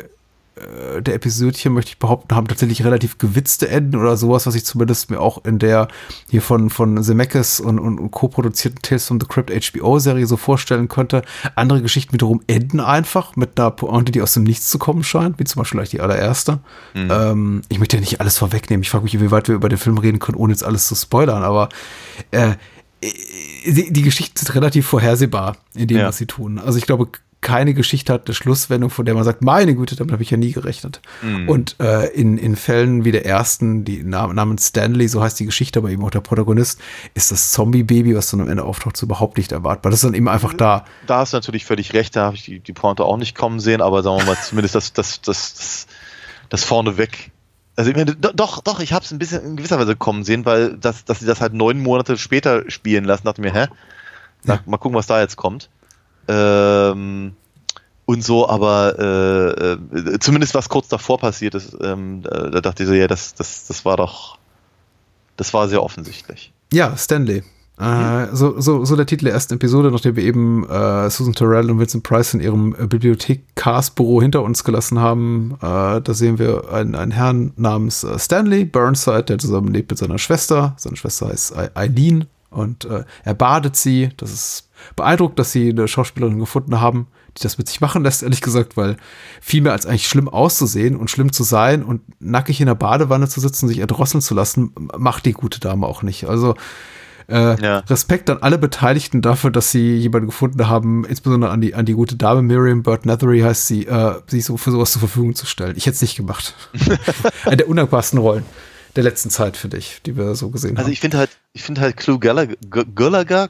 [1.02, 5.10] der Episodchen, möchte ich behaupten, haben tatsächlich relativ gewitzte Enden oder sowas, was ich zumindest
[5.10, 5.88] mir auch in der
[6.30, 10.88] hier von, von Zemeckis und, und, und co-produzierten Tales from the Crypt HBO-Serie so vorstellen
[10.88, 11.22] könnte.
[11.56, 15.40] Andere Geschichten wiederum enden einfach mit einer Pointe, die aus dem Nichts zu kommen scheint,
[15.40, 16.60] wie zum Beispiel gleich die allererste.
[16.96, 18.84] Ähm, ich möchte ja nicht alles vorwegnehmen.
[18.84, 20.96] Ich frage mich, wie weit wir über den Film reden können, ohne jetzt alles zu
[20.96, 21.70] spoilern, aber
[22.32, 22.54] äh,
[23.66, 26.08] die, die Geschichten sind relativ vorhersehbar in dem, Ja.
[26.08, 26.60] was sie tun.
[26.60, 27.08] Also ich glaube,
[27.42, 30.38] keine Geschichte hat, eine Schlusswendung, von der man sagt, meine Güte, damit habe ich ja
[30.38, 31.02] nie gerechnet.
[31.24, 31.50] Mhm.
[31.50, 35.46] Und äh, in, in Fällen wie der ersten, die nam- namens Stanley, so heißt die
[35.46, 36.80] Geschichte, aber eben auch der Protagonist,
[37.16, 39.90] ist das Zombie-Baby, was dann am Ende auftaucht, so überhaupt nicht erwartbar.
[39.92, 40.86] Das ist dann eben einfach da.
[41.08, 43.60] Da hast du natürlich völlig recht, da habe ich die, die Pointe auch nicht kommen
[43.60, 45.88] sehen, aber sagen wir mal, zumindest das, das, das, das,
[46.50, 47.32] das vorneweg.
[47.76, 50.24] Also ich meine, do- doch, doch, ich habe es ein bisschen in gewisser Weise kommen
[50.24, 53.66] sehen, weil das, dass sie das halt neun Monate später spielen lassen, dachte mir, hä?
[54.44, 55.70] Sag, Mal gucken, was da jetzt kommt.
[56.28, 57.34] Ähm,
[58.06, 62.84] und so, aber äh, äh, zumindest was kurz davor passiert ist, ähm, da, da dachte
[62.84, 64.38] ich so, ja, das, das, das war doch,
[65.38, 66.52] das war sehr offensichtlich.
[66.74, 67.44] Ja, Stanley.
[67.80, 71.72] Äh, so, so, so der Titel der ersten Episode, nachdem wir eben äh, Susan Terrell
[71.72, 75.58] und Vincent Price in ihrem äh, Bibliothekarsbüro hinter uns gelassen haben.
[75.62, 80.76] Da sehen wir einen, einen Herrn namens Stanley Burnside, der zusammenlebt mit seiner Schwester.
[80.78, 82.88] Seine Schwester heißt Ei- Eileen und
[83.24, 84.10] er badet sie.
[84.18, 87.08] Das ist beeindruckt, dass sie eine Schauspielerin gefunden haben,
[87.38, 88.98] die das mit sich machen lässt, ehrlich gesagt, weil
[89.42, 93.28] viel mehr als eigentlich schlimm auszusehen und schlimm zu sein und nackig in der Badewanne
[93.30, 96.26] zu sitzen, sich erdrosseln zu lassen, macht die gute Dame auch nicht.
[96.26, 96.56] Also
[97.30, 97.78] äh, Ja.
[97.80, 101.94] Respekt an alle Beteiligten dafür, dass sie jemanden gefunden haben, insbesondere an die, an die
[101.94, 105.46] gute Dame Miriam Bird Nethery heißt sie, äh, sie so für sowas zur Verfügung zu
[105.46, 105.76] stellen.
[105.78, 106.54] Ich hätte es nicht gemacht.
[107.46, 108.44] Eine der undankbarsten Rollen
[108.98, 110.92] der letzten Zeit, finde ich, die wir so gesehen Also haben.
[110.92, 112.56] ich finde halt, ich finde halt Clue Gallagher,
[112.94, 113.48] Gallagher,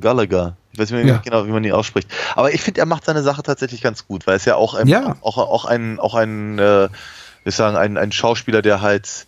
[0.00, 1.20] Gallagher, ich weiß nicht mehr Ja.
[1.24, 2.08] genau, wie man ihn ausspricht.
[2.36, 4.86] Aber ich finde, er macht seine Sache tatsächlich ganz gut, weil es ja auch ein,
[4.86, 5.16] Ja.
[5.20, 6.88] auch, auch ein, auch ein, äh,
[7.44, 9.26] ich sagen, ein, ein Schauspieler, der halt,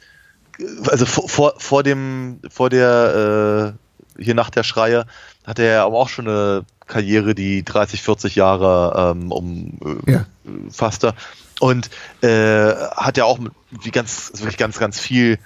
[0.59, 3.75] äh, also vor, vor, vor dem, vor der,
[4.19, 5.07] äh, hier nach der Schreie,
[5.47, 10.27] hat er ja aber auch schon eine Karriere, die 30, 40 Jahre ähm, Ja.
[10.45, 11.15] umfasste.
[11.61, 11.91] Und
[12.23, 15.39] äh, hat ja auch mit, wie ganz, also wirklich ganz, ganz viel,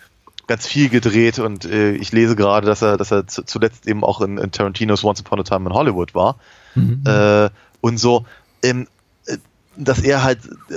[0.47, 4.05] ganz viel gedreht und äh, ich lese gerade, dass er, dass er zu, zuletzt eben
[4.05, 6.37] auch in, in Tarantinos Once Upon a Time in Hollywood war.
[6.75, 7.03] Mhm.
[7.05, 8.25] Äh, und so,
[8.63, 8.87] ähm,
[9.27, 9.39] äh,
[9.77, 10.75] dass er halt äh,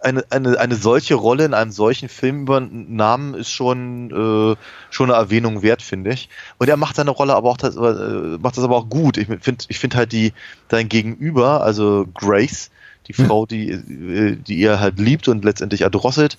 [0.00, 4.56] eine, eine, eine solche Rolle in einem solchen Film übernahm, ist schon, äh,
[4.90, 6.30] schon eine Erwähnung wert, finde ich.
[6.58, 9.18] Und er macht seine Rolle aber auch das, äh, macht das aber auch gut.
[9.18, 10.32] Ich finde ich finde halt die
[10.68, 12.70] dein Gegenüber, also Grace,
[13.08, 13.26] die Ja.
[13.26, 16.38] Frau, die, äh, die ihr halt liebt und letztendlich erdrosselt,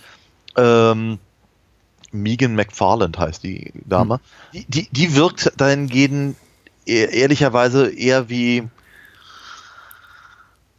[0.57, 1.19] ähm,
[2.13, 4.19] Megan McFarland heißt die Dame.
[4.53, 6.35] Die, die, die wirkt dahingehend
[6.85, 8.67] ehr- ehrlicherweise eher wie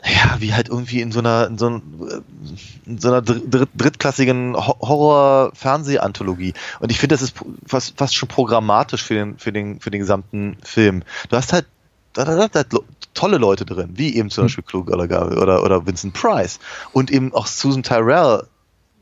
[0.07, 1.83] ja, wie halt irgendwie in so einer, in so, ein,
[2.85, 6.53] in so einer dr- dritt, drittklassigen Ho- Horror-Fernseh-Anthologie.
[6.81, 7.35] Und ich finde, das ist
[7.67, 11.05] fast, fast schon programmatisch für den, für den, für den gesamten Film.
[11.31, 11.65] Du hast halt,
[12.13, 12.65] da, da, da,
[13.15, 16.59] tolle Leute drin, wie eben zum Beispiel Clue Gallagher oder, oder Vincent Price.
[16.93, 18.47] Und eben auch Susan Tyrell,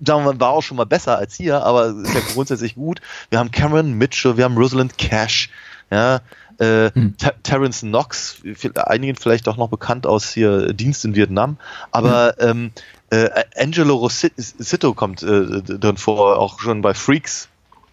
[0.04, 3.00] sagen wir mal, war auch schon mal besser als hier, aber ist ja grundsätzlich gut.
[3.30, 5.50] Wir haben Cameron Mitchell, wir haben Rosalind Cash,
[5.90, 6.16] ja,
[6.58, 7.16] äh, Hm.
[7.16, 8.36] Ter Terrence Knox,
[8.76, 11.56] einigen vielleicht auch noch bekannt aus hier Dienst in Vietnam,
[11.90, 12.72] aber ähm,
[13.10, 17.48] äh, Angelo Rossitto kommt äh, drin vor, auch schon bei Freaks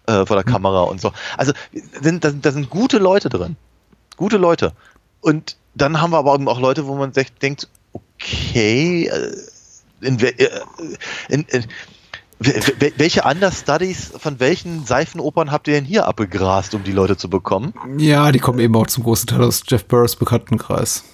[0.06, 1.12] äh, vor der Kamera und so.
[1.36, 1.52] Also
[2.00, 3.56] sind, da, da sind gute Leute drin.
[4.16, 4.72] Gute Leute.
[5.20, 9.36] Und dann haben wir aber eben auch Leute, wo man sich denkt, okay, äh,
[10.00, 10.32] in, äh,
[11.28, 11.68] in, in, we-
[12.40, 17.74] welche Understudies von welchen Seifenopern habt ihr denn hier abgegrast, um die Leute zu bekommen?
[17.98, 21.04] Ja, die kommen eben auch zum großen Teil aus Jeff Burrs Bekanntenkreis.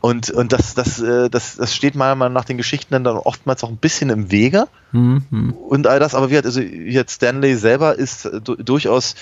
[0.00, 3.62] Und, und das, das, äh, das, das steht meiner Meinung nach den Geschichten dann oftmals
[3.62, 4.66] auch ein bisschen im Wege.
[4.92, 5.54] Mhm.
[5.68, 9.16] und all das, aber wie hat, also jetzt Stanley selber ist äh, du, durchaus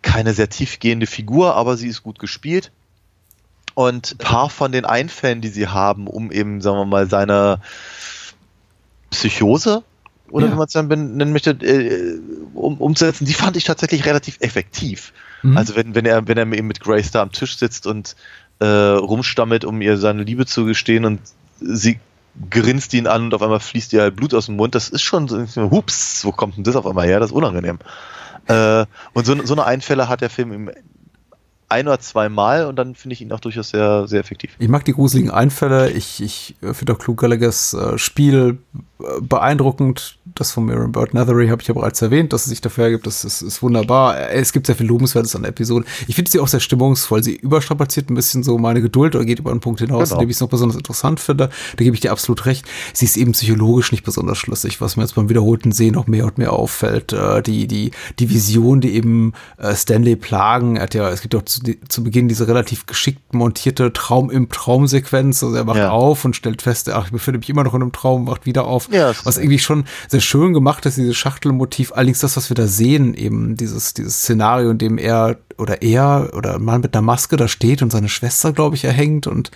[0.00, 2.72] keine sehr tiefgehende Figur, aber sie ist gut gespielt.
[3.74, 7.60] Und ein paar von den Einfällen, die sie haben, um eben, sagen wir mal, seine
[9.10, 9.84] Psychose
[10.30, 10.52] oder Ja.
[10.52, 12.18] wie man es dann nennen möchte, äh,
[12.54, 15.12] um, umzusetzen, die fand ich tatsächlich relativ effektiv.
[15.42, 15.56] Mhm.
[15.56, 18.16] Also wenn, wenn er, wenn er eben mit Grace da am Tisch sitzt und
[18.60, 21.20] äh, rumstammelt, um ihr seine Liebe zu gestehen und
[21.60, 22.00] sie
[22.50, 24.74] grinst ihn an und auf einmal fließt ihr halt Blut aus dem Mund.
[24.74, 27.20] Das ist schon so, hups, wo kommt denn das auf einmal her?
[27.20, 27.78] Das ist unangenehm.
[28.46, 30.70] Äh, und so, so eine Einfälle hat der Film im
[31.70, 34.52] ein oder zwei Mal und dann finde ich ihn auch durchaus sehr, sehr effektiv.
[34.58, 35.90] Ich mag die gruseligen Einfälle.
[35.90, 38.58] Ich, ich finde auch Clue Gallaghers äh, Spiel
[39.00, 40.18] äh, beeindruckend.
[40.34, 43.06] Das von Miriam Bird Nethery habe ich ja bereits erwähnt, dass es sich dafür ergibt.
[43.06, 44.18] Das ist, ist wunderbar.
[44.18, 45.84] Äh, Es gibt sehr viel Lobenswertes an der Episode.
[46.06, 47.22] Ich finde sie auch sehr stimmungsvoll.
[47.22, 50.20] Sie überstrapaziert ein bisschen so meine Geduld oder geht über einen Punkt hinaus, Genau.
[50.20, 51.48] in dem ich es noch besonders interessant finde.
[51.76, 52.64] Da gebe ich dir absolut recht.
[52.94, 56.24] Sie ist eben psychologisch nicht besonders schlüssig, was mir jetzt beim wiederholten Sehen noch mehr
[56.24, 57.12] und mehr auffällt.
[57.12, 60.78] Äh, die, die, die Vision, die eben äh, Stanley plagen.
[60.80, 65.42] Hat ja, es gibt auch zu, zu Beginn diese relativ geschickt montierte Traum im Traumsequenz.
[65.42, 65.90] Also er wacht Ja.
[65.90, 68.64] auf und stellt fest, ach, ich befinde mich immer noch in einem Traum, wacht wieder
[68.66, 68.88] auf.
[68.92, 71.92] Ja, was irgendwie schon sehr schön gemacht ist, dieses Schachtelmotiv.
[71.92, 76.30] Allerdings das, was wir da sehen, eben dieses, dieses Szenario, in dem er oder er
[76.34, 79.50] oder ein Mann mit einer Maske da steht und seine Schwester, glaube ich, erhängt und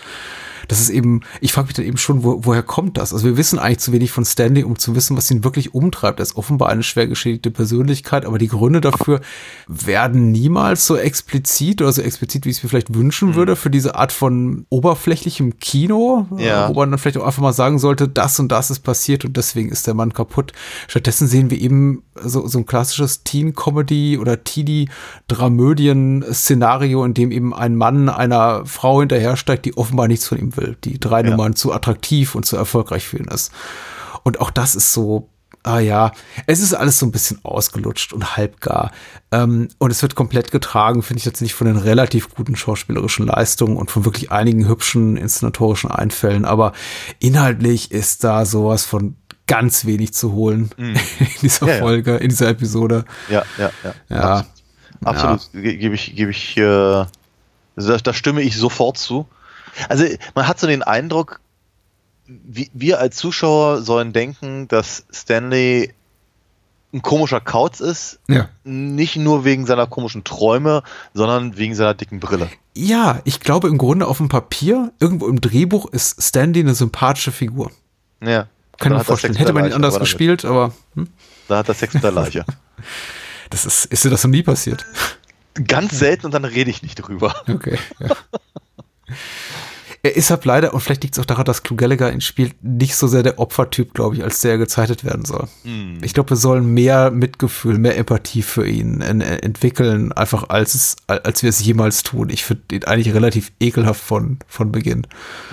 [0.68, 3.12] das ist eben, ich frage mich dann eben schon, wo, woher kommt das?
[3.12, 6.20] Also wir wissen eigentlich zu wenig von Stanley, um zu wissen, was ihn wirklich umtreibt.
[6.20, 9.20] Er ist offenbar eine schwer geschädigte Persönlichkeit, aber die Gründe dafür
[9.68, 13.34] werden niemals so explizit oder so explizit, wie ich es mir vielleicht wünschen Mhm.
[13.34, 16.66] würde, für diese Art von oberflächlichem Kino, Ja.
[16.66, 19.24] äh, wo man dann vielleicht auch einfach mal sagen sollte, das und das ist passiert
[19.24, 20.52] und deswegen ist der Mann kaputt.
[20.88, 27.76] Stattdessen sehen wir eben so, so ein klassisches Teen-Comedy oder Teenie-Dramödien-Szenario, in dem eben ein
[27.76, 31.30] Mann einer Frau hinterhersteigt, die offenbar nichts von ihm will, die drei Ja.
[31.30, 33.52] Nummern zu attraktiv und zu erfolgreich für ihn ist.
[34.22, 35.28] Und auch das ist so,
[35.64, 36.12] ah ja,
[36.46, 38.90] es ist alles so ein bisschen ausgelutscht und halbgar.
[39.30, 43.76] Ähm, und es wird komplett getragen, finde ich tatsächlich von den relativ guten schauspielerischen Leistungen
[43.76, 46.44] und von wirklich einigen hübschen inszenatorischen Einfällen.
[46.44, 46.72] Aber
[47.20, 50.96] inhaltlich ist da sowas von ganz wenig zu holen in
[51.42, 51.66] dieser.
[51.66, 51.80] Ja, ja.
[51.80, 53.04] Folge, in dieser Episode.
[53.28, 53.94] Ja, ja, ja.
[54.08, 54.46] Ja.
[55.04, 55.50] Absolut.
[55.52, 57.06] Ge- Gebe ich, gebe ich, äh, da,
[57.76, 59.26] da stimme ich sofort zu.
[59.88, 60.04] Also
[60.34, 61.40] man hat so den Eindruck,
[62.26, 65.92] wir als Zuschauer sollen denken, dass Stanley
[66.94, 68.48] ein komischer Kauz ist, Ja.
[68.64, 70.82] nicht nur wegen seiner komischen Träume,
[71.14, 72.50] sondern wegen seiner dicken Brille.
[72.74, 77.32] Ja, ich glaube im Grunde auf dem Papier, irgendwo im Drehbuch ist Stanley eine sympathische
[77.32, 77.70] Figur.
[78.22, 78.46] Ja.
[78.78, 79.34] Kann ich mir vorstellen.
[79.36, 81.08] Hätte man ihn anders aber gespielt, aber hm,
[81.48, 82.44] Da hat er Sex mit der Leiche.
[83.50, 84.84] das ist, ist dir das noch nie passiert?
[85.66, 87.34] Ganz selten und dann rede ich nicht drüber.
[87.48, 87.78] Okay.
[88.00, 88.08] Ja.
[90.04, 92.56] Er ist halt leider, und vielleicht liegt es auch daran, dass Clu Gallagher ihn spielt,
[92.62, 95.46] nicht so sehr der Opfertyp, glaube ich, als der er gezeichnet werden soll.
[95.62, 95.98] Hm.
[96.02, 100.96] Ich glaube, wir sollen mehr Mitgefühl, mehr Empathie für ihn en entwickeln, einfach als, es,
[101.06, 102.30] als wir es jemals tun.
[102.30, 105.06] Ich finde ihn eigentlich relativ ekelhaft von, von Beginn.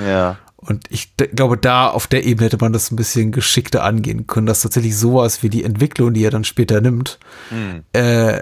[0.03, 0.39] Ja.
[0.55, 4.47] Und ich glaube, da auf der Ebene hätte man das ein bisschen geschickter angehen können,
[4.47, 7.19] dass tatsächlich sowas wie die Entwicklung, die er dann später nimmt,
[7.49, 7.83] Hm.
[7.93, 8.41] äh,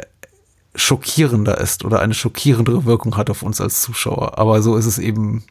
[0.74, 4.38] schockierender ist oder eine schockierendere Wirkung hat auf uns als Zuschauer.
[4.38, 5.44] Aber so ist es eben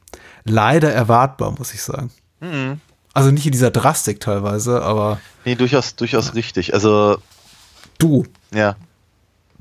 [0.47, 2.11] leider erwartbar, muss ich sagen.
[2.41, 2.81] Mhm.
[3.13, 6.75] Also nicht in dieser Drastik teilweise, aber Nee, durchaus, durchaus richtig.
[6.75, 7.19] Also,
[7.99, 8.77] du, ja.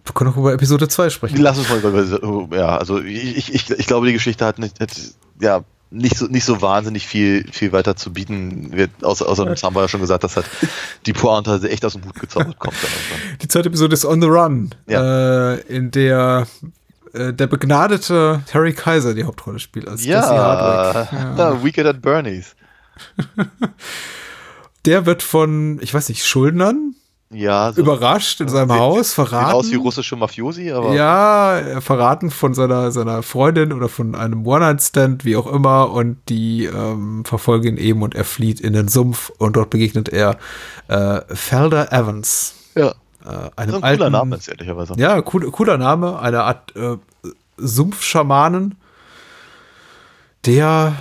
[0.03, 1.37] wir können auch über Episode 2 sprechen.
[1.37, 4.91] Lass uns mal über, ja, also ich, ich, ich glaube, die Geschichte hat nicht, hat,
[5.39, 8.71] ja, nicht so, nicht so wahnsinnig viel, viel weiter zu bieten.
[8.73, 10.47] Wir, außer, außer das haben wir ja schon gesagt, dass halt
[11.05, 12.75] die Pointe echt aus dem Hut gezaubert kommt.
[13.41, 15.53] Die zweite Episode ist On the Run, Ja.
[15.53, 16.47] äh, in der
[17.15, 21.37] äh, der begnadete Terry Kaiser die Hauptrolle spielt als Jesse Ja, Hardwick.
[21.39, 21.63] ja.
[21.63, 22.55] Weekend at Bernie's.
[24.85, 26.93] Der wird von, ich weiß nicht, Schuldnern
[27.31, 29.53] Ja, so überrascht in seinem Sieht- Haus, sieht verraten.
[29.55, 34.45] aus wie russische Mafiosi, aber Ja, äh, verraten von seiner, seiner Freundin oder von einem
[34.45, 38.87] One-Night-Stand, wie auch immer, und die ähm, verfolgen ihn eben und er flieht in den
[38.87, 40.37] Sumpf und dort begegnet er
[40.87, 42.53] äh, Felder Evans.
[42.75, 42.93] ja.
[43.25, 44.93] Äh, einem So ein alten, cooler Name ist ehrlicherweise.
[44.97, 46.97] Ja, cool, cooler Name, eine Art äh,
[47.57, 48.75] Sumpfschamanen,
[50.45, 50.95] der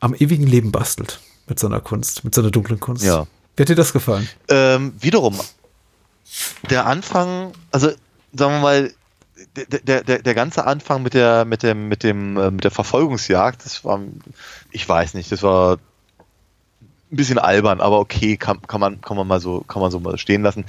[0.00, 3.04] am ewigen Leben bastelt mit seiner Kunst, mit seiner dunklen Kunst.
[3.04, 3.26] Ja.
[3.56, 4.26] Wie hat dir das gefallen?
[4.48, 5.38] Ähm, wiederum,
[6.70, 7.90] der Anfang, also
[8.32, 8.92] sagen wir mal,
[9.56, 12.70] der, der, der, der ganze Anfang mit der, mit dem, mit dem, äh, mit der
[12.70, 14.00] Verfolgungsjagd, das war,
[14.70, 15.78] ich weiß nicht, das war
[17.10, 19.98] ein bisschen albern, aber okay, kann, kann man, kann man mal so, kann man so
[20.00, 20.64] mal stehen lassen.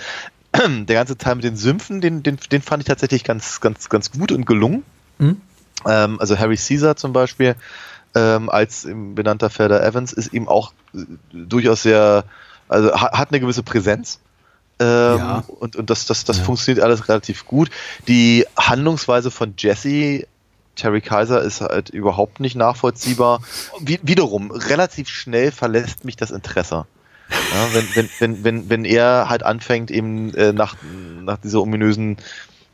[0.87, 4.11] Der ganze Teil mit den Sümpfen, den, den, den fand ich tatsächlich ganz, ganz, ganz
[4.11, 4.83] gut und gelungen.
[5.19, 5.39] Hm?
[5.87, 7.55] Ähm, also Harry Caesar zum Beispiel,
[8.15, 10.99] ähm, als benannter Felder Evans, ist eben auch äh,
[11.31, 12.25] durchaus sehr,
[12.67, 14.19] also ha- hat eine gewisse Präsenz.
[14.79, 15.43] Ähm, Ja.
[15.47, 16.43] Und, und das, das, das Ja.
[16.43, 17.69] funktioniert alles relativ gut.
[18.07, 20.27] Die Handlungsweise von Jesse,
[20.75, 23.41] Terry Kaiser, ist halt überhaupt nicht nachvollziehbar.
[23.79, 26.85] Wie, wiederum, relativ schnell verlässt mich das Interesse.
[27.31, 30.75] Ja, wenn, wenn, wenn, wenn, wenn er halt anfängt, eben äh, nach,
[31.23, 32.17] nach dieser ominösen,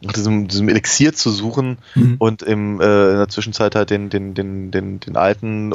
[0.01, 2.15] nach diesem, diesem Elixier zu suchen Mhm.
[2.19, 5.73] und im, äh, in der Zwischenzeit halt den, den, den, den, den alten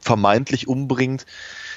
[0.00, 1.26] vermeintlich umbringt.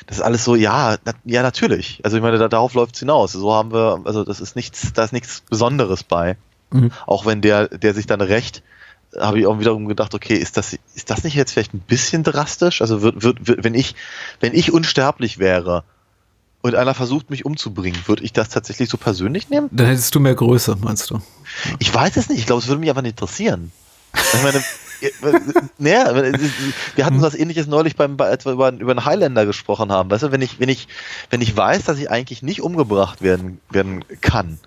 [0.06, 2.02] Das ist alles so, ja, na, ja, natürlich.
[2.04, 3.32] Also ich meine, da, darauf läuft es hinaus.
[3.32, 6.38] So haben wir, also das ist nichts, da ist nichts Besonderes bei.
[6.72, 6.92] Mhm.
[7.06, 8.62] Auch wenn der, der sich dann rächt,
[9.18, 12.24] habe ich auch wiederum gedacht, okay, ist das, ist das nicht jetzt vielleicht ein bisschen
[12.24, 12.82] drastisch?
[12.82, 13.96] Also wird, wird, wird, wenn ich,
[14.40, 15.84] wenn ich unsterblich wäre
[16.62, 19.70] und einer versucht, mich umzubringen, würde ich das tatsächlich so persönlich nehmen?
[19.72, 21.22] Dann hättest du mehr Größe, meinst du?
[21.80, 22.40] Ich weiß es nicht.
[22.40, 23.72] Ich glaube, es würde mich einfach nicht interessieren.
[24.34, 24.64] Ich meine,
[25.78, 26.14] naja,
[26.96, 30.10] wir hatten was ähnliches neulich beim, als wir über, über einen Highlander gesprochen haben.
[30.10, 30.88] Weißt du, wenn ich, wenn ich,
[31.30, 34.60] wenn ich weiß, dass ich eigentlich nicht umgebracht werden, werden kann,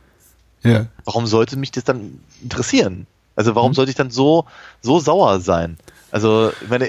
[0.62, 0.86] Ja.
[1.04, 3.06] warum sollte mich das dann interessieren?
[3.36, 4.44] Also warum sollte ich dann so,
[4.82, 5.78] so sauer sein?
[6.12, 6.88] Also, ich meine,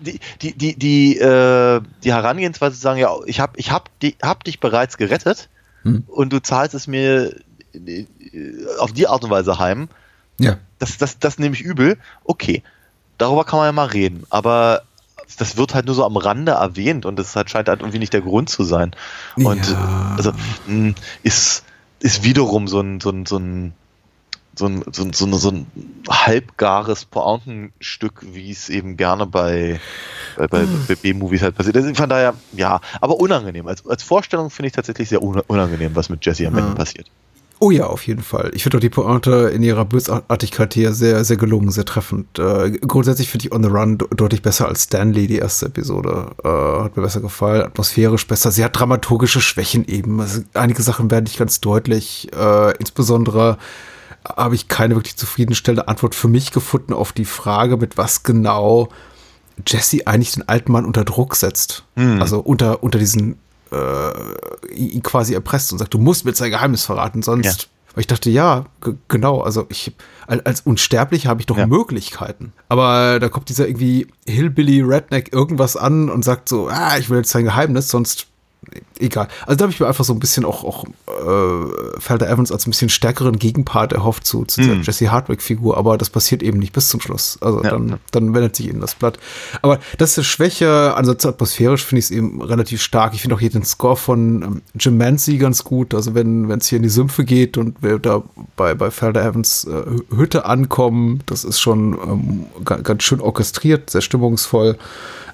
[0.00, 4.16] die, die, die, die, äh, die Herangehensweise zu sagen, ja, ich hab, ich hab, die,
[4.22, 5.48] hab dich bereits gerettet
[5.82, 6.04] Hm.
[6.08, 7.34] und du zahlst es mir
[7.74, 8.06] äh,
[8.78, 9.88] auf die Art und Weise heim,
[10.40, 10.58] Ja.
[10.78, 11.96] das, das, das nehme ich übel.
[12.24, 12.62] Okay,
[13.16, 14.24] darüber kann man ja mal reden.
[14.30, 14.82] Aber
[15.38, 18.12] das wird halt nur so am Rande erwähnt und das halt scheint halt irgendwie nicht
[18.12, 18.92] der Grund zu sein.
[19.36, 20.14] Und Ja.
[20.16, 20.32] also
[20.66, 21.64] mh, ist,
[22.00, 23.72] ist wiederum so ein, so ein, so ein
[24.58, 25.66] so ein, so ein, so ein, so ein
[26.08, 29.80] halbgares Pointenstück, wie es eben gerne bei,
[30.36, 31.76] bei, bei, bei B-Movies halt passiert.
[31.76, 33.66] Also von daher, ja, aber unangenehm.
[33.66, 37.10] Als, als Vorstellung finde ich tatsächlich sehr una- unangenehm, was mit Jesse am Ende passiert.
[37.60, 38.52] Oh ja, auf jeden Fall.
[38.54, 42.38] Ich finde auch die Pointe in ihrer Bösartigkeit hier sehr, sehr gelungen, sehr treffend.
[42.38, 46.36] Äh, grundsätzlich finde ich On the Run de- deutlich besser als Stanley, die erste Episode.
[46.44, 46.48] Äh,
[46.84, 48.52] hat mir besser gefallen, atmosphärisch besser.
[48.52, 50.20] Sie hat dramaturgische Schwächen eben.
[50.20, 52.28] Also einige Sachen werden nicht ganz deutlich.
[52.32, 53.58] Äh, insbesondere
[54.36, 58.88] habe ich keine wirklich zufriedenstellende Antwort für mich gefunden auf die Frage, mit was genau
[59.66, 61.84] Jesse eigentlich den alten Mann unter Druck setzt.
[61.96, 63.38] Also unter, unter diesen
[63.72, 67.44] äh, ihn quasi erpresst und sagt, du musst mir jetzt dein Geheimnis verraten, sonst.
[67.62, 67.68] Ja.
[67.94, 68.66] Weil ich dachte, ja,
[69.08, 69.92] genau, also ich,
[70.26, 71.66] al- als Unsterblicher habe ich doch Ja.
[71.66, 72.52] Möglichkeiten.
[72.68, 77.18] Aber da kommt dieser irgendwie Hillbilly Redneck irgendwas an und sagt so, ah, ich will
[77.18, 78.26] jetzt dein Geheimnis, sonst
[78.98, 79.28] egal.
[79.46, 82.66] Also da habe ich mir einfach so ein bisschen auch, auch äh, Felder Evans als
[82.66, 86.72] ein bisschen stärkeren Gegenpart erhofft zu, zu dieser Jesse Hardwick-Figur, aber das passiert eben nicht
[86.72, 87.38] bis zum Schluss.
[87.40, 87.70] Also Ja.
[87.70, 89.18] dann, dann wendet sich ihnen das Blatt.
[89.62, 93.14] Aber das ist eine Schwäche, ansonsten atmosphärisch finde ich es eben relativ stark.
[93.14, 95.94] Ich finde auch hier den Score von ähm, Jim Mancy ganz gut.
[95.94, 98.22] Also wenn es hier in die Sümpfe geht und wir da
[98.56, 103.90] bei, bei Felder Evans äh, Hütte ankommen, das ist schon ähm, ga- ganz schön orchestriert,
[103.90, 104.76] sehr stimmungsvoll.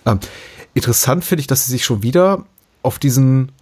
[0.06, 0.18] Ähm,
[0.74, 2.44] interessant finde ich, dass sie sich schon wieder
[2.84, 3.52] auf diesen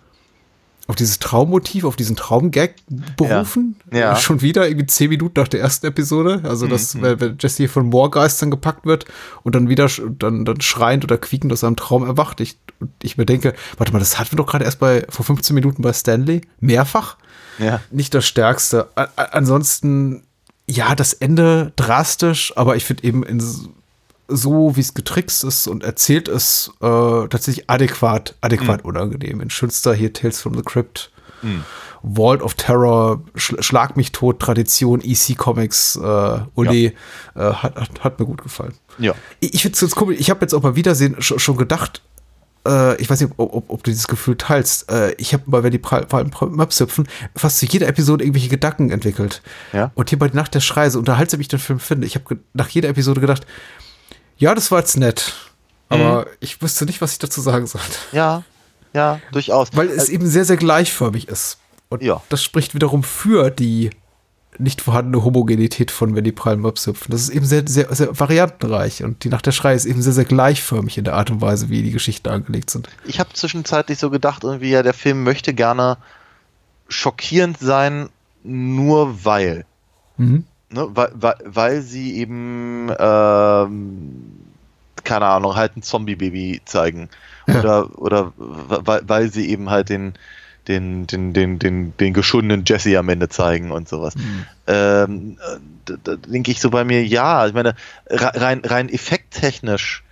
[0.89, 2.75] auf dieses Traummotiv, auf diesen Traumgag
[3.17, 3.77] berufen.
[3.93, 3.99] Ja.
[3.99, 4.17] Ja.
[4.17, 6.41] Schon wieder irgendwie zehn Minuten nach der ersten Episode.
[6.45, 9.07] Also, dass, wenn, wenn Jesse hier von Moorgeistern gepackt wird
[9.45, 9.89] und dann wieder
[10.19, 12.41] dann, dann schreiend oder quiekend aus seinem Traum erwacht.
[12.41, 12.59] Ich,
[13.01, 15.83] ich mir denke, warte mal, das hatten wir doch gerade erst bei vor 15 Minuten
[15.83, 16.43] bei Stanley.
[16.59, 17.17] Mehrfach.
[17.59, 17.81] Ja.
[17.91, 18.89] Nicht das Stärkste.
[18.97, 20.25] A ansonsten,
[20.67, 23.41] ja, das Ende drastisch, aber ich finde eben in
[24.29, 26.87] so, wie es getrickst ist und erzählt ist, äh,
[27.29, 29.41] tatsächlich adäquat, adäquat unangenehm.
[29.41, 31.11] In schönster hier Tales from the Crypt,
[32.05, 36.87] Vault of Terror, Sch Schlag mich tot, Tradition, EC Comics, äh, Uli,
[37.35, 38.75] äh, hat, hat, hat mir gut gefallen.
[38.99, 39.15] Ja.
[39.41, 40.19] Ich, ich finde es ganz komisch.
[40.21, 42.01] Ich habe jetzt auch mal Wiedersehen schon, schon gedacht,
[42.67, 44.91] äh, ich weiß nicht, ob, ob, ob du dieses Gefühl teilst.
[44.91, 48.25] Äh, ich habe mal, wenn die Pra- vor allem Maps hüpfen, fast zu jeder Episode
[48.25, 49.43] irgendwelche Gedanken entwickelt.
[49.73, 49.91] Ja.
[49.95, 52.69] Und hier bei Nacht der Schreie, so unterhaltsam ich den Film finde, ich habe nach
[52.69, 53.47] jeder Episode gedacht,
[54.43, 55.35] ja, das war jetzt nett.
[55.89, 57.87] Aber ich wüsste nicht, was ich dazu sagen sollte.
[58.13, 58.43] Ja,
[58.95, 59.69] ja, durchaus.
[59.75, 61.59] Weil es eben sehr, sehr gleichförmig ist.
[61.91, 62.23] Und Ja.
[62.29, 63.91] das spricht wiederum für die
[64.59, 67.11] nicht vorhandene Homogenität von wenn die prallen Möps hüpfen.
[67.11, 69.03] Das ist eben sehr, sehr, sehr variantenreich.
[69.05, 71.69] Und die Nacht der Schrei ist eben sehr, sehr gleichförmig in der Art und Weise,
[71.71, 72.89] wie die Geschichten angelegt sind.
[73.07, 75.97] ich habe zwischenzeitlich so gedacht, irgendwie, ja, der Film möchte gerne
[76.89, 78.09] schockierend sein,
[78.43, 79.65] nur weil.
[80.17, 80.45] Mhm.
[80.73, 80.89] Ne?
[80.95, 84.23] Weil, weil, weil sie eben, ähm,
[85.05, 87.09] keine Ahnung, halt ein Zombie-Baby zeigen.
[87.47, 90.15] Oder, oder weil, weil sie eben halt den,
[90.69, 94.15] den, den, den, den, den geschundenen Jesse am Ende zeigen und sowas.
[94.69, 97.75] Ähm, äh, da, da denke ich so bei mir, ja, ich meine,
[98.09, 100.05] re- rein, rein effekttechnisch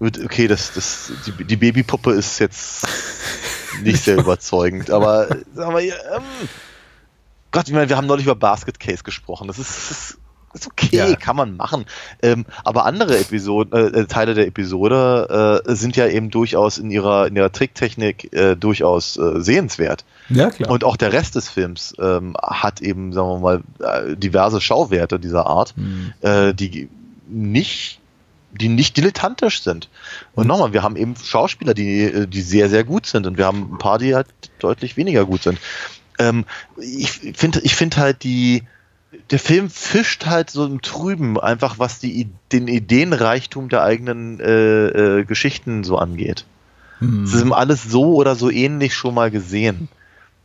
[0.00, 2.88] wird, okay, das, das, die, die Babypuppe ist jetzt
[3.82, 6.22] nicht sehr überzeugend, aber wir, ähm,
[7.54, 9.46] Gott, ich meine, wir haben neulich über Basket Case gesprochen.
[9.46, 10.18] Das ist, das ist,
[10.54, 11.14] ist okay, Ja.
[11.14, 11.84] kann man machen.
[12.20, 17.28] Ähm, aber andere Episoden, äh, Teile der Episode äh, sind ja eben durchaus in ihrer,
[17.28, 20.04] in ihrer Tricktechnik äh, durchaus äh, sehenswert.
[20.30, 20.68] Ja, klar.
[20.68, 25.20] Und auch der Rest des Films ähm, hat eben, sagen wir mal, äh, diverse Schauwerte
[25.20, 25.74] dieser Art,
[26.22, 26.88] äh, die
[27.28, 28.00] nicht
[28.60, 29.88] die nicht dilettantisch sind.
[30.34, 33.46] Und nochmal, wir haben eben Schauspieler, die, äh, die sehr, sehr gut sind und wir
[33.46, 34.28] haben ein paar, die halt
[34.60, 35.58] deutlich weniger gut sind.
[36.18, 36.44] Ähm,
[36.76, 38.62] ich finde ich finde halt die,
[39.30, 45.20] der Film fischt halt so im Trüben, einfach was die, den Ideenreichtum der eigenen äh,
[45.20, 46.44] äh, Geschichten so angeht.
[46.98, 47.24] Hm.
[47.24, 49.88] Das ist alles so oder so ähnlich schon mal gesehen.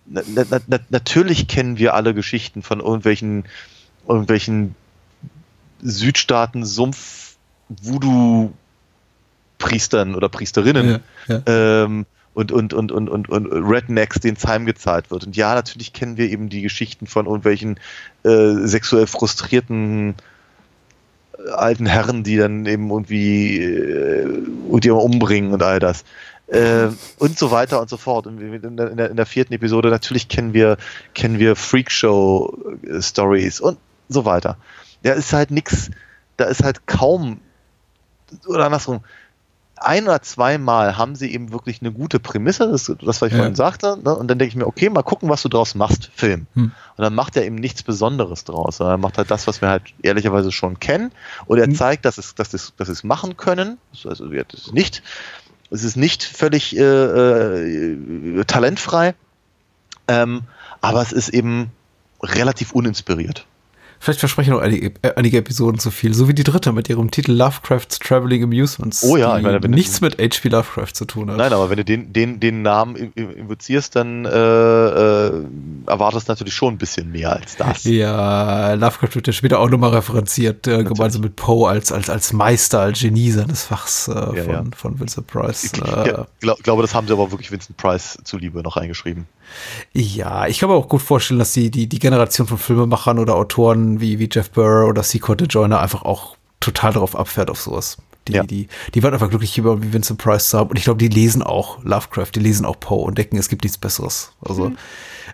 [0.06, 3.46] Na, na, na, natürlich kennen wir alle Geschichten von irgendwelchen,
[4.08, 4.76] irgendwelchen
[5.82, 7.36] Südstaaten Sumpf
[7.70, 8.52] Voodoo
[9.60, 11.84] Priestern oder Priesterinnen Ja, ja.
[11.84, 15.26] ähm, und, und, und, und, und, und Rednecks, denen es heimgezahlt wird.
[15.26, 17.80] Und ja, natürlich kennen wir eben die Geschichten von irgendwelchen
[18.24, 20.16] äh, sexuell frustrierten
[21.38, 26.04] äh, alten Herren, die dann eben irgendwie äh, und die immer umbringen und all das.
[26.48, 28.26] Äh, und so weiter und so fort.
[28.26, 30.78] Und in der, in der, in der vierten Episode natürlich kennen wir,
[31.14, 33.78] kennen wir Freakshow-Stories und
[34.08, 34.58] so weiter.
[35.04, 35.92] Da ist halt nix,
[36.38, 37.40] da ist halt kaum,
[38.48, 39.02] oder andersrum,
[39.82, 43.38] ein oder zweimal haben sie eben wirklich eine gute Prämisse, das, das was ich Ja.
[43.40, 44.16] vorhin sagte, ne?
[44.16, 46.48] und dann denke ich mir, okay, mal gucken, was du draus machst, Film.
[46.56, 46.72] Hm.
[46.98, 49.84] Und dann macht er eben nichts Besonderes draus, er macht halt das, was wir halt
[50.02, 51.12] ehrlicherweise schon kennen,
[51.46, 51.76] und er Hm.
[51.76, 55.02] zeigt, dass es, dass es, dass es machen können, also ja, das ist nicht,
[55.72, 59.16] es ist nicht völlig äh, äh, talentfrei,
[60.08, 60.42] ähm,
[60.82, 61.72] aber es ist eben
[62.22, 63.46] relativ uninspiriert.
[64.02, 66.14] Vielleicht versprechen noch einige, äh, einige Episoden zu viel.
[66.14, 69.04] So wie die dritte mit ihrem Titel Lovecraft's Traveling Amusements.
[69.04, 70.48] Oh ja, ich meine, wenn- nichts mit H.P.
[70.50, 71.38] Lovecraft zu tun hat.
[71.38, 75.32] Nein, aber wenn du den, den, den Namen in- in- invozierst, dann äh, äh,
[75.88, 77.84] erwartest du natürlich schon ein bisschen mehr als das.
[77.90, 82.32] Ja, Lovecraft wird ja später auch nochmal referenziert, äh, gemeinsam mit Poe als, als, als
[82.32, 84.64] Meister, als Genie seines Fachs äh, von, ja.
[84.76, 85.66] von Vincent Price.
[85.74, 89.26] Ich Äh, ja, glaub, glaube, das haben sie aber wirklich Vincent Price zuliebe noch eingeschrieben.
[89.94, 93.36] Ja, ich kann mir auch gut vorstellen, dass die, die, die Generation von Filmemachern oder
[93.36, 95.20] Autoren wie, wie Jeff Burr oder C.
[95.20, 97.98] Corte Joyner einfach auch total darauf abfährt auf sowas.
[98.28, 98.44] Die, Ja.
[98.44, 100.70] die, die waren einfach glücklich über wie Vincent Price zu haben.
[100.70, 103.64] Und ich glaube, die lesen auch Lovecraft, die lesen auch Poe und denken, es gibt
[103.64, 104.34] nichts Besseres.
[104.42, 104.72] Also,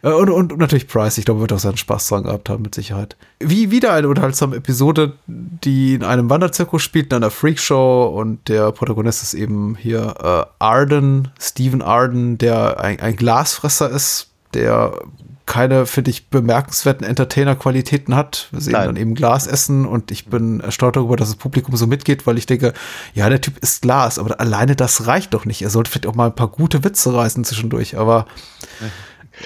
[0.02, 2.62] äh, und, und, und natürlich Price, ich glaube, wird auch seinen Spaß dran gehabt haben,
[2.62, 3.18] mit Sicherheit.
[3.40, 8.72] Wie wieder eine unterhaltsame Episode, die in einem Wanderzirkus spielt, in einer Freakshow und der
[8.72, 14.98] Protagonist ist eben hier äh, Arden, Stephen Arden, der ein, ein Glasfresser ist, der
[15.46, 18.48] keine, finde ich, bemerkenswerten Entertainer-Qualitäten hat.
[18.52, 18.88] Wir sehen Nein.
[18.88, 22.38] dann eben Glas essen und ich bin erstaunt darüber, dass das Publikum so mitgeht, weil
[22.38, 22.74] ich denke,
[23.14, 25.62] ja, der Typ ist Glas, aber alleine das reicht doch nicht.
[25.62, 28.26] Er sollte vielleicht auch mal ein paar gute Witze reißen zwischendurch, aber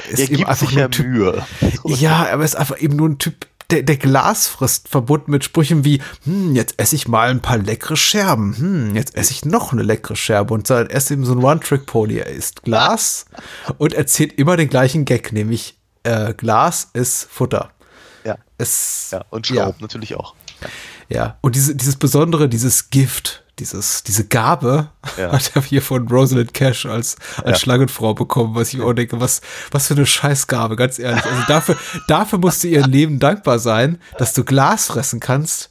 [0.09, 1.43] ist er eben gibt einfach sich ja Mühe.
[1.83, 5.43] ja, aber er ist einfach eben nur ein Typ, der, der Glas frisst, verbunden mit
[5.43, 9.45] Sprüchen wie, hm, jetzt esse ich mal ein paar leckere Scherben, hm, jetzt esse ich
[9.45, 12.17] noch eine leckere Scherbe und er ist eben so ein One-Trick-Pony.
[12.17, 13.25] Er isst Glas
[13.77, 17.71] und erzählt immer den gleichen Gag, nämlich äh, Glas ist Futter.
[18.23, 18.37] Ja.
[18.57, 19.63] Es, ja, und ja.
[19.63, 20.35] Staub natürlich auch.
[21.07, 25.31] Ja, und diese, dieses Besondere, dieses Gift, dieses, diese Gabe Ja.
[25.31, 27.55] hat er hier von Rosalind Cash als, als Ja.
[27.55, 29.41] Schlangenfrau bekommen, was ich auch denke, was,
[29.71, 31.23] was für eine Scheißgabe, ganz ehrlich.
[31.25, 31.75] Also dafür,
[32.07, 35.69] dafür musst du ihr Leben dankbar sein, dass du Glas fressen kannst.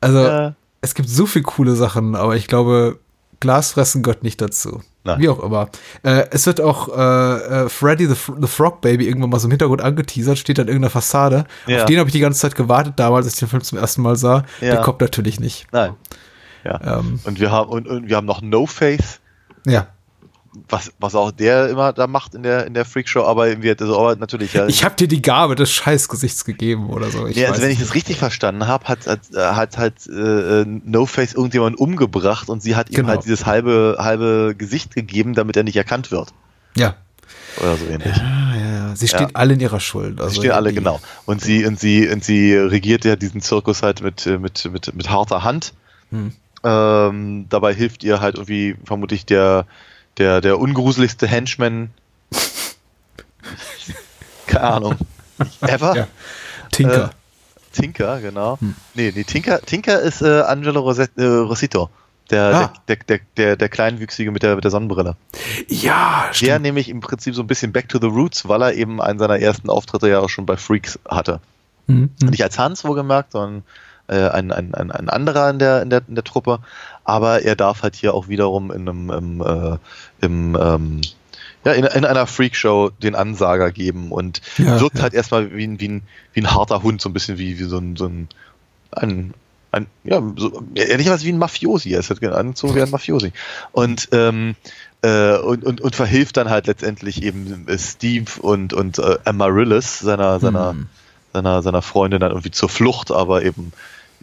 [0.00, 0.54] Also, Ja.
[0.80, 2.98] es gibt so viele coole Sachen, aber ich glaube,
[3.40, 4.80] Glasfressen gehört nicht dazu.
[5.06, 5.20] Nein.
[5.20, 5.68] Wie auch immer.
[6.02, 9.50] Äh, es wird auch äh, äh, Freddy the, the Frog Baby irgendwann mal so im
[9.50, 11.44] Hintergrund angeteasert, steht an irgendeiner Fassade.
[11.66, 11.80] Ja.
[11.80, 14.00] Auf den habe ich die ganze Zeit gewartet, damals, als ich den Film zum ersten
[14.00, 14.44] Mal sah.
[14.62, 14.70] Ja.
[14.70, 15.66] Der kommt natürlich nicht.
[15.72, 15.92] Nein.
[16.64, 16.98] Ja.
[16.98, 19.20] Ähm, Und wir haben und, und wir haben noch No Face,
[19.66, 19.86] ja.
[20.68, 23.82] was, was auch der immer da macht in der in der Freakshow, aber irgendwie hat
[23.82, 24.66] also aber natürlich ja.
[24.66, 27.26] Ich habe dir die Gabe des Scheißgesichts gegeben oder so.
[27.26, 31.06] Ich ja, also wenn ich das richtig verstanden habe, hat, hat, hat halt äh, No
[31.06, 33.08] Face irgendjemand umgebracht und sie hat ihm Genau.
[33.08, 36.32] halt dieses halbe halbe Gesicht gegeben, damit er nicht erkannt wird
[36.76, 36.94] Ja.
[37.60, 38.14] oder so ähnlich.
[38.16, 38.96] Ah, ja, ja.
[38.96, 39.28] Sie stehen Ja.
[39.34, 40.20] alle in ihrer Schuld.
[40.20, 41.00] Also Sie stehen alle genau.
[41.26, 45.10] Und sie und sie und sie regiert ja diesen Zirkus halt mit mit mit mit
[45.10, 45.74] harter Hand.
[46.10, 46.32] Hm.
[46.64, 49.66] Ähm, dabei hilft ihr halt irgendwie vermutlich der
[50.18, 51.90] der der ungruseligste Henchman.
[54.46, 54.96] Keine Ahnung.
[55.60, 55.96] Ever?
[55.96, 56.06] Ja.
[56.70, 57.10] Tinker.
[57.72, 58.58] Tinker, genau.
[58.60, 58.74] Hm.
[58.94, 61.90] Nee, nee, Tinker, Tinker ist äh, Angelo Roset, äh, Rosito.
[62.30, 62.72] Der, Ah.
[62.88, 65.14] der, der, der, der Kleinwüchsige mit der, mit der Sonnenbrille.
[65.68, 66.62] ja, Der stimmt.
[66.62, 69.38] nämlich im Prinzip so ein bisschen back to the roots, weil er eben einen seiner
[69.40, 71.40] ersten Auftritte ja auch schon bei Freaks hatte.
[71.88, 72.30] Hm, hm.
[72.30, 73.62] Nicht als Hans wohlgemerkt, sondern
[74.08, 76.60] äh, ein, ein, ein, ein anderer in der, in, der, in der Truppe.
[77.04, 79.78] Aber er darf halt hier auch wiederum in einem im, äh,
[80.20, 81.00] im, ähm,
[81.64, 85.02] ja, in, in einer Freakshow den Ansager geben und Ja, wirkt ja.
[85.02, 86.02] halt erstmal wie ein, wie, ein,
[86.32, 88.28] wie ein harter Hund, so ein bisschen wie, wie so ein, so ein,
[88.92, 89.34] ein
[89.74, 91.92] ein, ja, so, ehrlicherweise wie ein Mafiosi.
[91.92, 93.32] Er ist halt angezogen wie ein Mafiosi.
[93.72, 94.54] Und, ähm,
[95.02, 99.98] äh, und, und, und verhilft dann halt letztendlich eben äh, Steve und, und äh, Amaryllis,
[99.98, 100.86] seiner, seiner, Hm.
[101.32, 103.72] seiner, seiner Freundin dann irgendwie zur Flucht, aber eben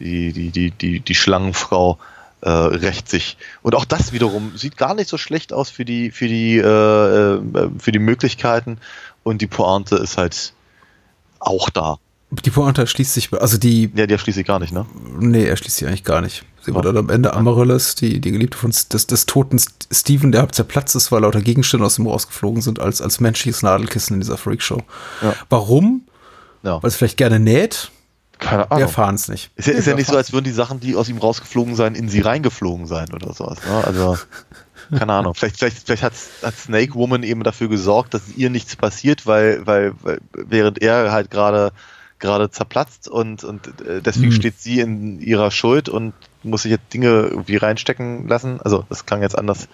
[0.01, 1.97] die, die, die, die, die Schlangenfrau
[2.41, 3.37] äh, rächt sich.
[3.61, 6.63] Und auch das wiederum sieht gar nicht so schlecht aus für die, für die, äh,
[7.35, 7.39] äh,
[7.77, 8.77] für die Möglichkeiten.
[9.23, 10.53] Und die Pointe ist halt
[11.39, 11.97] auch da.
[12.31, 14.85] Die Pointe schließt sich, also die, Ja, die schließe ich gar nicht, ne?
[15.19, 16.43] nee, er schließt sie eigentlich gar nicht.
[16.61, 16.91] Sie wird Oh.
[16.91, 20.55] dann am Ende Amaryllis, die, die Geliebte von des, des toten St- Steven, der halb
[20.55, 24.21] zerplatzt ist, weil lauter Gegenstände aus dem Rohr rausgeflogen sind, als, als menschliches Nadelkissen in
[24.21, 24.81] dieser Freakshow.
[25.21, 25.33] Ja.
[25.49, 26.03] Warum?
[26.63, 26.81] Ja.
[26.81, 27.91] Weil es vielleicht gerne näht?
[28.41, 28.81] Keine Wir Ahnung.
[28.81, 29.51] erfahren es nicht.
[29.55, 31.76] Ist ja, ist ja Wir nicht so, als würden die Sachen, die aus ihm rausgeflogen
[31.76, 33.59] sein, in sie reingeflogen sein oder sowas.
[33.65, 33.84] Ne?
[33.85, 34.18] Also,
[34.97, 35.35] keine Ahnung.
[35.35, 39.65] Vielleicht, vielleicht, vielleicht hat, hat Snake Woman eben dafür gesorgt, dass ihr nichts passiert, weil,
[39.65, 41.72] weil, weil während er halt gerade
[42.19, 44.34] gerade zerplatzt und, und äh, deswegen Hm.
[44.39, 46.13] steht sie in ihrer Schuld und
[46.43, 48.61] muss sich jetzt Dinge irgendwie reinstecken lassen.
[48.61, 49.68] Also, das klang jetzt anders.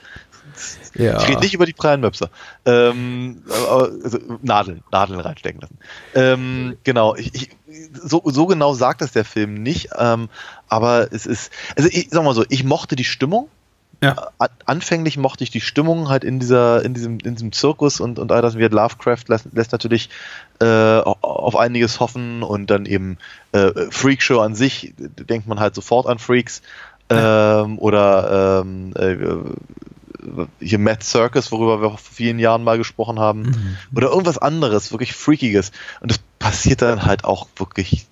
[0.95, 1.17] Ja.
[1.21, 2.29] Ich rede nicht über die prallen Möpse.
[2.65, 5.77] Ähm, also Nadeln, Nadeln reinstecken lassen.
[6.15, 7.49] Ähm, genau, ich, ich,
[7.93, 10.29] so, so genau sagt das der Film nicht, ähm,
[10.67, 13.49] aber es ist, also ich sag mal so, ich mochte die Stimmung,
[14.03, 14.29] Ja.
[14.37, 18.19] An, anfänglich mochte ich die Stimmung halt in dieser, in diesem, in diesem Zirkus und,
[18.19, 18.57] und all das.
[18.57, 20.09] Wie Lovecraft lässt, lässt natürlich
[20.59, 23.17] äh, auf einiges hoffen und dann eben
[23.53, 26.61] äh, Freakshow an sich, denkt man halt sofort an Freaks.
[27.09, 29.15] Ähm, oder ähm, äh,
[30.59, 33.77] hier Mad Circus, worüber wir vor vielen Jahren mal gesprochen haben, Mhm.
[33.95, 35.71] oder irgendwas anderes, wirklich Freakiges.
[36.01, 38.05] Und das passiert dann halt auch wirklich,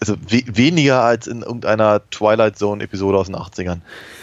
[0.00, 3.80] also we weniger als in irgendeiner Twilight Zone Episode aus den 80ern.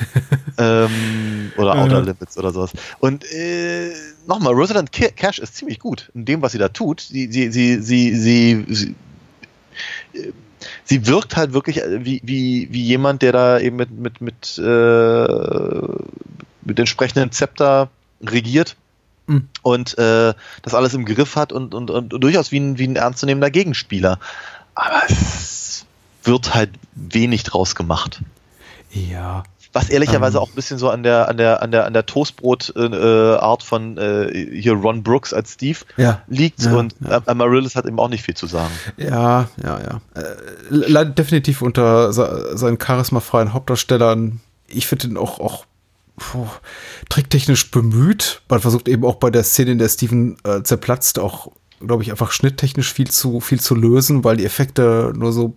[0.57, 1.75] ähm, oder.
[1.75, 2.71] Outer Limits oder sowas.
[2.99, 3.91] Und äh,
[4.27, 7.01] nochmal, Rosalind Ca- Cash ist ziemlich gut in dem, was sie da tut.
[7.01, 8.95] Sie, sie, sie, sie, sie, sie
[10.13, 10.31] äh,
[10.83, 14.57] sie wirkt halt wirklich äh, wie, wie, wie jemand, der da eben mit, mit, mit,
[14.57, 14.63] äh,
[16.67, 17.89] mit entsprechenden Zepter
[18.21, 18.75] regiert
[19.29, 19.49] Mhm.
[19.61, 22.95] und äh, das alles im Griff hat und, und, und durchaus wie ein, wie ein
[22.95, 24.19] ernstzunehmender Gegenspieler.
[24.73, 25.85] Aber es
[26.23, 28.21] wird halt wenig draus gemacht.
[28.89, 29.43] Ja.
[29.73, 30.43] Was ehrlicherweise Ähm.
[30.43, 34.31] auch ein bisschen so an der, an der, an der, an der Toastbrot-Art von äh,
[34.61, 36.21] hier Ron Brooks als Steve Ja.
[36.27, 37.21] liegt Ja, und ja.
[37.25, 38.71] Amaryllis hat eben auch nicht viel zu sagen.
[38.95, 40.01] Ja, ja, ja.
[40.21, 40.35] Äh,
[40.69, 44.39] leidet definitiv unter se- seinen charismafreien Hauptdarstellern.
[44.67, 45.65] Ich finde ihn auch, auch
[46.17, 46.47] puh,
[47.09, 48.41] tricktechnisch bemüht.
[48.49, 52.11] Man versucht eben auch bei der Szene, in der Steven äh, zerplatzt, auch, glaube ich,
[52.11, 55.55] einfach schnitttechnisch viel zu, viel zu lösen, weil die Effekte nur so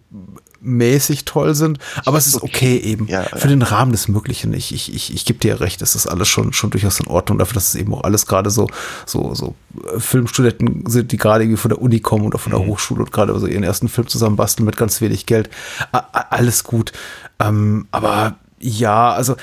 [0.63, 1.79] mäßig toll sind.
[2.05, 3.07] Aber es ist okay eben.
[3.07, 4.53] Ja, Für den Rahmen des Möglichen.
[4.53, 7.39] Ich, ich, ich, ich gebe dir recht, es ist alles schon, schon durchaus in Ordnung
[7.39, 8.67] dafür, dass es eben auch alles gerade so,
[9.07, 9.55] so, so
[9.95, 13.13] äh, Filmstudenten sind, die gerade irgendwie von der Uni kommen oder von der Hochschule und
[13.13, 15.49] gerade so ihren ersten Film zusammen basteln mit ganz wenig Geld.
[15.93, 16.93] A alles gut.
[17.39, 19.37] Ähm, aber ja, also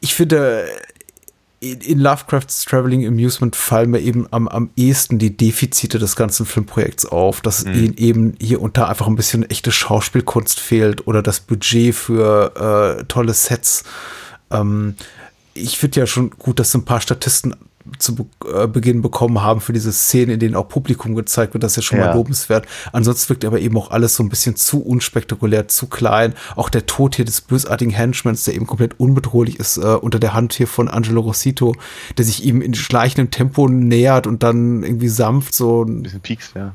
[0.00, 0.68] ich finde,
[1.60, 6.46] in, in Lovecrafts Traveling Amusement fallen mir eben am, am ehesten die Defizite des ganzen
[6.46, 11.22] Filmprojekts auf, dass ihnen eben hier und da einfach ein bisschen echte Schauspielkunst fehlt oder
[11.22, 13.82] das Budget für äh, tolle Sets.
[14.50, 14.94] Ähm,
[15.54, 17.56] ich finde ja schon gut, dass ein paar Statisten
[17.98, 21.62] zu Be äh, Beginn bekommen haben für diese Szenen, in denen auch Publikum gezeigt wird,
[21.64, 22.06] das ist ja schon Ja.
[22.06, 22.66] mal lobenswert.
[22.92, 26.34] Ansonsten wirkt aber eben auch alles so ein bisschen zu unspektakulär, zu klein.
[26.56, 30.34] Auch der Tod hier des bösartigen Henchmans, der eben komplett unbedrohlich ist, äh, unter der
[30.34, 31.74] Hand hier von Angelo Rossito,
[32.16, 36.54] der sich ihm in schleichendem Tempo nähert und dann irgendwie sanft so Ein bisschen piekst,
[36.54, 36.72] ja.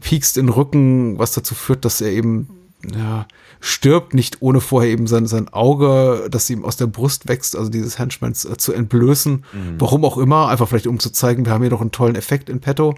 [0.00, 2.48] piekst in den Rücken, was dazu führt, dass er eben
[2.94, 3.26] ja,
[3.60, 7.70] stirbt, nicht ohne vorher eben sein, sein Auge, das ihm aus der Brust wächst, also
[7.70, 9.44] dieses Henchmans äh, zu entblößen.
[9.78, 12.48] Warum auch immer, einfach vielleicht um zu zeigen, wir haben hier doch einen tollen Effekt
[12.48, 12.94] in petto.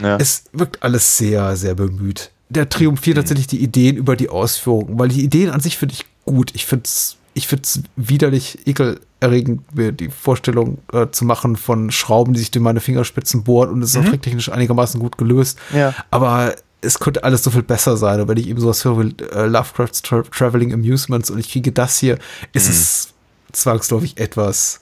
[0.00, 0.16] Ja.
[0.16, 2.30] Es wirkt alles sehr, sehr bemüht.
[2.48, 6.04] Der triumphiert tatsächlich die Ideen über die Ausführungen, weil die Ideen an sich finde ich
[6.24, 6.50] gut.
[6.54, 12.34] Ich finde es ich find's widerlich ekelerregend, mir die Vorstellung äh, zu machen von Schrauben,
[12.34, 15.58] die sich durch meine Fingerspitzen bohren und es ist auch tricktechnisch einigermaßen gut gelöst.
[15.74, 15.94] Ja.
[16.10, 18.20] Aber es könnte alles so viel besser sein.
[18.20, 21.72] Und wenn ich eben sowas höre wie äh, Lovecraft's Tra Traveling Amusements und ich kriege
[21.72, 22.18] das hier,
[22.52, 23.14] ist es
[23.52, 24.80] zwangsläufig etwas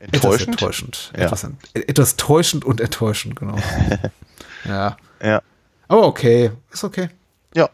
[0.00, 0.48] etwas Enttäuschend?
[0.48, 1.12] enttäuschend.
[1.16, 1.24] Ja.
[1.24, 3.56] Etwas, ent- etwas täuschend und enttäuschend, genau.
[4.64, 4.96] ja.
[5.22, 5.42] Ja.
[5.88, 7.08] Aber okay, ist okay.
[7.54, 7.68] Ja.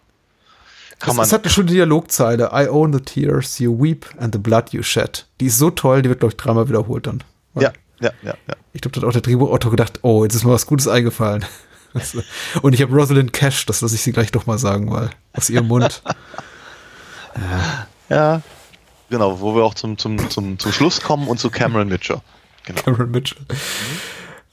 [1.00, 2.50] Kann Es, es hat eine schöne Dialogzeile.
[2.54, 5.26] I own the tears you weep and the blood you shed.
[5.40, 7.22] Die ist so toll, die wird, glaube ich, dreimal wiederholt dann.
[7.56, 8.54] ja, ja, ja, ja.
[8.72, 11.44] Ich glaube, da hat auch der Drehbuchautor gedacht, oh, jetzt ist mir was Gutes eingefallen.
[11.94, 15.10] Äh, Und ich habe Rosalind Cash, das lasse ich sie gleich doch mal sagen, weil
[15.32, 16.02] aus ihrem Mund.
[18.08, 18.42] Ja.
[19.10, 22.20] Genau, wo wir auch zum, zum, zum, zum Schluss kommen und zu Cameron Mitchell.
[22.64, 22.80] Genau.
[22.82, 23.38] Cameron Mitchell.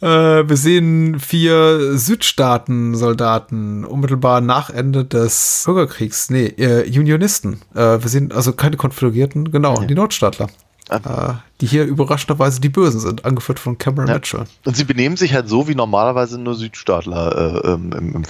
[0.02, 6.30] Äh, wir sehen vier Südstaaten-Soldaten unmittelbar nach Ende des Bürgerkriegs.
[6.32, 7.62] Nee, äh, Unionisten.
[7.76, 10.48] Äh, wir sehen also keine Konföderierten, genau, die Nordstaatler.
[10.92, 14.16] Äh, die hier überraschenderweise die Bösen sind, angeführt von Cameron Ja.
[14.16, 14.46] Mitchell.
[14.66, 18.24] Und sie benehmen sich halt so, wie normalerweise nur Südstaatler äh, ähm, im, im,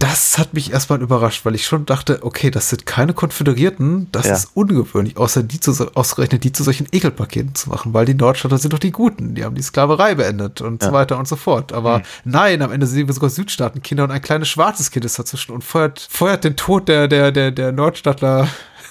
[0.00, 4.26] Das hat mich erstmal überrascht, weil ich schon dachte, okay, das sind keine Konföderierten, das
[4.26, 4.34] Ja.
[4.34, 8.58] ist ungewöhnlich, außer die zu, ausgerechnet die zu solchen Ekelpaketen zu machen, weil die Nordstaater
[8.58, 11.72] sind doch die Guten, die haben die Sklaverei beendet und so weiter und so fort.
[11.72, 15.52] Aber nein, am Ende sehen wir sogar Südstaatenkinder und ein kleines schwarzes Kind ist dazwischen
[15.52, 18.48] und feuert, feuert den Tod der, der, der, der Nordstaatler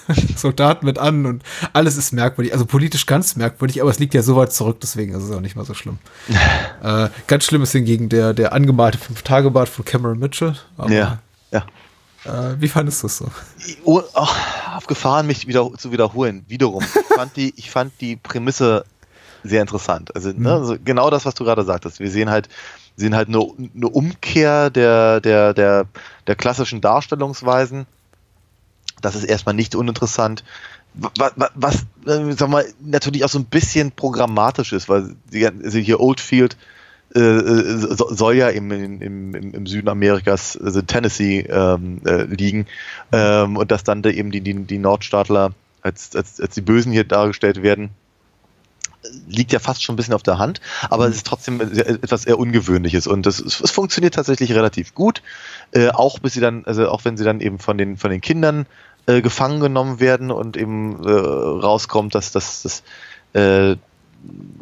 [0.36, 4.22] Soldaten mit an und alles ist merkwürdig, also politisch ganz merkwürdig, aber es liegt ja
[4.22, 6.00] so weit zurück, deswegen ist es auch nicht mal so schlimm.
[6.84, 10.56] äh, ganz schlimm ist hingegen der, der angemalte Fünf-Tage-Bart von Cameron Mitchell.
[10.78, 11.20] Aber, ja,
[11.52, 11.66] ja.
[12.26, 13.28] äh, wie fandest du es so?
[13.84, 14.28] Oh, oh,
[14.76, 16.46] auf Gefahren, mich wieder zu wiederholen.
[16.48, 16.84] Wiederum.
[16.84, 18.86] Ich fand die, ich fand die Prämisse
[19.44, 20.16] sehr interessant.
[20.16, 22.00] Also, ne, also genau das, was du gerade sagtest.
[22.00, 22.50] Wir sehen halt,
[22.96, 23.40] sehen halt eine,
[23.76, 25.86] eine Umkehr der, der, der,
[26.28, 27.86] der klassischen Darstellungsweisen.
[29.06, 30.44] Das ist erstmal nicht uninteressant.
[30.94, 31.76] Was, was
[32.06, 36.56] äh, sag mal, natürlich auch so ein bisschen programmatisch ist, weil also hier Oldfield
[37.16, 42.68] äh, äh, so, soll ja im, im, im, Süden Amerikas, also Tennessee, ähm, äh, liegen.
[43.12, 45.52] Ähm, und dass dann da eben die, die, die Nordstaatler
[45.82, 47.92] als, als, als die Bösen hier dargestellt werden,
[49.28, 50.60] liegt ja fast schon ein bisschen auf der Hand,
[50.90, 55.22] aber es ist trotzdem etwas eher Ungewöhnliches und es, es funktioniert tatsächlich relativ gut,
[55.72, 58.20] äh, auch bis sie dann, also auch wenn sie dann eben von den von den
[58.20, 58.66] Kindern
[59.08, 62.84] äh, gefangen genommen werden und eben äh, rauskommt, dass das, das
[63.34, 63.78] äh,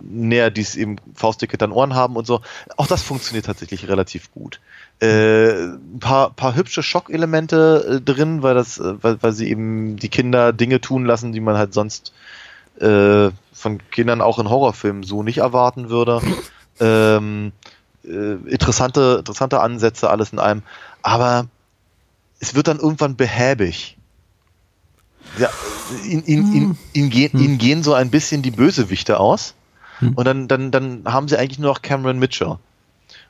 [0.04, 2.42] näher dies eben Faustdicke dann Ohren haben und so.
[2.78, 4.60] Auch das funktioniert tatsächlich relativ gut.
[5.00, 9.98] Äh, ein paar, paar hübsche Schockelemente äh, drin, weil das, äh, weil, weil sie eben
[9.98, 12.14] die Kinder Dinge tun lassen, die man halt sonst
[12.80, 16.22] äh, von Kindern auch in Horrorfilmen so nicht erwarten würde.
[16.80, 17.52] Ähm,
[18.04, 20.64] äh, interessante, interessante Ansätze, alles in allem.
[21.04, 21.46] Aber
[22.40, 23.96] es wird dann irgendwann behäbig.
[25.38, 25.50] Ja,
[26.04, 29.56] ihnen, ihnen, ihnen, ihnen, gehen, ihnen gehen so ein bisschen die Bösewichte aus.
[30.16, 32.58] Und dann, dann, dann haben sie eigentlich nur noch Cameron Mitchell.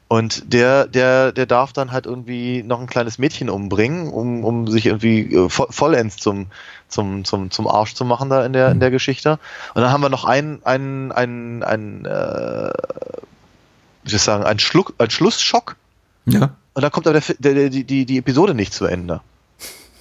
[0.08, 4.68] Und der, der, der darf dann halt irgendwie noch ein kleines Mädchen umbringen, um, um
[4.68, 6.48] sich irgendwie äh, vollends zum,
[6.88, 9.40] zum, zum, zum Arsch zu machen da in der, in der Geschichte.
[9.74, 12.72] Und dann haben wir noch einen, einen, einen, einen äh,
[14.04, 15.78] wie ich sagen, einen, Schluck, einen Schlussschock.
[16.26, 16.52] Ja.
[16.74, 19.22] Und dann kommt aber der, der, die, die Episode nicht zu Ende.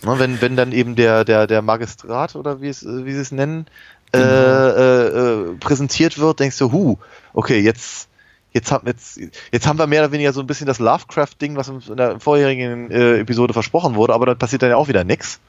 [0.04, 3.32] Ne, wenn, wenn dann eben der, der, der Magistrat oder wie, es, wie sie es
[3.32, 3.66] nennen,
[4.14, 6.98] äh, äh, äh, präsentiert wird, denkst du, hu,
[7.32, 8.08] okay, jetzt,
[8.52, 9.18] jetzt, haben, jetzt,
[9.52, 12.90] jetzt haben wir mehr oder weniger so ein bisschen das Lovecraft-Ding, was in der vorherigen
[12.90, 15.40] äh, Episode versprochen wurde, aber dann passiert dann ja auch wieder nichts.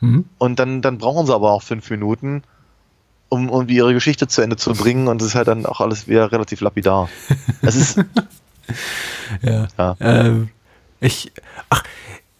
[0.00, 0.24] Mhm.
[0.38, 2.44] Und dann, dann brauchen sie aber auch fünf Minuten,
[3.28, 6.08] um, um ihre Geschichte zu Ende zu bringen und es ist halt dann auch alles
[6.08, 7.08] wieder relativ lapidar.
[7.62, 7.96] Es ist.
[9.42, 9.68] ja.
[9.78, 9.96] Ja.
[10.00, 10.48] Ähm,
[11.00, 11.32] ich,
[11.68, 11.82] ach,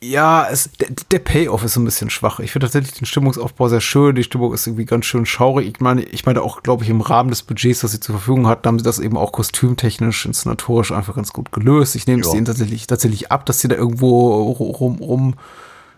[0.02, 2.40] ja, es, der, der Payoff ist so ein bisschen schwach.
[2.40, 4.16] Ich finde tatsächlich den Stimmungsaufbau sehr schön.
[4.16, 5.68] Die Stimmung ist irgendwie ganz schön schaurig.
[5.68, 8.48] Ich meine, ich meine auch, glaube ich, im Rahmen des Budgets, das sie zur Verfügung
[8.48, 11.94] hatten, haben sie das eben auch kostümtechnisch, inszenatorisch einfach ganz gut gelöst.
[11.94, 15.34] Ich nehme es ihnen tatsächlich, tatsächlich ab, dass sie da irgendwo rum, rum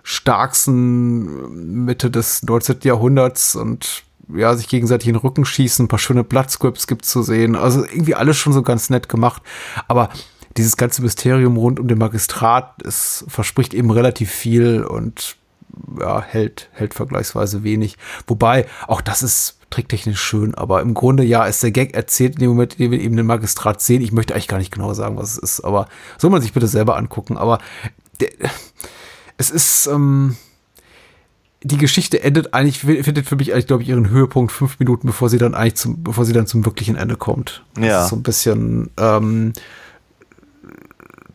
[0.02, 2.80] starksten Mitte des 19.
[2.82, 4.04] Jahrhunderts und
[4.34, 7.56] ja, sich gegenseitig in den Rücken schießen, ein paar schöne Bloodscripts gibt zu sehen.
[7.56, 9.42] Also irgendwie alles schon so ganz nett gemacht.
[9.88, 10.10] Aber
[10.56, 15.36] dieses ganze Mysterium rund um den Magistrat, es verspricht eben relativ viel und
[15.98, 17.96] ja, hält, hält vergleichsweise wenig.
[18.26, 22.40] Wobei, auch das ist tricktechnisch schön, aber im Grunde ja ist der Gag erzählt in
[22.40, 24.02] dem Moment, in dem wir eben den Magistrat sehen.
[24.02, 26.68] Ich möchte eigentlich gar nicht genau sagen, was es ist, aber soll man sich bitte
[26.68, 27.36] selber angucken.
[27.36, 27.58] Aber
[28.20, 28.28] der,
[29.36, 30.36] es ist, ähm,
[31.62, 35.28] die Geschichte endet eigentlich, findet für mich eigentlich, glaube ich, ihren Höhepunkt fünf Minuten, bevor
[35.28, 37.64] sie dann eigentlich zum, bevor sie dann zum wirklichen Ende kommt.
[37.80, 38.06] Ja.
[38.06, 39.54] so ein bisschen ähm,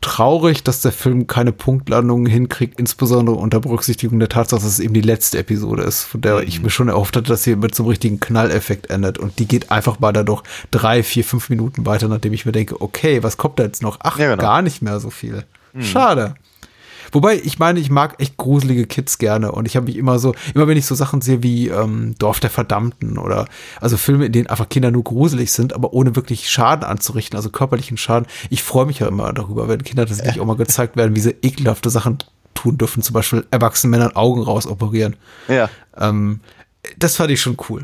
[0.01, 4.93] traurig, dass der Film keine Punktlandungen hinkriegt, insbesondere unter Berücksichtigung der Tatsache, dass es eben
[4.93, 7.83] die letzte Episode ist, von der ich mir schon erhofft hatte, dass sie mit so
[7.83, 9.17] einem richtigen Knalleffekt endet.
[9.17, 12.81] Und die geht einfach mal dadurch drei, vier, fünf Minuten weiter, nachdem ich mir denke,
[12.81, 13.97] okay, was kommt da jetzt noch?
[14.01, 14.41] Ach, Ja, genau.
[14.41, 15.43] gar nicht mehr so viel.
[15.79, 16.35] Schade.
[17.11, 20.33] Wobei, ich meine, ich mag echt gruselige Kids gerne und ich habe mich immer so,
[20.53, 23.47] immer wenn ich so Sachen sehe wie ähm, Dorf der Verdammten oder
[23.79, 27.49] also Filme, in denen einfach Kinder nur gruselig sind, aber ohne wirklich Schaden anzurichten, also
[27.49, 31.15] körperlichen Schaden, ich freue mich ja immer darüber, wenn Kinder tatsächlich auch mal gezeigt werden,
[31.15, 32.19] wie sie ekelhafte Sachen
[32.53, 35.15] tun dürfen, zum Beispiel erwachsenen Männern Augen rausoperieren.
[35.47, 35.69] Ja.
[35.97, 36.41] Ähm,
[36.97, 37.83] das fand ich schon cool.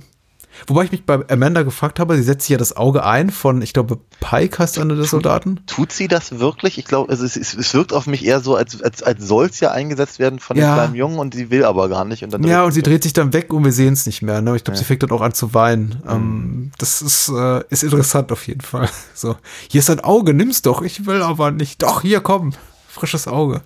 [0.67, 3.61] Wobei ich mich bei Amanda gefragt habe, sie setzt sich ja das Auge ein von,
[3.61, 5.59] ich glaube, Pike heißt einer der Soldaten.
[5.67, 6.77] Tut sie das wirklich?
[6.77, 9.47] Ich glaube, also es, es, es wirkt auf mich eher so, als, als, als soll
[9.47, 10.71] es ja eingesetzt werden von Ja.
[10.71, 12.23] dem kleinen Jungen und sie will aber gar nicht.
[12.23, 14.41] Und dann Ja, und sie dreht sich dann weg und wir sehen es nicht mehr.
[14.41, 14.55] Ne?
[14.55, 14.79] Ich glaube, Ja.
[14.79, 16.01] sie fängt dann auch an zu weinen.
[16.07, 18.89] Ähm, das ist, äh, ist interessant auf jeden Fall.
[19.13, 19.35] So,
[19.69, 20.81] hier ist ein Auge, nimm's doch.
[20.81, 21.81] Ich will aber nicht.
[21.83, 22.51] Doch, hier, komm.
[22.87, 23.61] Frisches Auge.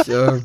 [0.00, 0.40] Ich, äh,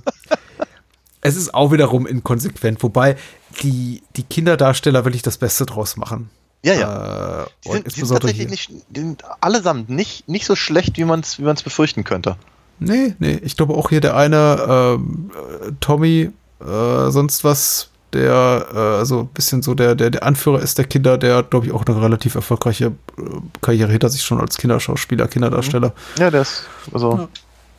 [1.21, 3.15] es ist auch wiederum inkonsequent, wobei
[3.61, 6.29] die, die Kinderdarsteller wirklich das Beste draus machen.
[6.63, 7.43] Ja, ja.
[7.43, 8.75] Äh, Die und sind, die sind insbesondere tatsächlich hier.
[8.75, 12.35] nicht, die sind allesamt nicht, nicht so schlecht, wie man es wie man's befürchten könnte.
[12.79, 18.67] Nee, nee, ich glaube auch hier der eine, ähm, äh, Tommy, äh, sonst was, der
[18.73, 21.67] äh, also ein bisschen so der, der, der Anführer ist der Kinder, der hat, glaube
[21.67, 23.21] ich, auch eine relativ erfolgreiche äh,
[23.61, 25.93] Karriere hinter sich schon als Kinderschauspieler, Kinderdarsteller.
[26.17, 27.27] Ja, der ist, also,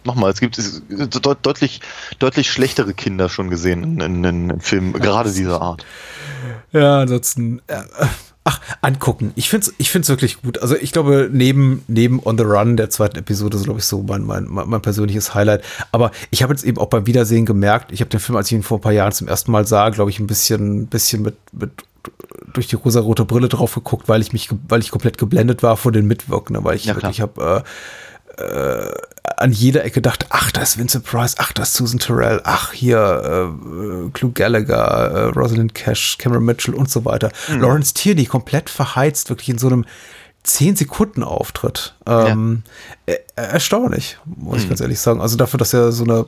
[0.05, 1.81] nochmal, es gibt es, deut, deutlich,
[2.19, 5.85] deutlich schlechtere Kinder schon gesehen in, in, in Filmen, gerade dieser Art.
[6.73, 7.83] Ja, ansonsten, äh,
[8.45, 9.33] ach, angucken.
[9.37, 10.59] Ich finde es ich find's wirklich gut.
[10.59, 14.03] Also ich glaube, neben, neben On the Run der zweiten Episode ist, glaube ich, so
[14.03, 15.63] mein, mein, mein persönliches Highlight.
[15.93, 18.55] Aber ich habe jetzt eben auch beim Wiedersehen gemerkt, ich habe den Film, als ich
[18.55, 21.37] ihn vor ein paar Jahren zum ersten Mal sah, glaube ich, ein bisschen, bisschen mit,
[21.53, 21.71] mit
[22.53, 25.93] durch die rosarote Brille drauf geguckt, weil ich mich, weil ich komplett geblendet war von
[25.93, 27.69] den Mitwirkenden, weil ich Ja, wirklich habe äh,
[28.39, 28.91] äh,
[29.37, 32.73] an jeder Ecke dachte, ach, da ist Vincent Price, ach, da ist Susan Terrell, ach,
[32.73, 37.31] hier äh, Clue Gallagher, äh, Rosalind Cash, Cameron Mitchell und so weiter.
[37.49, 39.85] Lawrence Tierney komplett verheizt, wirklich in so einem
[40.45, 41.95] 10 Sekunden Auftritt.
[42.07, 42.63] Ähm,
[43.07, 45.21] er, erstaunlich, muss ich ganz ehrlich sagen.
[45.21, 46.27] Also dafür, dass er so eine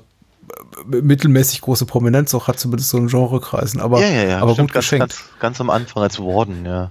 [0.86, 3.80] mittelmäßig große Prominenz auch hat, zumindest so in Genrekreisen.
[3.80, 4.38] Aber, ja, ja, ja.
[4.38, 5.08] aber Stimmt, gut ganz, geschenkt.
[5.08, 6.90] ganz, ganz am Anfang als Warden, ja.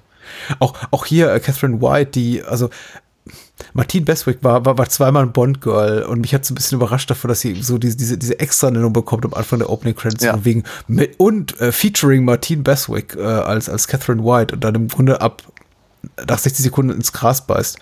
[0.59, 2.69] Auch, auch hier äh, Catherine White, die, also
[3.73, 7.09] Martine Beswick war, war, war zweimal ein Bond-Girl und mich hat so ein bisschen überrascht
[7.09, 10.33] davon, dass sie so diese, diese, diese Extra-Nennung bekommt am Anfang der Opening Credits Ja.
[10.33, 14.75] von wegen mit, und äh, featuring Martine Beswick äh, als, als Catherine White und dann
[14.75, 15.43] im Grunde ab
[16.27, 17.77] nach 60 Sekunden ins Gras beißt.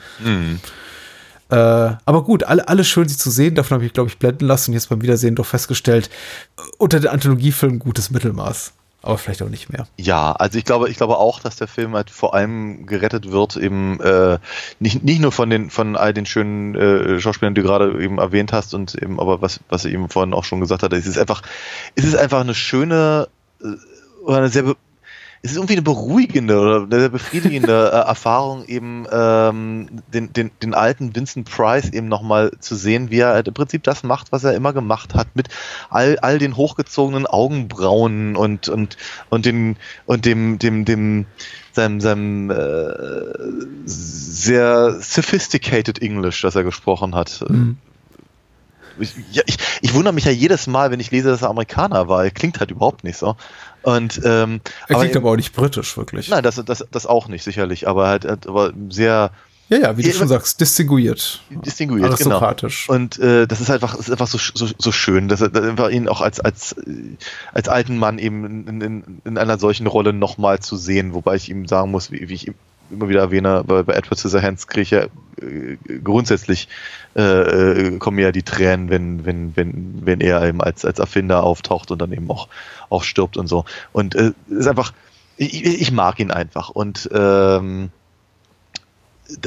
[1.49, 3.55] Äh, aber gut, alle, alles schön, sie zu sehen.
[3.55, 6.09] Davon habe ich, glaube ich, blenden lassen und jetzt beim Wiedersehen doch festgestellt,
[6.57, 8.73] äh, unter den Anthologiefilmen gutes Mittelmaß.
[9.03, 9.87] Aber vielleicht auch nicht mehr.
[9.97, 13.57] Ja, also ich glaube, ich glaube auch, dass der Film halt vor allem gerettet wird,
[13.57, 14.37] eben äh,
[14.79, 18.19] nicht, nicht nur von den von all den schönen äh, Schauspielern, die du gerade eben
[18.19, 21.07] erwähnt hast, und eben, aber was, was er eben vorhin auch schon gesagt hat, es
[21.07, 21.41] ist einfach,
[21.95, 23.27] es ist einfach eine schöne
[23.63, 23.67] äh,
[24.23, 24.75] oder eine sehr
[25.43, 30.51] es ist irgendwie eine beruhigende oder eine sehr befriedigende äh, Erfahrung, eben ähm, den, den,
[30.61, 34.31] den alten Vincent Price eben nochmal zu sehen, wie er halt im Prinzip das macht,
[34.31, 35.47] was er immer gemacht hat, mit
[35.89, 38.97] all, all den hochgezogenen Augenbrauen und, und,
[39.29, 41.25] und, den, und dem, dem, dem,
[41.71, 42.93] seinem, seinem äh,
[43.85, 47.43] sehr sophisticated English, das er gesprochen hat.
[48.99, 52.07] Ich, ja, ich, ich wundere mich ja jedes Mal, wenn ich lese, dass er Amerikaner
[52.07, 52.29] war.
[52.29, 53.35] Klingt halt überhaupt nicht so.
[53.83, 56.29] Und, ähm, Er klingt eben- aber auch nicht britisch, wirklich.
[56.29, 57.87] Nein, das, das, das auch nicht, sicherlich.
[57.87, 59.31] Aber halt, halt aber sehr
[59.69, 61.41] Ja, ja, wie du Ja, schon sagst, distinguiert.
[61.49, 62.11] distinguiert, genau.
[62.35, 62.89] Aristokratisch.
[62.89, 66.09] Und äh, das ist einfach, ist einfach so, so, so schön, dass er, er ihn
[66.09, 66.75] auch als, als,
[67.53, 71.49] als alten Mann eben in, in, in einer solchen Rolle nochmal zu sehen, wobei ich
[71.49, 72.51] ihm sagen muss, wie, wie ich
[72.91, 75.03] immer wieder erwähne, bei, bei Edward Scissorhands kriege ich ja
[75.41, 76.67] äh, grundsätzlich
[77.15, 81.43] äh, äh, kommen ja die Tränen, wenn, wenn, wenn, wenn er eben als, als Erfinder
[81.43, 82.47] auftaucht und dann eben auch,
[82.89, 83.65] auch stirbt und so.
[83.91, 84.93] Und äh, ist einfach,
[85.37, 87.89] ich, ich mag ihn einfach und ähm,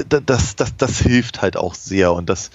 [0.08, 2.50] das, das, das hilft halt auch sehr und das,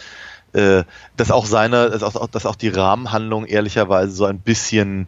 [0.54, 0.84] äh,
[1.16, 5.08] dass auch seine, dass auch, dass auch die Rahmenhandlung ehrlicherweise so ein bisschen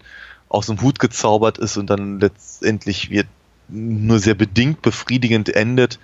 [0.50, 3.28] aus dem Hut gezaubert ist und dann letztendlich wird
[3.72, 6.00] nur sehr bedingt befriedigend endet.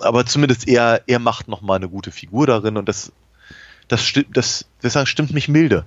[0.00, 3.12] Aber zumindest er, er macht nochmal eine gute Figur darin und das,
[3.88, 5.84] das stimmt, das, das sagen, stimmt mich milde.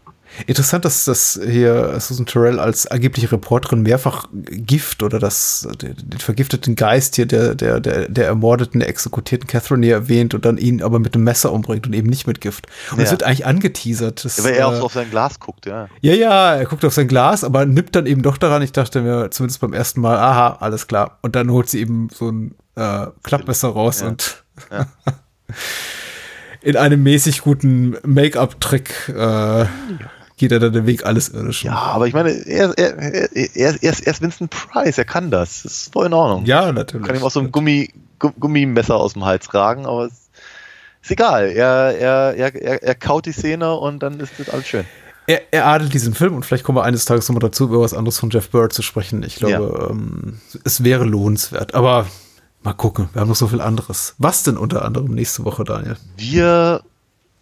[0.48, 6.76] Interessant, dass das hier Susan Terrell als angebliche Reporterin mehrfach Gift oder das, den, vergifteten
[6.76, 10.84] Geist hier der, der, der, der ermordeten, der exekutierten Catherine hier erwähnt und dann ihn
[10.84, 12.68] aber mit einem Messer umbringt und eben nicht mit Gift.
[12.92, 13.12] Und es Ja.
[13.12, 14.26] wird eigentlich angeteasert.
[14.26, 15.88] Das, Weil er auch äh, so auf sein Glas guckt, ja.
[16.02, 18.62] ja, ja, er guckt auf sein Glas, aber nippt dann eben doch daran.
[18.62, 21.18] Ich dachte mir zumindest beim ersten Mal, aha, alles klar.
[21.22, 24.08] Und dann holt sie eben so ein äh, Klappmesser raus Ja.
[24.08, 24.44] und
[26.62, 29.66] in einem mäßig guten Make-up-Trick äh,
[30.38, 31.68] geht er dann den Weg alles Irdischen.
[31.68, 35.06] Ja, aber ich meine, er, er, er, er, ist- er, ist, er Vincent Price, er
[35.06, 35.64] kann das.
[35.64, 36.46] Das ist voll in Ordnung.
[36.46, 37.08] Ja, natürlich.
[37.08, 37.90] kann ihm auch so ein Gummi,
[38.20, 40.14] Gu- Gummimesser aus dem Hals ragen, aber es
[41.04, 41.48] ist egal.
[41.50, 44.86] Er, er, er, er, er kaut die Szene und dann ist das alles schön.
[45.28, 47.94] Er, er adelt diesen Film und vielleicht kommen wir eines Tages nochmal dazu, über was
[47.96, 49.24] anderes von Jeff Bird zu sprechen.
[49.24, 51.74] Ich glaube, ähm, es wäre lohnenswert.
[51.74, 52.06] Aber
[52.62, 54.14] mal gucken, wir haben noch so viel anderes.
[54.20, 55.96] Was denn unter anderem nächste Woche, Daniel?
[56.18, 56.82] Wir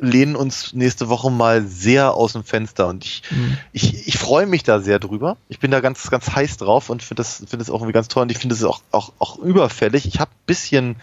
[0.04, 3.24] lehnen uns nächste Woche mal sehr aus dem Fenster und ich,
[3.72, 5.38] ich, ich freue mich da sehr drüber.
[5.50, 8.08] Ich bin da ganz, ganz heiß drauf und finde das, finde das auch irgendwie ganz
[8.10, 10.06] toll und ich finde es auch, auch, auch überfällig.
[10.06, 10.96] Ich habe ein bisschen,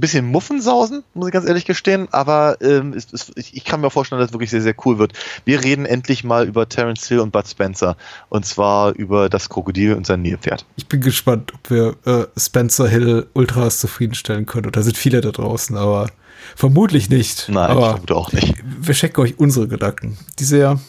[0.00, 3.90] bisschen Muffensausen, muss ich ganz ehrlich gestehen, aber ähm, es, es, ich, ich kann mir
[3.90, 5.12] vorstellen, dass es wirklich sehr, sehr cool wird.
[5.44, 7.96] Wir reden endlich mal über Terence Hill und Bud Spencer
[8.28, 10.64] und zwar über das Krokodil und sein Nilpferd.
[10.76, 14.66] Ich bin gespannt, ob wir äh, Spencer Hill Ultras zufriedenstellen können.
[14.66, 16.08] Und da sind viele da draußen, aber
[16.56, 17.48] vermutlich nicht.
[17.48, 18.56] Nein, ich aber vermute auch nicht.
[18.64, 20.80] wir checken euch unsere Gedanken, die sehr,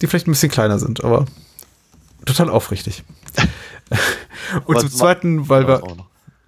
[0.00, 1.24] die vielleicht ein bisschen kleiner sind, aber
[2.26, 3.04] total aufrichtig.
[4.66, 5.82] Und Was zum Zweiten, weil wir.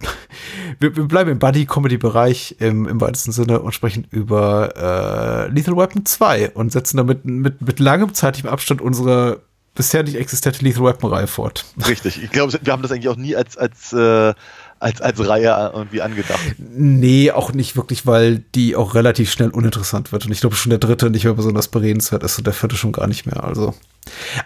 [0.78, 6.04] wir, wir bleiben im Buddy-Comedy-Bereich im, im weitesten Sinne und sprechen über äh, Lethal Weapon
[6.04, 9.42] 2 und setzen damit mit, mit langem zeitlichem Abstand unsere
[9.74, 11.64] bisher nicht existente Lethal Weapon-Reihe fort.
[11.88, 12.22] Richtig.
[12.22, 14.34] Ich glaube, wir haben das eigentlich auch nie als, als, äh,
[14.78, 16.40] als, als Reihe irgendwie angedacht.
[16.58, 20.26] Nee, auch nicht wirklich, weil die auch relativ schnell uninteressant wird.
[20.26, 22.92] Und ich glaube schon der dritte nicht mehr besonders beredenswert ist und der vierte schon
[22.92, 23.42] gar nicht mehr.
[23.42, 23.74] Also.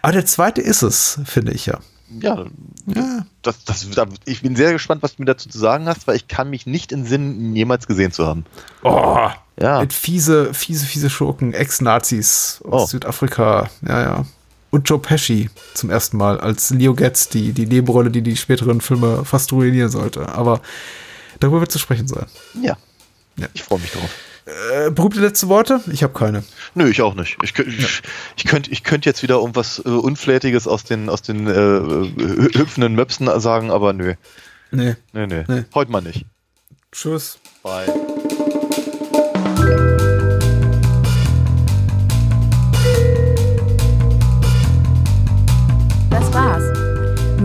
[0.02, 1.78] Aber der zweite ist es, finde ich ja.
[2.20, 2.46] Ja,
[3.42, 6.16] Das, das, da- ich bin sehr gespannt, was du mir dazu zu sagen hast, weil
[6.16, 8.44] ich kann mich nicht in Sinn, ihn jemals gesehen zu haben.
[8.82, 9.28] Oh,
[9.60, 9.80] Ja.
[9.80, 12.86] mit fiese, fiese, fiese Schurken, Ex-Nazis aus Oh.
[12.86, 13.68] Südafrika.
[13.86, 14.24] Ja, ja.
[14.70, 18.80] Und Joe Pesci zum ersten Mal als Leo Getz, die, die Nebenrolle, die die späteren
[18.82, 20.28] Filme fast ruinieren sollte.
[20.28, 20.60] Aber
[21.40, 22.26] darüber wird zu sprechen sein.
[22.62, 22.76] Ja.
[23.36, 23.46] Ja.
[23.54, 24.10] Ich freue mich drauf.
[24.48, 25.80] Äh, berühmte letzte Worte?
[25.92, 26.42] Ich habe keine.
[26.74, 27.36] Nö, ich auch nicht.
[27.42, 28.02] Ich, ich,
[28.36, 32.94] ich könnte ich könnt jetzt wieder irgendwas äh, Unflätiges aus den, aus den äh, hüpfenden
[32.94, 34.14] Möpsen sagen, aber nö.
[34.70, 34.96] Nee.
[35.12, 35.44] Nö, nö.
[35.48, 35.64] Nee.
[35.74, 36.24] Heute mal nicht.
[36.92, 37.38] Tschüss.
[37.62, 37.86] Bye.